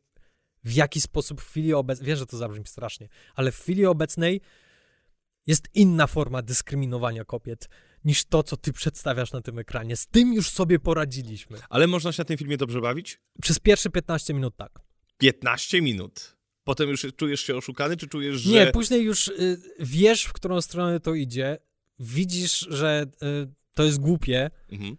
w 0.63 0.73
jaki 0.73 1.01
sposób 1.01 1.41
w 1.41 1.49
chwili 1.49 1.73
obecnej, 1.73 2.07
wiem, 2.07 2.17
że 2.17 2.25
to 2.25 2.37
zabrzmi 2.37 2.67
strasznie, 2.67 3.09
ale 3.35 3.51
w 3.51 3.57
chwili 3.59 3.85
obecnej 3.85 4.41
jest 5.47 5.67
inna 5.73 6.07
forma 6.07 6.41
dyskryminowania 6.41 7.25
kobiet 7.25 7.69
niż 8.05 8.25
to, 8.25 8.43
co 8.43 8.57
ty 8.57 8.73
przedstawiasz 8.73 9.31
na 9.31 9.41
tym 9.41 9.59
ekranie. 9.59 9.95
Z 9.97 10.05
tym 10.05 10.33
już 10.33 10.49
sobie 10.49 10.79
poradziliśmy. 10.79 11.57
Ale 11.69 11.87
można 11.87 12.11
się 12.11 12.21
na 12.21 12.25
tym 12.25 12.37
filmie 12.37 12.57
dobrze 12.57 12.81
bawić? 12.81 13.21
Przez 13.41 13.59
pierwsze 13.59 13.89
15 13.89 14.33
minut 14.33 14.55
tak. 14.55 14.79
15 15.17 15.81
minut. 15.81 16.37
Potem 16.63 16.89
już 16.89 17.05
czujesz 17.17 17.41
się 17.41 17.55
oszukany, 17.55 17.97
czy 17.97 18.07
czujesz, 18.07 18.35
że... 18.41 18.51
Nie, 18.51 18.71
później 18.71 19.03
już 19.03 19.27
y, 19.27 19.61
wiesz, 19.79 20.23
w 20.23 20.33
którą 20.33 20.61
stronę 20.61 20.99
to 20.99 21.13
idzie, 21.13 21.57
widzisz, 21.99 22.67
że 22.69 23.05
y, 23.23 23.53
to 23.73 23.83
jest 23.83 23.99
głupie, 23.99 24.49
Mhm. 24.71 24.97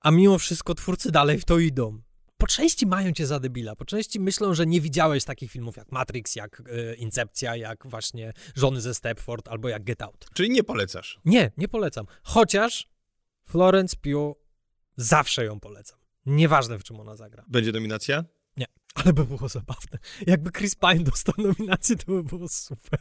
a 0.00 0.10
mimo 0.10 0.38
wszystko 0.38 0.74
twórcy 0.74 1.10
dalej 1.12 1.38
w 1.38 1.44
to 1.44 1.58
idą. 1.58 2.02
Po 2.40 2.46
części 2.46 2.86
mają 2.86 3.12
cię 3.12 3.26
za 3.26 3.40
debila, 3.40 3.76
po 3.76 3.84
części 3.84 4.20
myślą, 4.20 4.54
że 4.54 4.66
nie 4.66 4.80
widziałeś 4.80 5.24
takich 5.24 5.50
filmów 5.50 5.76
jak 5.76 5.92
Matrix, 5.92 6.36
jak 6.36 6.60
y, 6.60 6.94
Incepcja, 6.98 7.56
jak 7.56 7.86
właśnie 7.86 8.32
Żony 8.54 8.80
ze 8.80 8.94
Stepford 8.94 9.48
albo 9.48 9.68
jak 9.68 9.84
Get 9.84 10.02
Out. 10.02 10.26
Czyli 10.34 10.50
nie 10.50 10.62
polecasz. 10.62 11.20
Nie, 11.24 11.50
nie 11.56 11.68
polecam. 11.68 12.06
Chociaż 12.22 12.88
Florence 13.44 13.96
Pugh 13.96 14.36
zawsze 14.96 15.44
ją 15.44 15.60
polecam. 15.60 15.98
Nieważne, 16.26 16.78
w 16.78 16.84
czym 16.84 17.00
ona 17.00 17.16
zagra. 17.16 17.44
Będzie 17.48 17.72
dominacja? 17.72 18.24
Ale 18.94 19.12
by 19.12 19.24
było 19.24 19.48
zabawne. 19.48 19.98
Jakby 20.26 20.50
Chris 20.52 20.74
Pine 20.74 21.04
dostał 21.04 21.34
nominację, 21.38 21.96
to 21.96 22.06
by 22.06 22.24
było 22.24 22.48
super. 22.48 23.00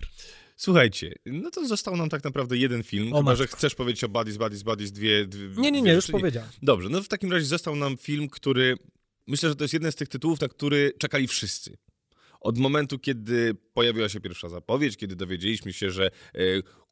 Słuchajcie, 0.56 1.16
no 1.26 1.52
to 1.52 1.68
został 1.68 1.98
nam 1.98 2.10
tak 2.10 2.24
naprawdę 2.24 2.58
jeden 2.58 2.84
film, 2.84 3.14
O 3.14 3.18
chyba, 3.18 3.36
że 3.36 3.48
chcesz 3.48 3.76
powiedzieć 3.76 4.04
o 4.04 4.10
Buddies, 4.10 4.38
Buddies, 4.38 4.64
Buddies, 4.64 4.92
dwie... 4.92 5.28
dwie 5.28 5.62
Nie, 5.62 5.72
nie, 5.72 5.82
nie, 5.82 5.94
już 5.94 6.08
powiedziałem. 6.08 6.50
Dobrze, 6.62 6.90
no 6.90 7.04
w 7.04 7.08
takim 7.08 7.32
razie 7.32 7.46
został 7.46 7.76
nam 7.76 7.98
film, 7.98 8.30
który... 8.30 8.76
Myślę, 9.30 9.50
że 9.50 9.56
to 9.56 9.64
jest 9.64 9.74
jeden 9.74 9.92
z 9.92 9.96
tych 9.96 10.08
tytułów, 10.08 10.42
na 10.42 10.48
który 10.48 10.94
czekali 11.00 11.28
wszyscy. 11.28 11.78
Od 12.40 12.58
momentu, 12.58 13.00
kiedy 13.00 13.56
pojawiła 13.74 14.10
się 14.10 14.20
pierwsza 14.20 14.50
zapowiedź, 14.50 14.98
kiedy 14.98 15.16
dowiedzieliśmy 15.16 15.74
się, 15.74 15.92
że 15.92 16.06
e, 16.08 16.40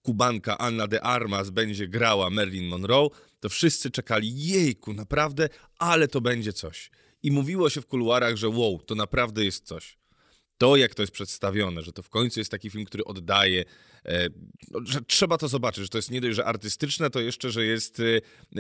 Kubanka 0.01 0.57
Anna 0.57 0.88
de 0.88 1.01
Armas 1.01 1.49
będzie 1.49 1.88
grała 1.88 2.29
Marilyn 2.29 2.67
Monroe, 2.67 3.09
to 3.39 3.49
wszyscy 3.49 3.91
czekali, 3.91 4.47
jejku, 4.47 4.93
naprawdę, 4.93 5.49
ale 5.79 6.07
to 6.07 6.21
będzie 6.21 6.53
coś. 6.53 6.91
I 7.23 7.31
mówiło 7.31 7.69
się 7.69 7.81
w 7.81 7.88
kuluarach, 7.88 8.35
że 8.35 8.49
wow, 8.49 8.81
to 8.85 8.95
naprawdę 8.95 9.45
jest 9.45 9.65
coś. 9.65 9.97
To, 10.58 10.76
jak 10.76 10.95
to 10.95 11.03
jest 11.03 11.14
przedstawione, 11.14 11.82
że 11.82 11.91
to 11.93 12.01
w 12.01 12.10
końcu 12.10 12.39
jest 12.39 12.51
taki 12.51 12.70
film, 12.70 12.86
który 12.86 13.03
oddaje, 13.03 13.64
e, 14.05 14.30
no, 14.72 14.80
że 14.86 15.01
trzeba 15.01 15.38
to 15.38 15.47
zobaczyć, 15.47 15.84
że 15.84 15.89
to 15.89 15.97
jest 15.97 16.12
nie 16.12 16.22
dość, 16.22 16.36
że 16.36 16.45
artystyczne, 16.45 17.10
to 17.10 17.20
jeszcze, 17.20 17.51
że 17.51 17.66
jest 17.66 17.99
e, 17.99 18.03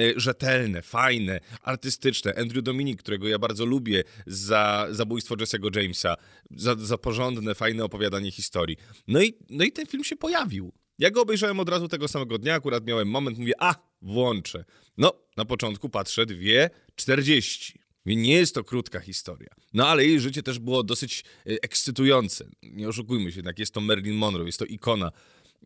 e, 0.01 0.13
rzetelne, 0.15 0.81
fajne, 0.81 1.39
artystyczne. 1.61 2.35
Andrew 2.35 2.63
Dominik, 2.63 2.99
którego 2.99 3.27
ja 3.27 3.39
bardzo 3.39 3.65
lubię 3.65 4.03
za 4.27 4.87
zabójstwo 4.91 5.35
Jesse'ego 5.35 5.77
Jamesa, 5.77 6.15
za, 6.51 6.75
za 6.75 6.97
porządne, 6.97 7.55
fajne 7.55 7.83
opowiadanie 7.83 8.31
historii. 8.31 8.77
No 9.07 9.21
i, 9.21 9.33
no 9.49 9.63
i 9.63 9.71
ten 9.71 9.85
film 9.85 10.03
się 10.03 10.15
pojawił. 10.15 10.73
Ja 10.99 11.11
go 11.11 11.21
obejrzałem 11.21 11.59
od 11.59 11.69
razu 11.69 11.87
tego 11.87 12.07
samego 12.07 12.37
dnia, 12.37 12.55
akurat 12.55 12.85
miałem 12.85 13.07
moment, 13.07 13.37
mówię, 13.37 13.53
a, 13.59 13.75
włączę. 14.01 14.65
No, 14.97 15.13
na 15.37 15.45
początku 15.45 15.89
patrzę, 15.89 16.25
dwie, 16.25 16.69
czterdzieści. 16.95 17.79
Nie 18.15 18.33
jest 18.33 18.55
to 18.55 18.63
krótka 18.63 18.99
historia. 18.99 19.49
No 19.73 19.87
ale 19.87 20.05
jej 20.05 20.19
życie 20.19 20.43
też 20.43 20.59
było 20.59 20.83
dosyć 20.83 21.23
e, 21.45 21.49
ekscytujące. 21.61 22.45
Nie 22.63 22.87
oszukujmy 22.87 23.31
się, 23.31 23.37
jednak 23.37 23.59
jest 23.59 23.73
to 23.73 23.81
Marilyn 23.81 24.15
Monroe, 24.15 24.45
jest 24.45 24.59
to 24.59 24.65
ikona, 24.65 25.11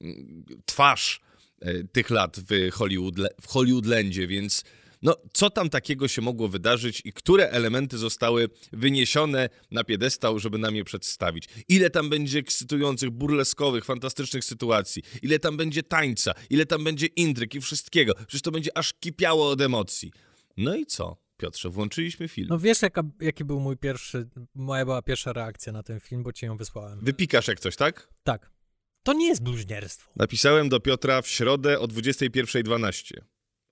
mm, 0.01 0.45
twarz 0.65 1.21
e, 1.61 1.83
tych 1.83 2.09
lat 2.09 2.37
w, 2.39 2.71
Hollywood, 2.71 3.15
w 3.41 3.47
Hollywoodlandzie, 3.47 4.27
więc 4.27 4.63
no, 5.01 5.15
co 5.33 5.49
tam 5.49 5.69
takiego 5.69 6.07
się 6.07 6.21
mogło 6.21 6.47
wydarzyć 6.47 7.01
i 7.05 7.13
które 7.13 7.49
elementy 7.49 7.97
zostały 7.97 8.49
wyniesione 8.73 9.49
na 9.71 9.83
piedestał, 9.83 10.39
żeby 10.39 10.57
nam 10.57 10.75
je 10.75 10.83
przedstawić? 10.83 11.47
Ile 11.67 11.89
tam 11.89 12.09
będzie 12.09 12.39
ekscytujących, 12.39 13.09
burleskowych, 13.09 13.85
fantastycznych 13.85 14.45
sytuacji? 14.45 15.03
Ile 15.21 15.39
tam 15.39 15.57
będzie 15.57 15.83
tańca? 15.83 16.33
Ile 16.49 16.65
tam 16.65 16.83
będzie 16.83 17.05
intryg 17.05 17.55
i 17.55 17.61
wszystkiego? 17.61 18.13
Przecież 18.15 18.41
to 18.41 18.51
będzie 18.51 18.77
aż 18.77 18.93
kipiało 18.93 19.49
od 19.49 19.61
emocji. 19.61 20.11
No 20.57 20.75
i 20.75 20.85
co, 20.85 21.17
Piotrze, 21.41 21.69
włączyliśmy 21.69 22.27
film. 22.27 22.47
No 22.49 22.59
wiesz, 22.59 22.81
jaka, 22.81 23.03
jaki 23.19 23.45
był 23.45 23.59
mój 23.59 23.77
pierwszy, 23.77 24.29
moja 24.55 24.85
była 24.85 25.01
pierwsza 25.01 25.33
reakcja 25.33 25.73
na 25.73 25.83
ten 25.83 25.99
film, 25.99 26.23
bo 26.23 26.33
ci 26.33 26.45
ją 26.45 26.57
wysłałem. 26.57 26.99
Wypikasz 26.99 27.47
jak 27.47 27.59
coś, 27.59 27.75
tak? 27.75 28.07
Tak. 28.23 28.51
To 29.03 29.13
nie 29.13 29.27
jest 29.27 29.43
bluźnierstwo. 29.43 30.11
Napisałem 30.15 30.69
do 30.69 30.79
Piotra 30.79 31.21
w 31.21 31.27
środę 31.27 31.79
o 31.79 31.85
21.12. 31.85 33.13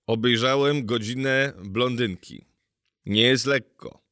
Obejrzałem 0.08 0.86
godzinę 0.86 1.54
blondynki. 1.66 2.46
Nie 3.06 3.22
jest 3.22 3.46
lekko. 3.46 4.04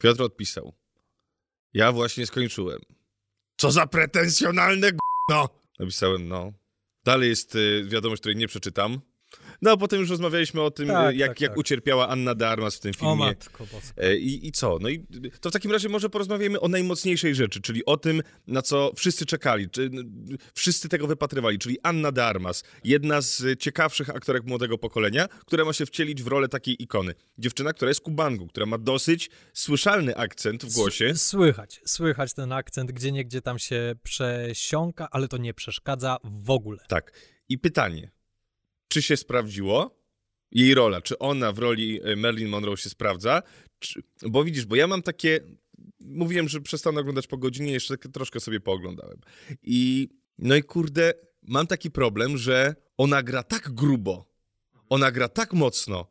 Piotr 0.00 0.22
odpisał. 0.22 0.74
Ja 1.74 1.92
właśnie 1.92 2.26
skończyłem. 2.26 2.80
Co 3.56 3.70
za 3.70 3.86
pretensjonalne 3.86 4.90
no. 5.30 5.48
Napisałem, 5.78 6.28
no. 6.28 6.52
Dalej 7.04 7.28
jest 7.28 7.54
y, 7.54 7.84
wiadomość, 7.88 8.20
której 8.20 8.36
nie 8.36 8.48
przeczytam. 8.48 9.00
No 9.62 9.70
a 9.70 9.76
potem 9.76 10.00
już 10.00 10.10
rozmawialiśmy 10.10 10.60
o 10.62 10.70
tym, 10.70 10.88
Tak, 10.88 11.14
y, 11.14 11.16
jak, 11.16 11.28
tak, 11.28 11.40
jak 11.40 11.50
tak. 11.50 11.58
ucierpiała 11.58 12.08
Anna 12.08 12.34
de 12.34 12.48
Armas 12.48 12.76
w 12.76 12.80
tym 12.80 12.94
filmie. 12.94 13.12
O 13.12 13.16
matko 13.16 13.66
boska. 13.72 14.02
E, 14.02 14.16
I, 14.16 14.46
I 14.46 14.52
co? 14.52 14.78
No 14.80 14.88
i 14.88 15.06
to 15.40 15.50
w 15.50 15.52
takim 15.52 15.72
razie 15.72 15.88
może 15.88 16.10
porozmawiamy 16.10 16.60
o 16.60 16.68
najmocniejszej 16.68 17.34
rzeczy, 17.34 17.60
czyli 17.60 17.84
o 17.84 17.96
tym, 17.96 18.22
na 18.46 18.62
co 18.62 18.92
wszyscy 18.96 19.26
czekali, 19.26 19.70
czy 19.70 19.90
wszyscy 20.54 20.88
tego 20.88 21.06
wypatrywali, 21.06 21.58
czyli 21.58 21.78
Anna 21.82 22.12
de 22.12 22.24
Armas, 22.24 22.64
jedna 22.84 23.20
z 23.20 23.58
ciekawszych 23.60 24.10
aktorek 24.10 24.44
młodego 24.44 24.78
pokolenia, 24.78 25.28
która 25.28 25.64
ma 25.64 25.72
się 25.72 25.86
wcielić 25.86 26.22
w 26.22 26.26
rolę 26.26 26.48
takiej 26.48 26.82
ikony. 26.82 27.14
Dziewczyna, 27.38 27.72
która 27.72 27.88
jest 27.88 28.00
kubanką, 28.00 28.48
która 28.48 28.66
ma 28.66 28.78
dosyć 28.78 29.30
słyszalny 29.52 30.16
akcent 30.16 30.64
w 30.64 30.74
głosie. 30.74 31.14
Słychać, 31.16 31.80
słychać 31.84 32.34
ten 32.34 32.52
akcent, 32.52 32.92
gdzie 32.92 33.12
niegdzie 33.12 33.40
tam 33.42 33.58
się 33.58 33.94
przesiąka, 34.02 35.08
ale 35.10 35.28
to 35.28 35.36
nie 35.36 35.54
przeszkadza 35.54 36.16
w 36.24 36.50
ogóle. 36.50 36.78
Tak. 36.88 37.12
I 37.48 37.58
pytanie, 37.58 38.10
czy 38.88 39.02
się 39.02 39.16
sprawdziło 39.16 40.04
jej 40.52 40.74
rola? 40.74 41.00
Czy 41.00 41.18
ona 41.18 41.52
w 41.52 41.58
roli 41.58 42.00
e, 42.02 42.16
Marilyn 42.16 42.48
Monroe 42.48 42.76
się 42.76 42.90
sprawdza? 42.90 43.42
Czy, 43.78 44.02
bo 44.22 44.44
widzisz, 44.44 44.66
bo 44.66 44.76
ja 44.76 44.86
mam 44.86 45.02
takie... 45.02 45.40
Mówiłem, 46.00 46.48
że 46.48 46.60
przestanę 46.60 47.00
oglądać 47.00 47.26
po 47.26 47.38
godzinie, 47.38 47.72
jeszcze 47.72 47.98
tak 47.98 48.12
troszkę 48.12 48.40
sobie 48.40 48.60
pooglądałem. 48.60 49.20
I 49.62 50.08
no 50.38 50.56
i 50.56 50.62
kurde, 50.62 51.14
mam 51.42 51.66
taki 51.66 51.90
problem, 51.90 52.38
że 52.38 52.74
ona 52.96 53.22
gra 53.22 53.42
tak 53.42 53.70
grubo, 53.70 54.26
ona 54.88 55.10
gra 55.10 55.28
tak 55.28 55.52
mocno, 55.52 56.06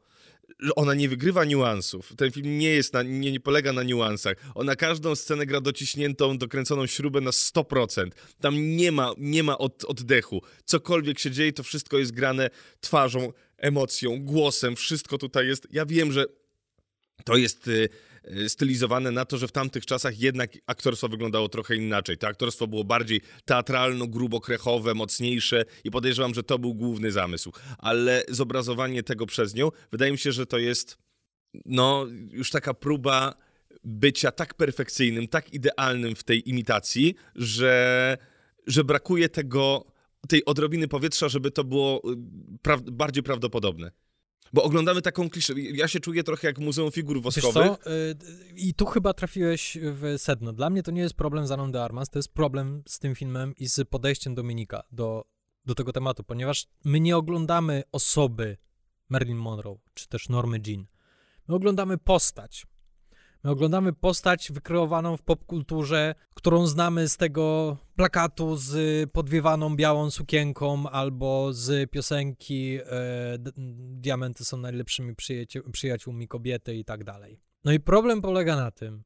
ona 0.75 0.93
nie 0.93 1.09
wygrywa 1.09 1.45
niuansów. 1.45 2.13
Ten 2.17 2.31
film 2.31 2.57
nie 2.57 2.69
jest 2.69 2.93
na, 2.93 3.03
nie, 3.03 3.31
nie 3.31 3.39
polega 3.39 3.73
na 3.73 3.83
niuansach. 3.83 4.37
Ona 4.55 4.75
każdą 4.75 5.15
scenę 5.15 5.45
gra 5.45 5.61
dociśniętą, 5.61 6.37
dokręconą 6.37 6.87
śrubę 6.87 7.21
na 7.21 7.31
100%. 7.31 8.09
Tam 8.41 8.75
nie 8.75 8.91
ma, 8.91 9.13
nie 9.17 9.43
ma 9.43 9.57
od, 9.57 9.85
oddechu. 9.85 10.41
Cokolwiek 10.65 11.19
się 11.19 11.31
dzieje, 11.31 11.53
to 11.53 11.63
wszystko 11.63 11.97
jest 11.97 12.11
grane 12.11 12.49
twarzą, 12.81 13.33
emocją, 13.57 14.25
głosem. 14.25 14.75
Wszystko 14.75 15.17
tutaj 15.17 15.47
jest. 15.47 15.67
Ja 15.71 15.85
wiem, 15.85 16.11
że 16.11 16.25
to 17.25 17.37
jest 17.37 17.67
y, 17.67 17.89
stylizowane 18.47 19.11
na 19.11 19.25
to, 19.25 19.37
że 19.37 19.47
w 19.47 19.51
tamtych 19.51 19.85
czasach 19.85 20.19
jednak 20.19 20.51
aktorstwo 20.67 21.09
wyglądało 21.09 21.49
trochę 21.49 21.75
inaczej. 21.75 22.17
To 22.17 22.27
aktorstwo 22.27 22.67
było 22.67 22.83
bardziej 22.83 23.21
teatralno, 23.45 24.07
grubokrechowe, 24.07 24.93
mocniejsze 24.93 25.65
i 25.83 25.91
podejrzewam, 25.91 26.33
że 26.33 26.43
to 26.43 26.59
był 26.59 26.73
główny 26.73 27.11
zamysł. 27.11 27.51
Ale 27.77 28.23
zobrazowanie 28.29 29.03
tego 29.03 29.25
przez 29.25 29.55
nią, 29.55 29.69
wydaje 29.91 30.11
mi 30.11 30.17
się, 30.17 30.31
że 30.31 30.45
to 30.45 30.57
jest 30.57 30.97
no 31.65 32.05
już 32.31 32.49
taka 32.49 32.73
próba 32.73 33.33
bycia 33.83 34.31
tak 34.31 34.53
perfekcyjnym, 34.53 35.27
tak 35.27 35.53
idealnym 35.53 36.15
w 36.15 36.23
tej 36.23 36.49
imitacji, 36.49 37.15
że, 37.35 38.17
że 38.67 38.83
brakuje 38.83 39.29
tego, 39.29 39.85
tej 40.27 40.45
odrobiny 40.45 40.87
powietrza, 40.87 41.29
żeby 41.29 41.51
to 41.51 41.63
było 41.63 42.11
y, 42.11 42.15
pra 42.61 42.77
bardziej 42.77 43.23
prawdopodobne. 43.23 43.91
Bo 44.53 44.63
oglądamy 44.63 45.01
taką 45.01 45.29
kliszę. 45.29 45.53
Ja 45.57 45.87
się 45.87 45.99
czuję 45.99 46.23
trochę 46.23 46.47
jak 46.47 46.59
Muzeum 46.59 46.91
Figur 46.91 47.15
Wiesz 47.15 47.23
Woskowych. 47.23 47.71
co? 47.83 47.91
Y, 47.91 48.15
I 48.55 48.73
tu 48.73 48.85
chyba 48.85 49.13
trafiłeś 49.13 49.77
w 49.81 50.15
sedno. 50.17 50.53
Dla 50.53 50.69
mnie 50.69 50.83
to 50.83 50.91
nie 50.91 51.01
jest 51.01 51.15
problem 51.15 51.47
z 51.47 51.51
Aną 51.51 51.71
de 51.71 51.83
Armas, 51.83 52.09
to 52.09 52.19
jest 52.19 52.33
problem 52.33 52.83
z 52.87 52.99
tym 52.99 53.15
filmem 53.15 53.53
i 53.55 53.67
z 53.67 53.89
podejściem 53.89 54.35
Dominika 54.35 54.83
do, 54.91 55.25
do 55.65 55.75
tego 55.75 55.91
tematu, 55.93 56.23
ponieważ 56.23 56.67
my 56.83 56.99
nie 56.99 57.17
oglądamy 57.17 57.83
osoby 57.91 58.57
Marilyn 59.09 59.37
Monroe, 59.37 59.77
czy 59.93 60.07
też 60.07 60.29
Normy 60.29 60.59
Jean. 60.67 60.85
My 61.47 61.55
oglądamy 61.55 61.97
postać. 61.97 62.65
My 63.43 63.51
oglądamy 63.51 63.93
postać 63.93 64.51
wykreowaną 64.51 65.17
w 65.17 65.23
popkulturze, 65.23 66.15
którą 66.35 66.67
znamy 66.67 67.09
z 67.09 67.17
tego 67.17 67.77
plakatu 67.95 68.55
z 68.55 69.11
podwiewaną 69.11 69.75
białą 69.75 70.11
sukienką 70.11 70.89
albo 70.89 71.53
z 71.53 71.91
piosenki 71.91 72.79
e, 72.85 73.37
Diamenty 73.77 74.45
są 74.45 74.57
najlepszymi 74.57 75.15
przyjaciół, 75.15 75.63
przyjaciółmi 75.71 76.27
kobiety 76.27 76.75
i 76.75 76.85
tak 76.85 77.03
dalej. 77.03 77.39
No 77.63 77.71
i 77.71 77.79
problem 77.79 78.21
polega 78.21 78.55
na 78.55 78.71
tym, 78.71 79.03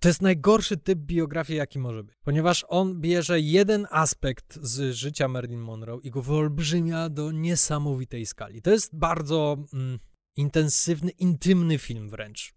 to 0.00 0.08
jest 0.08 0.22
najgorszy 0.22 0.76
typ 0.76 0.98
biografii, 0.98 1.58
jaki 1.58 1.78
może 1.78 2.04
być, 2.04 2.16
ponieważ 2.24 2.64
on 2.68 3.00
bierze 3.00 3.40
jeden 3.40 3.86
aspekt 3.90 4.58
z 4.62 4.94
życia 4.94 5.28
Marilyn 5.28 5.60
Monroe 5.60 6.00
i 6.02 6.10
go 6.10 6.22
wyolbrzymia 6.22 7.08
do 7.08 7.32
niesamowitej 7.32 8.26
skali. 8.26 8.62
To 8.62 8.70
jest 8.70 8.96
bardzo 8.96 9.56
mm, 9.72 9.98
intensywny, 10.36 11.10
intymny 11.10 11.78
film 11.78 12.10
wręcz. 12.10 12.54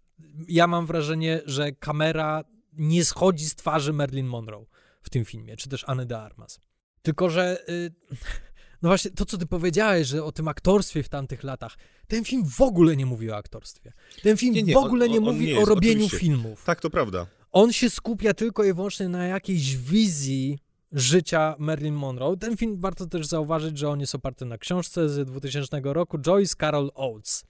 Ja 0.48 0.66
mam 0.66 0.86
wrażenie, 0.86 1.40
że 1.46 1.72
kamera 1.72 2.44
nie 2.72 3.04
schodzi 3.04 3.46
z 3.46 3.54
twarzy 3.54 3.92
Marilyn 3.92 4.26
Monroe 4.26 4.66
w 5.02 5.10
tym 5.10 5.24
filmie, 5.24 5.56
czy 5.56 5.68
też 5.68 5.84
Anny 5.86 6.06
de 6.06 6.18
Armas. 6.18 6.60
Tylko, 7.02 7.30
że 7.30 7.68
y, 7.68 7.92
no 8.82 8.88
właśnie 8.88 9.10
to, 9.10 9.24
co 9.24 9.38
ty 9.38 9.46
powiedziałeś, 9.46 10.06
że 10.06 10.24
o 10.24 10.32
tym 10.32 10.48
aktorstwie 10.48 11.02
w 11.02 11.08
tamtych 11.08 11.42
latach, 11.42 11.76
ten 12.08 12.24
film 12.24 12.44
w 12.44 12.60
ogóle 12.60 12.96
nie 12.96 13.06
mówi 13.06 13.30
o 13.30 13.36
aktorstwie. 13.36 13.92
Ten 14.22 14.36
film 14.36 14.54
nie, 14.54 14.62
nie, 14.62 14.74
w 14.74 14.76
ogóle 14.76 15.06
on, 15.06 15.12
nie 15.12 15.18
on, 15.18 15.24
mówi 15.24 15.46
nie 15.46 15.52
jest, 15.52 15.62
o 15.62 15.74
robieniu 15.74 16.04
oczywiście. 16.04 16.18
filmów. 16.18 16.64
Tak, 16.64 16.80
to 16.80 16.90
prawda. 16.90 17.26
On 17.52 17.72
się 17.72 17.90
skupia 17.90 18.34
tylko 18.34 18.64
i 18.64 18.72
wyłącznie 18.72 19.08
na 19.08 19.26
jakiejś 19.26 19.76
wizji 19.76 20.58
życia 20.92 21.54
Marilyn 21.58 21.94
Monroe. 21.94 22.36
Ten 22.36 22.56
film 22.56 22.80
warto 22.80 23.06
też 23.06 23.26
zauważyć, 23.26 23.78
że 23.78 23.88
on 23.88 24.00
jest 24.00 24.14
oparty 24.14 24.44
na 24.44 24.58
książce 24.58 25.08
z 25.08 25.26
2000 25.26 25.80
roku 25.84 26.18
Joyce 26.18 26.54
Carol 26.60 26.90
Oates. 26.94 27.44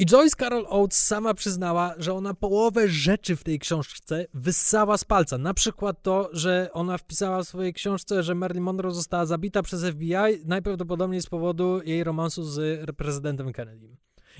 I 0.00 0.06
Joyce 0.06 0.36
Carol 0.36 0.66
Oates 0.68 1.06
sama 1.06 1.34
przyznała, 1.34 1.94
że 1.98 2.14
ona 2.14 2.34
połowę 2.34 2.88
rzeczy 2.88 3.36
w 3.36 3.44
tej 3.44 3.58
książce 3.58 4.26
wyssała 4.34 4.98
z 4.98 5.04
palca. 5.04 5.38
Na 5.38 5.54
przykład 5.54 6.02
to, 6.02 6.30
że 6.32 6.70
ona 6.72 6.98
wpisała 6.98 7.42
w 7.42 7.48
swojej 7.48 7.72
książce, 7.72 8.22
że 8.22 8.34
Marilyn 8.34 8.64
Monroe 8.64 8.94
została 8.94 9.26
zabita 9.26 9.62
przez 9.62 9.84
FBI 9.84 10.14
najprawdopodobniej 10.44 11.22
z 11.22 11.26
powodu 11.26 11.80
jej 11.84 12.04
romansu 12.04 12.44
z 12.44 12.90
prezydentem 12.96 13.52
Kennedy. 13.52 13.96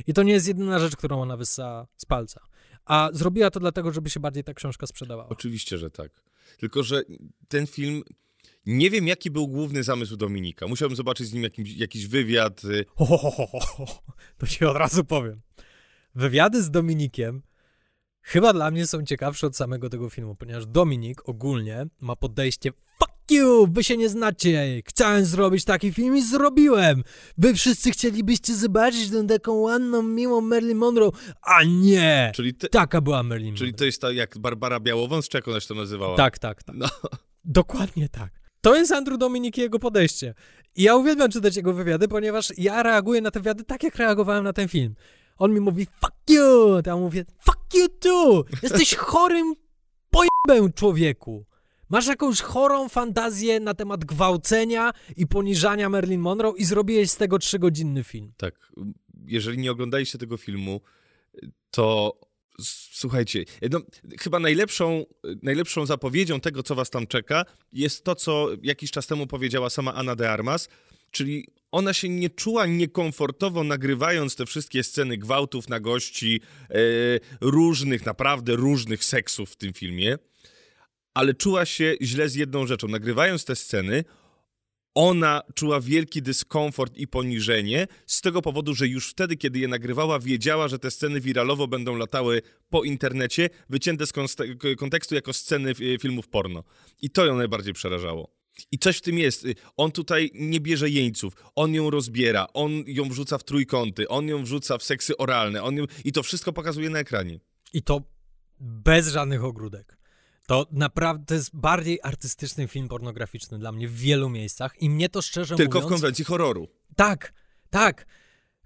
I 0.06 0.14
to 0.14 0.22
nie 0.22 0.32
jest 0.32 0.48
jedyna 0.48 0.78
rzecz, 0.78 0.96
którą 0.96 1.22
ona 1.22 1.36
wyssała 1.36 1.86
z 1.96 2.04
palca. 2.04 2.40
A 2.84 3.10
zrobiła 3.12 3.50
to 3.50 3.60
dlatego, 3.60 3.92
żeby 3.92 4.10
się 4.10 4.20
bardziej 4.20 4.44
ta 4.44 4.54
książka 4.54 4.86
sprzedawała. 4.86 5.28
Oczywiście, 5.28 5.78
że 5.78 5.90
tak. 5.90 6.10
Tylko, 6.58 6.82
że 6.82 7.02
ten 7.48 7.66
film 7.66 8.02
nie 8.66 8.90
wiem, 8.90 9.06
jaki 9.08 9.30
był 9.30 9.48
główny 9.48 9.82
zamysł 9.82 10.16
Dominika. 10.16 10.66
Musiałbym 10.68 10.96
zobaczyć 10.96 11.26
z 11.26 11.32
nim 11.32 11.44
jakiś 11.76 12.06
wywiad. 12.06 12.62
Ho, 12.96 13.04
ho, 13.06 13.30
ho, 13.30 13.46
ho, 13.46 13.86
To 14.38 14.46
ci 14.46 14.64
od 14.64 14.76
razu 14.76 15.04
powiem. 15.04 15.40
Wywiady 16.14 16.62
z 16.62 16.70
Dominikiem 16.70 17.42
chyba 18.22 18.52
dla 18.52 18.70
mnie 18.70 18.86
są 18.86 19.04
ciekawsze 19.04 19.46
od 19.46 19.56
samego 19.56 19.88
tego 19.88 20.10
filmu, 20.10 20.34
ponieważ 20.34 20.66
Dominik 20.66 21.28
ogólnie 21.28 21.86
ma 22.00 22.16
podejście 22.16 22.70
fuck 22.98 23.30
you, 23.30 23.68
wy 23.72 23.84
się 23.84 23.96
nie 23.96 24.08
znacie, 24.08 24.82
chciałem 24.86 25.24
zrobić 25.24 25.64
taki 25.64 25.92
film 25.92 26.16
i 26.16 26.22
zrobiłem. 26.22 27.02
Wy 27.38 27.54
wszyscy 27.54 27.90
chcielibyście 27.90 28.54
zobaczyć 28.54 29.10
tę 29.10 29.26
taką 29.26 29.52
ładną, 29.52 30.02
miłą 30.02 30.40
Marilyn 30.40 30.78
Monroe, 30.78 31.10
a 31.42 31.64
nie, 31.64 32.32
czyli 32.34 32.54
te, 32.54 32.68
taka 32.68 33.00
była 33.00 33.22
Marilyn 33.22 33.54
Czyli 33.54 33.70
Monroe. 33.70 33.78
to 33.78 33.84
jest 33.84 34.00
ta 34.00 34.12
jak 34.12 34.38
Barbara 34.38 34.80
Białowąs, 34.80 35.28
czy 35.28 35.38
jak 35.38 35.48
ona 35.48 35.60
się 35.60 35.68
to 35.68 35.74
nazywała? 35.74 36.16
Tak, 36.16 36.38
tak, 36.38 36.62
tak. 36.62 36.76
No. 36.76 36.86
Dokładnie 37.44 38.08
tak. 38.08 38.39
To 38.60 38.76
jest 38.76 38.92
Andrew 38.92 39.18
Dominik 39.18 39.58
i 39.58 39.60
jego 39.60 39.78
podejście. 39.78 40.34
I 40.76 40.82
ja 40.82 40.96
uwielbiam 40.96 41.30
czytać 41.30 41.56
jego 41.56 41.74
wywiady, 41.74 42.08
ponieważ 42.08 42.52
ja 42.58 42.82
reaguję 42.82 43.20
na 43.20 43.30
te 43.30 43.40
wywiady 43.40 43.64
tak, 43.64 43.82
jak 43.82 43.96
reagowałem 43.96 44.44
na 44.44 44.52
ten 44.52 44.68
film. 44.68 44.94
On 45.38 45.54
mi 45.54 45.60
mówi, 45.60 45.86
fuck 45.86 46.30
you! 46.30 46.82
To 46.84 46.90
ja 46.90 46.96
mówię, 46.96 47.24
fuck 47.40 47.74
you 47.74 47.88
too! 47.88 48.44
Jesteś 48.62 48.94
chorym 49.10 49.54
pojebem, 50.10 50.72
człowieku! 50.72 51.46
Masz 51.88 52.06
jakąś 52.06 52.40
chorą 52.40 52.88
fantazję 52.88 53.60
na 53.60 53.74
temat 53.74 54.04
gwałcenia 54.04 54.92
i 55.16 55.26
poniżania 55.26 55.88
Marilyn 55.88 56.20
Monroe 56.20 56.54
i 56.56 56.64
zrobiłeś 56.64 57.10
z 57.10 57.16
tego 57.16 57.38
trzygodzinny 57.38 58.04
film. 58.04 58.32
Tak. 58.36 58.72
Jeżeli 59.26 59.58
nie 59.58 59.70
oglądaliście 59.70 60.18
tego 60.18 60.36
filmu, 60.36 60.80
to 61.70 62.14
Słuchajcie, 62.92 63.44
no, 63.70 63.80
chyba 64.20 64.38
najlepszą, 64.38 65.04
najlepszą 65.42 65.86
zapowiedzią 65.86 66.40
tego, 66.40 66.62
co 66.62 66.74
was 66.74 66.90
tam 66.90 67.06
czeka, 67.06 67.44
jest 67.72 68.04
to, 68.04 68.14
co 68.14 68.48
jakiś 68.62 68.90
czas 68.90 69.06
temu 69.06 69.26
powiedziała 69.26 69.70
sama 69.70 69.94
Anna 69.94 70.16
de 70.16 70.30
Armas, 70.30 70.68
czyli 71.10 71.46
ona 71.72 71.92
się 71.92 72.08
nie 72.08 72.30
czuła 72.30 72.66
niekomfortowo 72.66 73.64
nagrywając 73.64 74.36
te 74.36 74.46
wszystkie 74.46 74.84
sceny 74.84 75.18
gwałtów 75.18 75.68
na 75.68 75.80
gości, 75.80 76.40
e, 76.70 76.74
różnych, 77.40 78.06
naprawdę 78.06 78.56
różnych 78.56 79.04
seksów 79.04 79.50
w 79.50 79.56
tym 79.56 79.72
filmie, 79.72 80.18
ale 81.14 81.34
czuła 81.34 81.66
się 81.66 81.94
źle 82.02 82.28
z 82.28 82.34
jedną 82.34 82.66
rzeczą. 82.66 82.88
Nagrywając 82.88 83.44
te 83.44 83.56
sceny, 83.56 84.04
ona 84.94 85.42
czuła 85.54 85.80
wielki 85.80 86.22
dyskomfort 86.22 86.96
i 86.96 87.08
poniżenie 87.08 87.86
z 88.06 88.20
tego 88.20 88.42
powodu, 88.42 88.74
że 88.74 88.88
już 88.88 89.10
wtedy, 89.10 89.36
kiedy 89.36 89.58
je 89.58 89.68
nagrywała, 89.68 90.18
wiedziała, 90.18 90.68
że 90.68 90.78
te 90.78 90.90
sceny 90.90 91.20
wiralowo 91.20 91.68
będą 91.68 91.96
latały 91.96 92.42
po 92.70 92.84
internecie, 92.84 93.50
wycięte 93.68 94.06
z 94.06 94.12
kontekstu 94.78 95.14
jako 95.14 95.32
sceny 95.32 95.74
filmów 96.00 96.28
porno. 96.28 96.64
I 97.02 97.10
to 97.10 97.26
ją 97.26 97.36
najbardziej 97.36 97.72
przerażało. 97.72 98.30
I 98.72 98.78
coś 98.78 98.96
w 98.96 99.00
tym 99.00 99.18
jest. 99.18 99.46
On 99.76 99.92
tutaj 99.92 100.30
nie 100.34 100.60
bierze 100.60 100.90
jeńców, 100.90 101.32
on 101.54 101.74
ją 101.74 101.90
rozbiera, 101.90 102.46
on 102.54 102.84
ją 102.86 103.08
wrzuca 103.08 103.38
w 103.38 103.44
trójkąty, 103.44 104.08
on 104.08 104.28
ją 104.28 104.42
wrzuca 104.42 104.78
w 104.78 104.82
seksy 104.82 105.16
oralne, 105.16 105.62
on 105.62 105.76
ją... 105.76 105.84
i 106.04 106.12
to 106.12 106.22
wszystko 106.22 106.52
pokazuje 106.52 106.90
na 106.90 106.98
ekranie. 106.98 107.40
I 107.72 107.82
to 107.82 108.02
bez 108.60 109.08
żadnych 109.08 109.44
ogródek. 109.44 109.99
To 110.50 110.66
naprawdę 110.72 111.24
to 111.26 111.34
jest 111.34 111.56
bardziej 111.56 111.98
artystyczny 112.02 112.68
film 112.68 112.88
pornograficzny 112.88 113.58
dla 113.58 113.72
mnie 113.72 113.88
w 113.88 113.94
wielu 113.94 114.28
miejscach 114.28 114.82
i 114.82 114.90
mnie 114.90 115.08
to 115.08 115.22
szczerze 115.22 115.56
Tylko 115.56 115.78
mówiąc... 115.78 115.82
Tylko 115.82 115.88
w 115.88 116.00
konwencji 116.00 116.24
horroru. 116.24 116.68
Tak, 116.96 117.32
tak. 117.70 118.06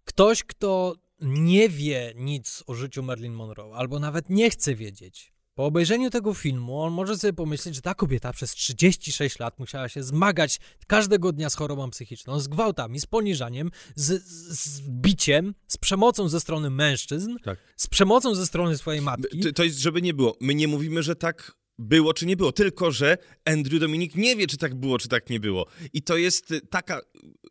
Ktoś, 0.04 0.44
kto 0.44 0.94
nie 1.20 1.68
wie 1.68 2.12
nic 2.16 2.64
o 2.66 2.74
życiu 2.74 3.02
Marilyn 3.02 3.32
Monroe, 3.32 3.74
albo 3.74 3.98
nawet 3.98 4.30
nie 4.30 4.50
chce 4.50 4.74
wiedzieć, 4.74 5.32
po 5.54 5.64
obejrzeniu 5.64 6.10
tego 6.10 6.34
filmu 6.34 6.80
on 6.80 6.92
może 6.92 7.18
sobie 7.18 7.32
pomyśleć, 7.32 7.74
że 7.74 7.80
ta 7.80 7.94
kobieta 7.94 8.32
przez 8.32 8.54
36 8.54 9.38
lat 9.38 9.58
musiała 9.58 9.88
się 9.88 10.02
zmagać 10.02 10.60
każdego 10.86 11.32
dnia 11.32 11.50
z 11.50 11.54
chorobą 11.54 11.90
psychiczną, 11.90 12.40
z 12.40 12.48
gwałtami, 12.48 13.00
z 13.00 13.06
poniżaniem, 13.06 13.70
z, 13.96 14.22
z 14.58 14.80
biciem, 14.80 15.54
z 15.66 15.76
przemocą 15.76 16.28
ze 16.28 16.40
strony 16.40 16.70
mężczyzn, 16.70 17.36
tak. 17.44 17.58
z 17.76 17.86
przemocą 17.86 18.34
ze 18.34 18.46
strony 18.46 18.78
swojej 18.78 19.02
matki. 19.02 19.40
To, 19.40 19.52
to 19.52 19.64
jest, 19.64 19.78
żeby 19.78 20.02
nie 20.02 20.14
było. 20.14 20.36
My 20.40 20.54
nie 20.54 20.68
mówimy, 20.68 21.02
że 21.02 21.16
tak 21.16 21.63
było 21.78 22.14
czy 22.14 22.26
nie 22.26 22.36
było, 22.36 22.52
tylko 22.52 22.90
że 22.90 23.18
Andrew 23.44 23.80
Dominik 23.80 24.14
nie 24.14 24.36
wie, 24.36 24.46
czy 24.46 24.56
tak 24.56 24.74
było, 24.74 24.98
czy 24.98 25.08
tak 25.08 25.30
nie 25.30 25.40
było. 25.40 25.66
I 25.92 26.02
to 26.02 26.16
jest 26.16 26.50
y, 26.50 26.60
taka 26.60 27.00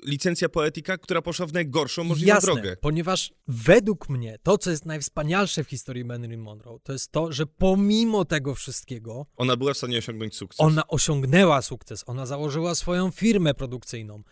licencja 0.04 0.50
poetyka, 0.50 0.98
która 0.98 1.22
poszła 1.22 1.46
w 1.46 1.54
najgorszą 1.54 2.04
możliwą 2.04 2.28
Jasne, 2.28 2.54
drogę. 2.54 2.78
ponieważ 2.82 3.34
według 3.48 4.10
mnie 4.10 4.40
to, 4.44 4.58
co 4.58 4.72
jest 4.72 4.86
najwspanialsze 4.86 5.64
w 5.64 5.70
historii 5.70 6.06
Marilyn 6.06 6.42
Monroe, 6.42 6.80
to 6.84 6.94
jest 6.94 7.12
to, 7.12 7.32
że 7.32 7.46
pomimo 7.46 8.26
tego 8.26 8.56
wszystkiego... 8.56 9.26
Ona 9.36 9.58
była 9.58 9.74
w 9.74 9.78
stanie 9.78 9.98
osiągnąć 9.98 10.36
sukces. 10.36 10.60
Ona 10.60 10.88
osiągnęła 10.88 11.62
sukces, 11.62 12.04
ona 12.08 12.26
założyła 12.26 12.76
swoją 12.76 13.12
firmę 13.12 13.54
produkcyjną. 13.54 14.24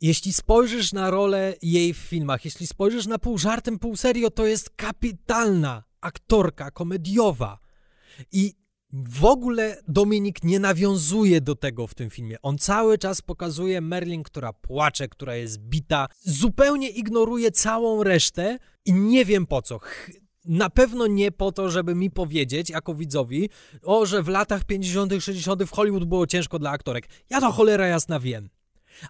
Jeśli 0.00 0.32
spojrzysz 0.32 0.92
na 0.92 1.10
rolę 1.10 1.54
jej 1.62 1.94
w 1.94 1.96
filmach, 1.96 2.44
jeśli 2.44 2.66
spojrzysz 2.66 3.06
na 3.06 3.18
pół 3.18 3.38
żartem, 3.38 3.78
pół 3.78 3.96
serio, 3.96 4.30
to 4.30 4.46
jest 4.46 4.70
kapitalna 4.70 5.84
aktorka 6.00 6.70
komediowa. 6.70 7.58
I 8.32 8.54
w 8.92 9.24
ogóle 9.24 9.76
Dominik 9.88 10.44
nie 10.44 10.58
nawiązuje 10.58 11.40
do 11.40 11.54
tego 11.54 11.86
w 11.86 11.94
tym 11.94 12.10
filmie. 12.10 12.36
On 12.42 12.58
cały 12.58 12.98
czas 12.98 13.22
pokazuje 13.22 13.80
Merlin, 13.80 14.22
która 14.22 14.52
płacze, 14.52 15.08
która 15.08 15.36
jest 15.36 15.58
bita, 15.58 16.08
zupełnie 16.20 16.88
ignoruje 16.88 17.50
całą 17.50 18.02
resztę 18.02 18.58
i 18.84 18.92
nie 18.92 19.24
wiem 19.24 19.46
po 19.46 19.62
co. 19.62 19.80
Na 20.44 20.70
pewno 20.70 21.06
nie 21.06 21.32
po 21.32 21.52
to, 21.52 21.70
żeby 21.70 21.94
mi 21.94 22.10
powiedzieć, 22.10 22.70
jako 22.70 22.94
widzowi, 22.94 23.50
o, 23.82 24.06
że 24.06 24.22
w 24.22 24.28
latach 24.28 24.64
50., 24.64 25.12
60. 25.20 25.64
w 25.64 25.70
Hollywood 25.70 26.04
było 26.04 26.26
ciężko 26.26 26.58
dla 26.58 26.70
aktorek. 26.70 27.08
Ja 27.30 27.40
to 27.40 27.52
cholera 27.52 27.86
jasna 27.86 28.20
wiem. 28.20 28.50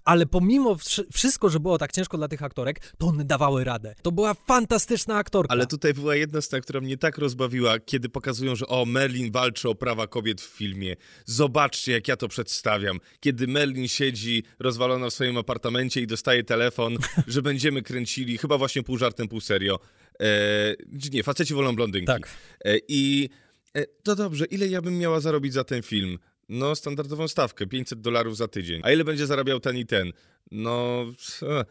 Ale 0.04 0.26
pomimo 0.26 0.76
wszystko, 1.12 1.48
że 1.48 1.60
było 1.60 1.78
tak 1.78 1.92
ciężko 1.92 2.18
dla 2.18 2.28
tych 2.28 2.42
aktorek, 2.42 2.92
to 2.98 3.06
one 3.06 3.24
dawały 3.24 3.64
radę. 3.64 3.94
To 4.02 4.12
była 4.12 4.34
fantastyczna 4.34 5.16
aktorka. 5.16 5.52
Ale 5.52 5.66
tutaj 5.66 5.94
była 5.94 6.16
jedna 6.16 6.40
scena, 6.40 6.60
która 6.60 6.80
mnie 6.80 6.96
tak 6.96 7.18
rozbawiła, 7.18 7.78
kiedy 7.78 8.08
pokazują, 8.08 8.56
że 8.56 8.66
o, 8.66 8.84
Merlin 8.84 9.32
walczy 9.32 9.68
o 9.68 9.74
prawa 9.74 10.06
kobiet 10.06 10.40
w 10.40 10.56
filmie. 10.56 10.96
Zobaczcie, 11.24 11.92
jak 11.92 12.08
ja 12.08 12.16
to 12.16 12.28
przedstawiam. 12.28 13.00
Kiedy 13.20 13.46
Merlin 13.46 13.88
siedzi 13.88 14.42
rozwalona 14.58 15.10
w 15.10 15.14
swoim 15.14 15.38
apartamencie 15.38 16.00
i 16.00 16.06
dostaje 16.06 16.44
telefon, 16.44 16.96
że 17.26 17.42
będziemy 17.42 17.82
kręcili, 17.82 18.38
chyba 18.38 18.58
właśnie 18.58 18.82
pół 18.82 18.98
żartem, 18.98 19.28
pół 19.28 19.40
serio. 19.40 19.78
E, 20.20 20.74
nie, 21.12 21.22
faceci 21.22 21.54
wolą 21.54 21.76
blondynki. 21.76 22.06
Tak. 22.06 22.28
E, 22.64 22.78
I 22.88 23.28
e, 23.76 23.86
to 24.02 24.16
dobrze, 24.16 24.44
ile 24.44 24.66
ja 24.66 24.82
bym 24.82 24.98
miała 24.98 25.20
zarobić 25.20 25.52
za 25.52 25.64
ten 25.64 25.82
film? 25.82 26.18
No, 26.50 26.76
standardową 26.76 27.28
stawkę, 27.28 27.66
500 27.66 28.00
dolarów 28.00 28.36
za 28.36 28.48
tydzień. 28.48 28.80
A 28.84 28.92
ile 28.92 29.04
będzie 29.04 29.26
zarabiał 29.26 29.60
ten 29.60 29.76
i 29.76 29.86
ten? 29.86 30.12
No, 30.50 31.06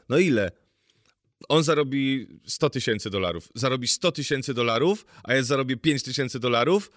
no 0.10 0.18
ile? 0.18 0.52
On 1.50 1.64
zarobi 1.64 2.28
100 2.46 2.70
tysięcy 2.70 3.10
dolarów. 3.10 3.50
Zarobi 3.56 3.88
100 3.88 4.12
tysięcy 4.12 4.54
dolarów, 4.54 5.06
a 5.24 5.34
ja 5.34 5.44
zarobię 5.44 5.78
5 5.78 6.04
tysięcy 6.04 6.40
dolarów, 6.40 6.92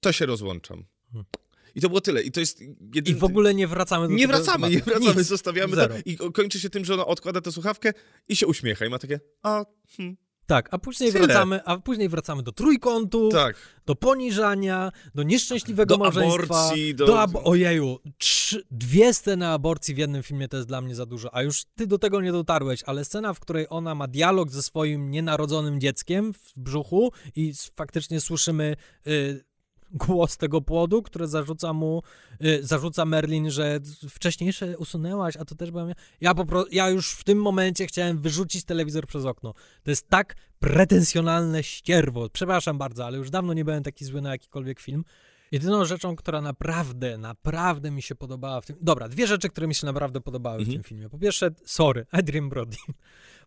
to 0.00 0.12
się 0.12 0.26
rozłączam. 0.26 0.84
Hmm. 1.12 1.26
I 1.74 1.80
to 1.80 1.88
było 1.88 2.00
tyle. 2.00 2.22
I 2.22 2.30
to 2.30 2.40
jest 2.40 2.60
I 3.06 3.14
w 3.14 3.24
ogóle 3.24 3.54
nie 3.54 3.68
wracamy 3.68 4.08
do 4.08 4.14
Nie 4.14 4.26
wracamy, 4.26 4.70
nie 4.70 4.80
wracamy, 4.80 5.16
Nic. 5.16 5.26
zostawiamy 5.26 5.76
Zero. 5.76 5.94
to. 5.94 6.00
I 6.04 6.16
kończy 6.32 6.60
się 6.60 6.70
tym, 6.70 6.84
że 6.84 6.94
ona 6.94 7.06
odkłada 7.06 7.40
tę 7.40 7.52
słuchawkę 7.52 7.92
i 8.28 8.36
się 8.36 8.46
uśmiecha 8.46 8.86
i 8.86 8.88
ma 8.88 8.98
takie, 8.98 9.20
a, 9.42 9.64
hmm. 9.96 10.16
Tak, 10.48 10.68
a 10.70 10.78
później 10.78 11.12
Tyle. 11.12 11.26
wracamy, 11.26 11.64
a 11.64 11.76
później 11.78 12.08
wracamy 12.08 12.42
do 12.42 12.52
trójkątów, 12.52 13.32
Tak. 13.32 13.56
do 13.86 13.94
poniżania, 13.94 14.92
do 15.14 15.22
nieszczęśliwego 15.22 15.96
Do 15.96 16.04
małżeństwa. 16.04 16.42
aborcji, 16.64 16.94
do- 16.94 17.06
do 17.06 17.20
abo- 17.22 17.40
Ojeju, 17.44 17.98
trzy, 18.18 18.62
dwie 18.70 19.14
sceny 19.14 19.46
aborcji 19.48 19.94
w 19.94 19.98
jednym 19.98 20.22
filmie 20.22 20.48
to 20.48 20.56
jest 20.56 20.68
dla 20.68 20.80
mnie 20.80 20.94
za 20.94 21.06
dużo, 21.06 21.34
a 21.34 21.42
już 21.42 21.64
ty 21.74 21.86
do 21.86 21.98
tego 21.98 22.20
nie 22.20 22.32
dotarłeś, 22.32 22.82
ale 22.86 23.04
scena, 23.04 23.34
w 23.34 23.40
której 23.40 23.66
ona 23.70 23.94
ma 23.94 24.06
dialog 24.08 24.50
ze 24.50 24.62
swoim 24.62 25.10
nienarodzonym 25.10 25.80
dzieckiem 25.80 26.32
w 26.34 26.52
brzuchu 26.56 27.12
i 27.36 27.52
faktycznie 27.76 28.20
słyszymy 28.20 28.76
y, 29.06 29.44
głos 29.90 30.36
tego 30.36 30.60
płodu, 30.60 31.02
który 31.02 31.26
zarzuca 31.26 31.72
mu, 31.72 32.02
y, 32.44 32.58
zarzuca 32.62 33.04
Merlin, 33.04 33.50
że 33.50 33.80
wcześniejsze 34.10 34.78
usunęłaś, 34.78 35.36
a 35.36 35.44
to 35.44 35.54
też 35.54 35.70
byłem 35.70 35.88
ja. 35.88 35.94
Ja, 36.20 36.34
po 36.34 36.44
pro, 36.44 36.64
ja 36.70 36.90
już 36.90 37.12
w 37.12 37.24
tym 37.24 37.38
momencie 37.42 37.86
chciałem 37.86 38.18
wyrzucić 38.18 38.64
telewizor 38.64 39.06
przez 39.06 39.24
okno. 39.24 39.54
To 39.82 39.90
jest 39.90 40.08
tak 40.08 40.34
pretensjonalne 40.58 41.62
ścierwo. 41.62 42.28
Przepraszam 42.32 42.78
bardzo, 42.78 43.06
ale 43.06 43.18
już 43.18 43.30
dawno 43.30 43.52
nie 43.54 43.64
byłem 43.64 43.82
taki 43.82 44.04
zły 44.04 44.20
na 44.20 44.30
jakikolwiek 44.30 44.80
film. 44.80 45.04
Jedyną 45.52 45.84
rzeczą, 45.84 46.16
która 46.16 46.40
naprawdę, 46.40 47.18
naprawdę 47.18 47.90
mi 47.90 48.02
się 48.02 48.14
podobała 48.14 48.60
w 48.60 48.66
tym... 48.66 48.76
Dobra, 48.80 49.08
dwie 49.08 49.26
rzeczy, 49.26 49.48
które 49.48 49.66
mi 49.66 49.74
się 49.74 49.86
naprawdę 49.86 50.20
podobały 50.20 50.58
w 50.58 50.60
Mhm. 50.60 50.76
tym 50.76 50.82
filmie. 50.84 51.08
Po 51.08 51.18
pierwsze, 51.18 51.50
sorry, 51.64 52.06
Adrian 52.12 52.48
Brody. 52.48 52.76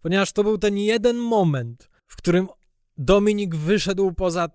Ponieważ 0.02 0.32
to 0.32 0.44
był 0.44 0.58
ten 0.58 0.78
jeden 0.78 1.18
moment, 1.18 1.89
w 2.08 2.16
którym 2.16 2.48
Dominik 2.98 3.56
wyszedł 3.56 4.14
poza 4.14 4.50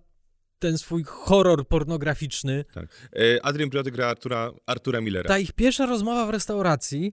ten 0.59 0.78
swój 0.78 1.04
horror 1.04 1.68
pornograficzny. 1.68 2.64
tak. 2.74 3.09
E, 3.12 3.44
Adrian 3.44 3.70
Brody 3.70 3.90
gra 3.90 4.07
Artura, 4.07 4.50
Artura 4.66 5.00
Millera. 5.00 5.28
Ta 5.28 5.38
ich 5.38 5.52
pierwsza 5.52 5.86
rozmowa 5.86 6.26
w 6.26 6.30
restauracji, 6.30 7.12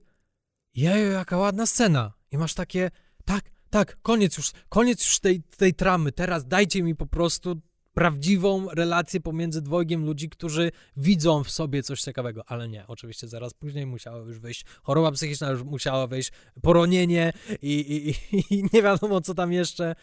jeju, 0.74 1.12
jaka 1.12 1.36
ładna 1.36 1.66
scena. 1.66 2.12
I 2.30 2.38
masz 2.38 2.54
takie, 2.54 2.90
tak, 3.24 3.44
tak, 3.70 3.98
koniec 4.02 4.36
już, 4.36 4.52
koniec 4.68 5.06
już 5.06 5.20
tej, 5.20 5.42
tej 5.42 5.74
tramy, 5.74 6.12
teraz 6.12 6.46
dajcie 6.46 6.82
mi 6.82 6.94
po 6.94 7.06
prostu 7.06 7.60
prawdziwą 7.94 8.68
relację 8.68 9.20
pomiędzy 9.20 9.62
dwojgiem 9.62 10.04
ludzi, 10.04 10.28
którzy 10.28 10.72
widzą 10.96 11.44
w 11.44 11.50
sobie 11.50 11.82
coś 11.82 12.00
ciekawego, 12.00 12.42
ale 12.46 12.68
nie, 12.68 12.86
oczywiście 12.86 13.28
zaraz 13.28 13.54
później 13.54 13.86
musiała 13.86 14.18
już 14.18 14.38
wyjść 14.38 14.64
choroba 14.82 15.12
psychiczna, 15.12 15.50
już 15.50 15.62
musiała 15.62 16.06
wejść 16.06 16.32
poronienie 16.62 17.32
i, 17.62 17.72
i, 17.72 18.08
i, 18.36 18.44
i 18.54 18.64
nie 18.72 18.82
wiadomo 18.82 19.20
co 19.20 19.34
tam 19.34 19.52
jeszcze. 19.52 19.94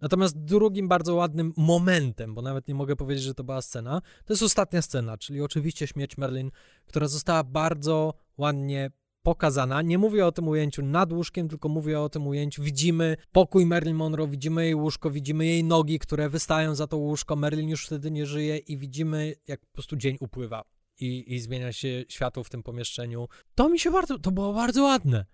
Natomiast 0.00 0.38
drugim 0.38 0.88
bardzo 0.88 1.14
ładnym 1.14 1.52
momentem, 1.56 2.34
bo 2.34 2.42
nawet 2.42 2.68
nie 2.68 2.74
mogę 2.74 2.96
powiedzieć, 2.96 3.24
że 3.24 3.34
to 3.34 3.44
była 3.44 3.62
scena, 3.62 4.00
to 4.24 4.32
jest 4.32 4.42
ostatnia 4.42 4.82
scena, 4.82 5.18
czyli 5.18 5.40
oczywiście 5.40 5.86
śmierć 5.86 6.18
Merlin, 6.18 6.50
która 6.86 7.08
została 7.08 7.44
bardzo 7.44 8.14
ładnie 8.38 8.90
pokazana. 9.22 9.82
Nie 9.82 9.98
mówię 9.98 10.26
o 10.26 10.32
tym 10.32 10.48
ujęciu 10.48 10.82
nad 10.82 11.12
łóżkiem, 11.12 11.48
tylko 11.48 11.68
mówię 11.68 12.00
o 12.00 12.08
tym 12.08 12.26
ujęciu. 12.26 12.62
Widzimy 12.62 13.16
pokój 13.32 13.66
Marilyn 13.66 13.96
Monroe, 13.96 14.28
widzimy 14.28 14.64
jej 14.64 14.74
łóżko, 14.74 15.10
widzimy 15.10 15.46
jej 15.46 15.64
nogi, 15.64 15.98
które 15.98 16.28
wystają 16.28 16.74
za 16.74 16.86
to 16.86 16.96
łóżko. 16.96 17.36
Merlin 17.36 17.68
już 17.68 17.86
wtedy 17.86 18.10
nie 18.10 18.26
żyje 18.26 18.58
i 18.58 18.78
widzimy, 18.78 19.34
jak 19.48 19.60
po 19.60 19.72
prostu 19.72 19.96
dzień 19.96 20.16
upływa 20.20 20.62
i, 21.00 21.34
i 21.34 21.40
zmienia 21.40 21.72
się 21.72 22.04
światło 22.08 22.44
w 22.44 22.50
tym 22.50 22.62
pomieszczeniu. 22.62 23.28
To 23.54 23.68
mi 23.68 23.78
się 23.78 23.90
bardzo, 23.90 24.18
to 24.18 24.30
było 24.30 24.52
bardzo 24.52 24.82
ładne. 24.82 25.24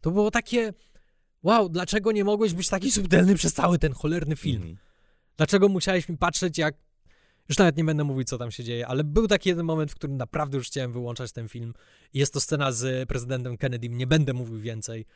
To 0.00 0.10
było 0.10 0.30
takie, 0.30 0.72
wow, 1.42 1.68
dlaczego 1.68 2.12
nie 2.12 2.24
mogłeś 2.24 2.54
być 2.54 2.68
taki 2.68 2.90
subtelny 2.90 3.34
przez 3.34 3.54
cały 3.54 3.78
ten 3.78 3.92
cholerny 3.92 4.36
film? 4.36 4.62
Mhm. 4.62 4.76
Dlaczego 5.36 5.68
musiałeś 5.68 6.08
mi 6.08 6.16
patrzeć, 6.16 6.58
jak. 6.58 6.74
Już 7.48 7.58
nawet 7.58 7.76
nie 7.76 7.84
będę 7.84 8.04
mówić, 8.04 8.28
co 8.28 8.38
tam 8.38 8.50
się 8.50 8.64
dzieje, 8.64 8.86
ale 8.86 9.04
był 9.04 9.28
taki 9.28 9.48
jeden 9.48 9.66
moment, 9.66 9.92
w 9.92 9.94
którym 9.94 10.16
naprawdę 10.16 10.58
już 10.58 10.66
chciałem 10.66 10.92
wyłączać 10.92 11.32
ten 11.32 11.48
film. 11.48 11.74
Jest 12.14 12.32
to 12.32 12.40
scena 12.40 12.72
z 12.72 13.08
prezydentem 13.08 13.56
Kennedym, 13.56 13.96
nie 13.96 14.06
będę 14.06 14.32
mówił 14.32 14.60
więcej. 14.60 15.06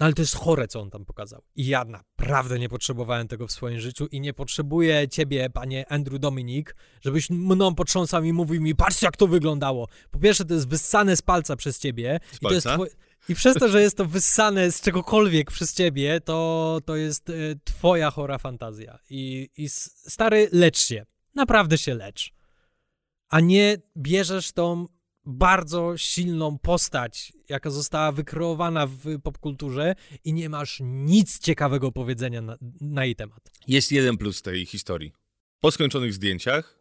No 0.00 0.06
ale 0.06 0.12
to 0.12 0.22
jest 0.22 0.34
chore, 0.34 0.68
co 0.68 0.80
on 0.80 0.90
tam 0.90 1.04
pokazał. 1.04 1.42
I 1.54 1.66
ja 1.66 1.84
naprawdę 1.84 2.58
nie 2.58 2.68
potrzebowałem 2.68 3.28
tego 3.28 3.46
w 3.46 3.52
swoim 3.52 3.80
życiu 3.80 4.06
i 4.06 4.20
nie 4.20 4.32
potrzebuję 4.34 5.08
ciebie, 5.08 5.50
panie 5.50 5.92
Andrew 5.92 6.20
Dominik, 6.20 6.76
żebyś 7.00 7.30
mną 7.30 7.74
potrząsał 7.74 8.24
i 8.24 8.32
mówił 8.32 8.62
mi, 8.62 8.74
patrz 8.74 9.02
jak 9.02 9.16
to 9.16 9.26
wyglądało. 9.26 9.88
Po 10.10 10.18
pierwsze, 10.18 10.44
to 10.44 10.54
jest 10.54 10.68
wyssane 10.68 11.16
z 11.16 11.22
palca 11.22 11.56
przez 11.56 11.78
ciebie. 11.78 12.20
Z 12.32 12.36
I, 12.36 12.38
to 12.40 12.52
jest 12.52 12.66
palca? 12.66 12.96
I 13.28 13.34
przez 13.34 13.56
to, 13.56 13.68
że 13.68 13.82
jest 13.82 13.96
to 13.96 14.04
wyssane 14.04 14.72
z 14.72 14.80
czegokolwiek 14.80 15.50
przez 15.50 15.74
ciebie, 15.74 16.20
to, 16.20 16.78
to 16.84 16.96
jest 16.96 17.30
y, 17.30 17.58
twoja 17.64 18.10
chora 18.10 18.38
fantazja. 18.38 18.98
I, 19.10 19.48
I 19.56 19.68
stary, 19.68 20.48
lecz 20.52 20.78
się. 20.78 21.06
Naprawdę 21.34 21.78
się 21.78 21.94
lecz. 21.94 22.32
A 23.28 23.40
nie 23.40 23.76
bierzesz 23.96 24.52
tą 24.52 24.86
bardzo 25.24 25.96
silną 25.96 26.58
postać, 26.58 27.32
jaka 27.48 27.70
została 27.70 28.12
wykreowana 28.12 28.86
w 28.86 29.20
popkulturze 29.22 29.94
i 30.24 30.32
nie 30.32 30.48
masz 30.48 30.80
nic 30.82 31.38
ciekawego 31.38 31.92
powiedzenia 31.92 32.42
na, 32.42 32.56
na 32.80 33.04
jej 33.04 33.16
temat. 33.16 33.50
Jest 33.66 33.92
jeden 33.92 34.16
plus 34.16 34.42
tej 34.42 34.66
historii. 34.66 35.12
Po 35.60 35.70
skończonych 35.70 36.14
zdjęciach 36.14 36.78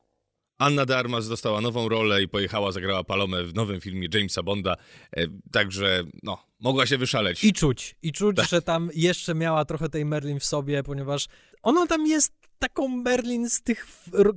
Anna 0.58 0.86
de 0.86 0.98
Armas 0.98 1.28
dostała 1.30 1.62
nową 1.62 1.90
rolę 1.90 2.24
i 2.24 2.28
pojechała, 2.28 2.72
zagrała 2.72 3.04
Palomę 3.04 3.44
w 3.44 3.56
nowym 3.56 3.82
filmie 3.82 4.08
Jamesa 4.14 4.44
Bonda, 4.44 4.76
e, 5.18 5.26
także 5.52 6.04
no, 6.24 6.38
mogła 6.60 6.86
się 6.86 6.98
wyszaleć. 6.98 7.44
I 7.44 7.54
czuć, 7.54 7.96
i 8.02 8.12
czuć, 8.12 8.38
Tak. 8.38 8.48
że 8.48 8.62
tam 8.62 8.90
jeszcze 8.94 9.36
miała 9.36 9.66
trochę 9.66 9.90
tej 9.90 10.06
Merlin 10.06 10.40
w 10.40 10.46
sobie, 10.46 10.84
ponieważ 10.84 11.28
ona 11.64 11.88
tam 11.88 12.08
jest 12.08 12.34
taką 12.60 12.88
Merlin 12.88 13.50
z 13.50 13.62
tych 13.62 13.88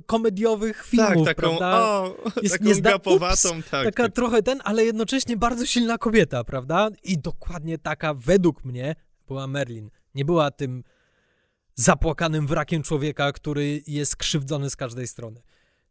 komediowych 0.05 0.85
filmów, 0.85 1.25
tak, 1.27 1.35
taką, 1.35 1.41
prawda? 1.57 1.77
o, 1.77 2.15
Jest 2.43 2.53
taką 2.55 2.65
niezda- 2.65 2.91
gapowatą, 2.91 3.57
ups, 3.59 3.69
tak. 3.69 3.85
taka 3.85 4.03
tak. 4.03 4.13
trochę 4.15 4.43
ten, 4.43 4.59
ale 4.63 4.85
jednocześnie 4.85 5.37
bardzo 5.37 5.65
silna 5.65 5.97
kobieta, 5.97 6.43
prawda? 6.43 6.89
I 7.03 7.17
dokładnie 7.17 7.77
taka 7.77 8.13
według 8.13 8.65
mnie 8.65 8.95
była 9.27 9.47
Merlin. 9.47 9.89
Nie 10.15 10.25
była 10.25 10.51
tym 10.51 10.83
zapłakanym 11.73 12.47
wrakiem 12.47 12.83
człowieka, 12.83 13.31
który 13.31 13.81
jest 13.87 14.15
krzywdzony 14.15 14.69
z 14.69 14.75
każdej 14.75 15.07
strony. 15.07 15.41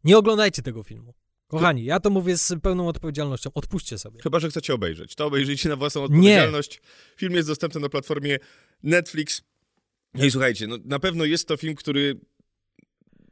Nie 0.03 0.17
oglądajcie 0.17 0.61
tego 0.61 0.83
filmu. 0.83 1.13
Kochani, 1.47 1.85
ja 1.85 1.99
to 1.99 2.09
mówię 2.09 2.37
z 2.37 2.53
pełną 2.61 2.87
odpowiedzialnością. 2.87 3.49
Odpuśćcie 3.53 3.97
sobie. 3.97 4.21
Chyba, 4.21 4.39
że 4.39 4.49
chcecie 4.49 4.73
obejrzeć. 4.73 5.15
To 5.15 5.25
obejrzyjcie 5.25 5.69
na 5.69 5.75
własną 5.75 6.03
odpowiedzialność. 6.03 6.81
Film 7.17 7.33
jest 7.33 7.47
dostępny 7.47 7.81
na 7.81 7.89
platformie 7.89 8.37
Netflix. 8.83 9.41
No 10.13 10.25
i 10.25 10.31
słuchajcie, 10.31 10.67
no, 10.67 10.77
na 10.85 10.99
pewno 10.99 11.25
jest 11.25 11.47
to 11.47 11.57
film, 11.57 11.75
który. 11.75 12.19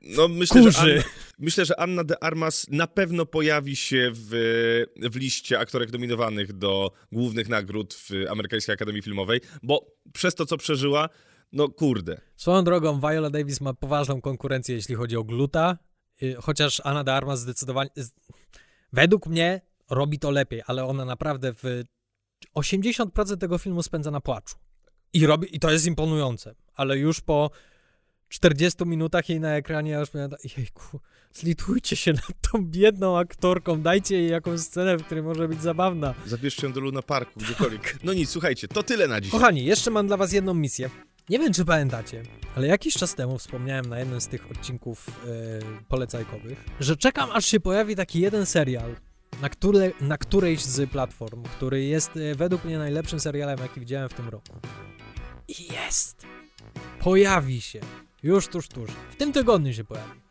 No, 0.01 0.27
myślę, 0.27 0.71
że. 0.71 0.79
Anna, 0.79 1.03
myślę, 1.39 1.65
że 1.65 1.79
Anna 1.79 2.03
de 2.03 2.23
Armas 2.23 2.65
na 2.69 2.87
pewno 2.87 3.25
pojawi 3.25 3.75
się 3.75 4.11
w, 4.13 4.29
w 4.95 5.15
liście 5.15 5.59
aktorek 5.59 5.91
nominowanych 5.91 6.53
do 6.53 6.91
głównych 7.11 7.49
nagród 7.49 7.93
w 7.93 8.09
Amerykańskiej 8.29 8.73
Akademii 8.73 9.01
Filmowej, 9.01 9.41
bo 9.63 9.85
przez 10.13 10.35
to, 10.35 10.45
co 10.45 10.57
przeżyła, 10.57 11.09
no 11.51 11.69
kurde. 11.69 12.21
Swoją 12.35 12.63
drogą, 12.63 12.99
Viola 12.99 13.29
Davis 13.29 13.61
ma 13.61 13.73
poważną 13.73 14.21
konkurencję, 14.21 14.75
jeśli 14.75 14.95
chodzi 14.95 15.17
o 15.17 15.23
gluta, 15.23 15.77
chociaż 16.41 16.81
Anna 16.83 17.03
de 17.03 17.13
Armas 17.13 17.39
zdecydowanie, 17.39 17.89
według 18.93 19.27
mnie 19.27 19.61
robi 19.89 20.19
to 20.19 20.31
lepiej, 20.31 20.61
ale 20.65 20.85
ona 20.85 21.05
naprawdę 21.05 21.53
w 21.53 21.83
80% 22.55 23.37
tego 23.37 23.57
filmu 23.57 23.83
spędza 23.83 24.11
na 24.11 24.21
płaczu. 24.21 24.55
I, 25.13 25.25
robi, 25.25 25.55
I 25.55 25.59
to 25.59 25.71
jest 25.71 25.85
imponujące, 25.85 26.55
ale 26.75 26.97
już 26.97 27.21
po 27.21 27.51
40 28.29 28.85
minutach 28.85 29.29
jej 29.29 29.39
na 29.39 29.55
ekranie 29.55 29.91
ja 29.91 29.99
już 29.99 30.13
miałem, 30.13 30.31
tak, 30.31 30.57
jejku, 30.57 30.99
zlitujcie 31.33 31.95
się 31.95 32.13
nad 32.13 32.51
tą 32.51 32.65
biedną 32.65 33.17
aktorką, 33.17 33.81
dajcie 33.81 34.17
jej 34.17 34.31
jakąś 34.31 34.59
scenę, 34.59 34.97
w 34.97 35.03
której 35.03 35.23
może 35.23 35.47
być 35.47 35.61
zabawna. 35.61 36.13
Zabierzcie 36.25 36.67
ją 36.67 36.73
do 36.73 36.79
Luna 36.79 37.01
Parku, 37.01 37.39
gdziekolwiek. 37.39 37.97
No 38.03 38.13
nic, 38.13 38.29
słuchajcie, 38.29 38.67
to 38.67 38.83
tyle 38.83 39.07
na 39.07 39.21
dziś. 39.21 39.31
Kochani, 39.31 39.65
jeszcze 39.65 39.91
mam 39.91 40.07
dla 40.07 40.17
was 40.17 40.33
jedną 40.33 40.53
misję. 40.53 40.89
Nie 41.29 41.39
wiem, 41.39 41.53
czy 41.53 41.65
pamiętacie, 41.65 42.23
ale 42.55 42.67
jakiś 42.67 42.93
czas 42.93 43.15
temu 43.15 43.37
wspomniałem 43.37 43.85
na 43.85 43.99
jednym 43.99 44.21
z 44.21 44.27
tych 44.27 44.51
odcinków 44.51 45.07
e, 45.07 45.85
polecajkowych, 45.87 46.65
że 46.79 46.97
czekam, 46.97 47.29
aż 47.31 47.45
się 47.45 47.59
pojawi 47.59 47.95
taki 47.95 48.19
jeden 48.19 48.45
serial, 48.45 48.95
na, 49.41 49.49
które, 49.49 49.91
na 50.01 50.17
którejś 50.17 50.61
z 50.61 50.89
platform, 50.89 51.43
który 51.43 51.83
jest 51.83 52.17
e, 52.17 52.35
według 52.35 52.65
mnie 52.65 52.77
najlepszym 52.77 53.19
serialem, 53.19 53.59
jaki 53.59 53.79
widziałem 53.79 54.09
w 54.09 54.13
tym 54.13 54.29
roku. 54.29 54.53
I 55.47 55.73
jest! 55.73 56.25
Pojawi 56.99 57.61
się. 57.61 57.79
Już 58.23 58.47
tuż, 58.47 58.67
tuż. 58.67 58.89
W 59.11 59.15
tym 59.15 59.33
tygodniu 59.33 59.73
się 59.73 59.83
pojawi. 59.83 60.21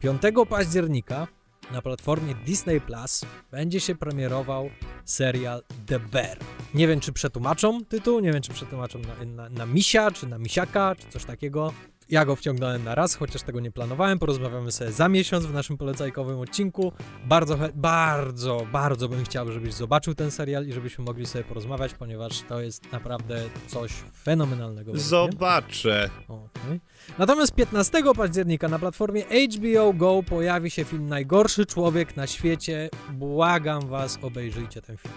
5 0.00 0.22
października 0.48 1.26
na 1.72 1.82
platformie 1.82 2.34
Disney 2.34 2.80
Plus 2.80 3.24
będzie 3.50 3.80
się 3.80 3.94
premierował 3.94 4.70
serial 5.04 5.62
The 5.86 6.00
Bear. 6.00 6.38
Nie 6.74 6.88
wiem, 6.88 7.00
czy 7.00 7.12
przetłumaczą 7.12 7.84
tytuł, 7.84 8.20
nie 8.20 8.32
wiem, 8.32 8.42
czy 8.42 8.52
przetłumaczą 8.52 8.98
na, 8.98 9.24
na, 9.24 9.48
na 9.48 9.66
misia, 9.66 10.10
czy 10.10 10.26
na 10.26 10.38
misiaka, 10.38 10.94
czy 10.98 11.08
coś 11.08 11.24
takiego. 11.24 11.72
Ja 12.10 12.24
go 12.24 12.36
wciągnąłem 12.36 12.84
na 12.84 12.94
raz, 12.94 13.14
chociaż 13.14 13.42
tego 13.42 13.60
nie 13.60 13.70
planowałem. 13.70 14.18
Porozmawiamy 14.18 14.72
sobie 14.72 14.92
za 14.92 15.08
miesiąc 15.08 15.46
w 15.46 15.52
naszym 15.52 15.76
polecajkowym 15.76 16.38
odcinku. 16.38 16.92
Bardzo, 17.24 17.58
bardzo, 17.74 18.66
bardzo 18.72 19.08
bym 19.08 19.24
chciał, 19.24 19.52
żebyś 19.52 19.74
zobaczył 19.74 20.14
ten 20.14 20.30
serial 20.30 20.66
i 20.66 20.72
żebyśmy 20.72 21.04
mogli 21.04 21.26
sobie 21.26 21.44
porozmawiać, 21.44 21.94
ponieważ 21.94 22.42
to 22.48 22.60
jest 22.60 22.92
naprawdę 22.92 23.42
coś 23.66 23.92
fenomenalnego. 24.22 24.92
Zobaczę. 24.94 26.10
Okej. 26.28 26.80
Natomiast 27.18 27.54
15 27.54 28.02
października 28.16 28.68
na 28.68 28.78
platformie 28.78 29.24
HBO 29.24 29.92
Go 29.92 30.22
pojawi 30.22 30.70
się 30.70 30.84
film 30.84 31.08
Najgorszy 31.08 31.66
człowiek 31.66 32.16
na 32.16 32.26
świecie. 32.26 32.90
Błagam 33.12 33.88
was, 33.88 34.18
obejrzyjcie 34.22 34.82
ten 34.82 34.96
film. 34.96 35.14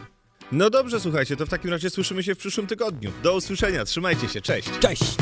No 0.52 0.70
dobrze, 0.70 1.00
słuchajcie, 1.00 1.36
to 1.36 1.46
w 1.46 1.50
takim 1.50 1.72
razie 1.72 1.90
słyszymy 1.90 2.24
się 2.24 2.36
w 2.36 2.38
przyszłym 2.38 2.68
tygodniu. 2.68 3.12
Do 3.24 3.36
usłyszenia, 3.36 3.86
trzymajcie 3.86 4.28
się, 4.28 4.42
cześć. 4.42 4.70
Cześć! 4.80 5.16